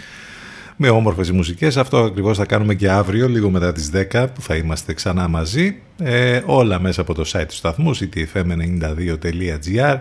με 0.82 0.90
όμορφες 0.90 1.32
μουσικές. 1.32 1.78
Αυτό 1.78 1.98
ακριβώς 1.98 2.38
θα 2.38 2.46
κάνουμε 2.46 2.74
και 2.74 2.90
αύριο, 2.90 3.28
λίγο 3.28 3.50
μετά 3.50 3.72
τις 3.72 3.92
10 4.12 4.26
που 4.34 4.42
θα 4.42 4.56
είμαστε 4.56 4.94
ξανά 4.94 5.28
μαζί. 5.28 5.76
Ε, 5.98 6.42
όλα 6.46 6.80
μέσα 6.80 7.02
από 7.02 7.14
το 7.14 7.24
site 7.34 7.46
του 7.48 7.56
σταθμού, 7.56 7.96
ctfm92.gr 7.96 9.98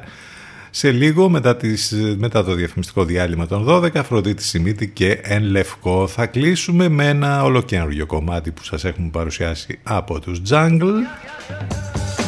Σε 0.71 0.91
λίγο 0.91 1.29
μετά, 1.29 1.57
τις, 1.57 1.95
μετά 2.17 2.45
το 2.45 2.55
διαφημιστικό 2.55 3.05
διάλειμμα 3.05 3.47
των 3.47 3.65
12 3.69 3.97
Αφροδίτη 3.97 4.43
Σιμίτη 4.43 4.89
και 4.89 5.21
Εν 5.23 5.43
Λευκό 5.43 6.07
θα 6.07 6.27
κλείσουμε 6.27 6.89
με 6.89 7.09
ένα 7.09 7.45
ολοκένουργιο 7.45 8.07
κομμάτι 8.07 8.51
που 8.51 8.65
σας 8.65 8.85
έχουμε 8.85 9.09
παρουσιάσει 9.13 9.79
από 9.83 10.21
τους 10.21 10.41
Jungle 10.51 10.95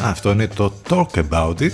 αυτό 0.03 0.31
είναι 0.31 0.47
το 0.47 0.73
Talk 0.89 1.23
About 1.29 1.55
It 1.59 1.71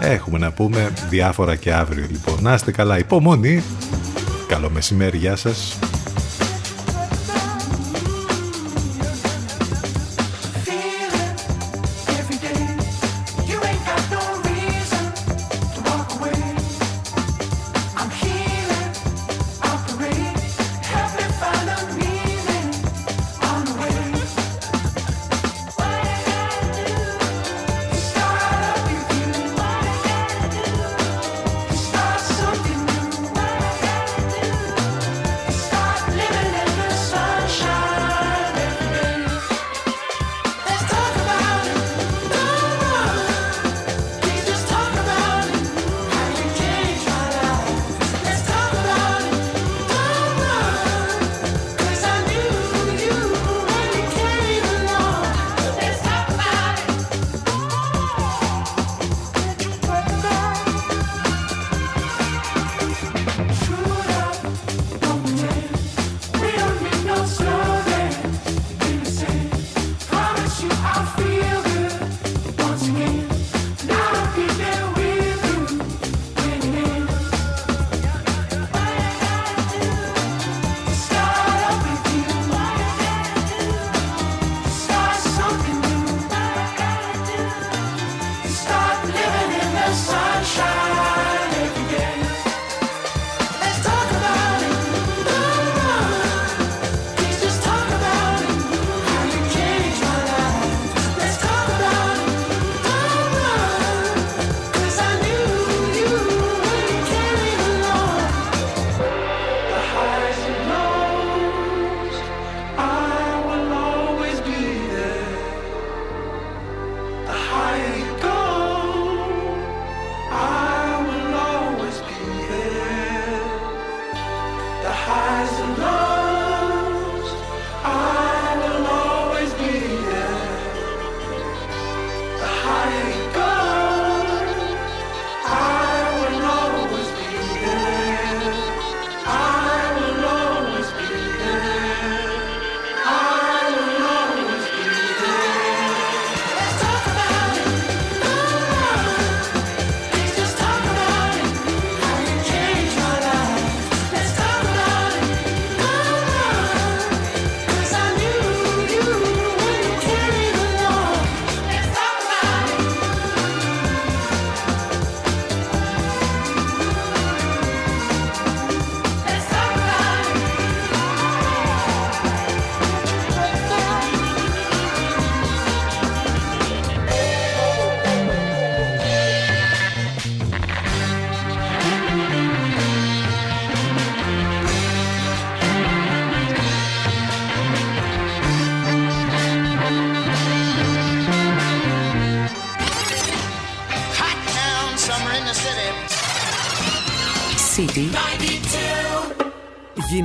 Έχουμε 0.00 0.38
να 0.38 0.52
πούμε 0.52 0.92
διάφορα 1.08 1.56
και 1.56 1.72
αύριο 1.72 2.06
λοιπόν. 2.10 2.38
Να 2.40 2.54
είστε 2.54 2.70
καλά, 2.70 2.98
υπομονή. 2.98 3.62
Καλό 4.50 4.70
μεσημέρι, 4.70 5.18
γεια 5.18 5.36
σας. 5.36 5.78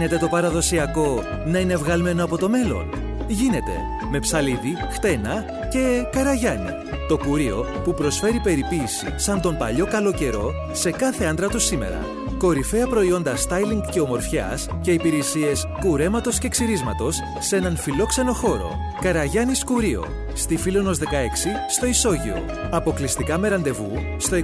Γίνεται 0.05 0.25
το 0.25 0.29
παραδοσιακό 0.29 1.23
να 1.45 1.59
είναι 1.59 1.75
βγαλμένο 1.75 2.23
από 2.23 2.37
το 2.37 2.49
μέλλον. 2.49 2.89
Γίνεται 3.27 3.71
με 4.11 4.19
ψαλίδι, 4.19 4.77
χτένα 4.91 5.45
και 5.69 6.07
καραγιάνι. 6.11 6.69
Το 7.07 7.17
κουρίο 7.17 7.65
που 7.83 7.93
προσφέρει 7.93 8.39
περιποίηση 8.39 9.13
σαν 9.15 9.41
τον 9.41 9.57
παλιό 9.57 9.85
καλό 9.85 10.11
καιρό 10.11 10.53
σε 10.71 10.91
κάθε 10.91 11.25
άντρα 11.25 11.47
του 11.47 11.59
σήμερα. 11.59 12.05
Κορυφαία 12.37 12.87
προϊόντα 12.87 13.35
styling 13.35 13.89
και 13.91 13.99
ομορφιάς 13.99 14.67
και 14.81 14.91
υπηρεσίες 14.91 15.67
κουρέματος 15.79 16.37
και 16.39 16.49
ξυρίσματος 16.49 17.19
σε 17.39 17.55
έναν 17.55 17.77
φιλόξενο 17.77 18.33
χώρο. 18.33 18.77
Καραγιάννης 19.01 19.63
Κουρίο. 19.63 20.05
Στη 20.33 20.57
Φίλωνος 20.57 20.97
16 20.97 21.03
στο 21.69 21.85
Ισόγειο. 21.85 22.45
Αποκλειστικά 22.71 23.37
με 23.37 23.47
ραντεβού 23.47 23.91
στο 24.17 24.37
2261 24.37 24.41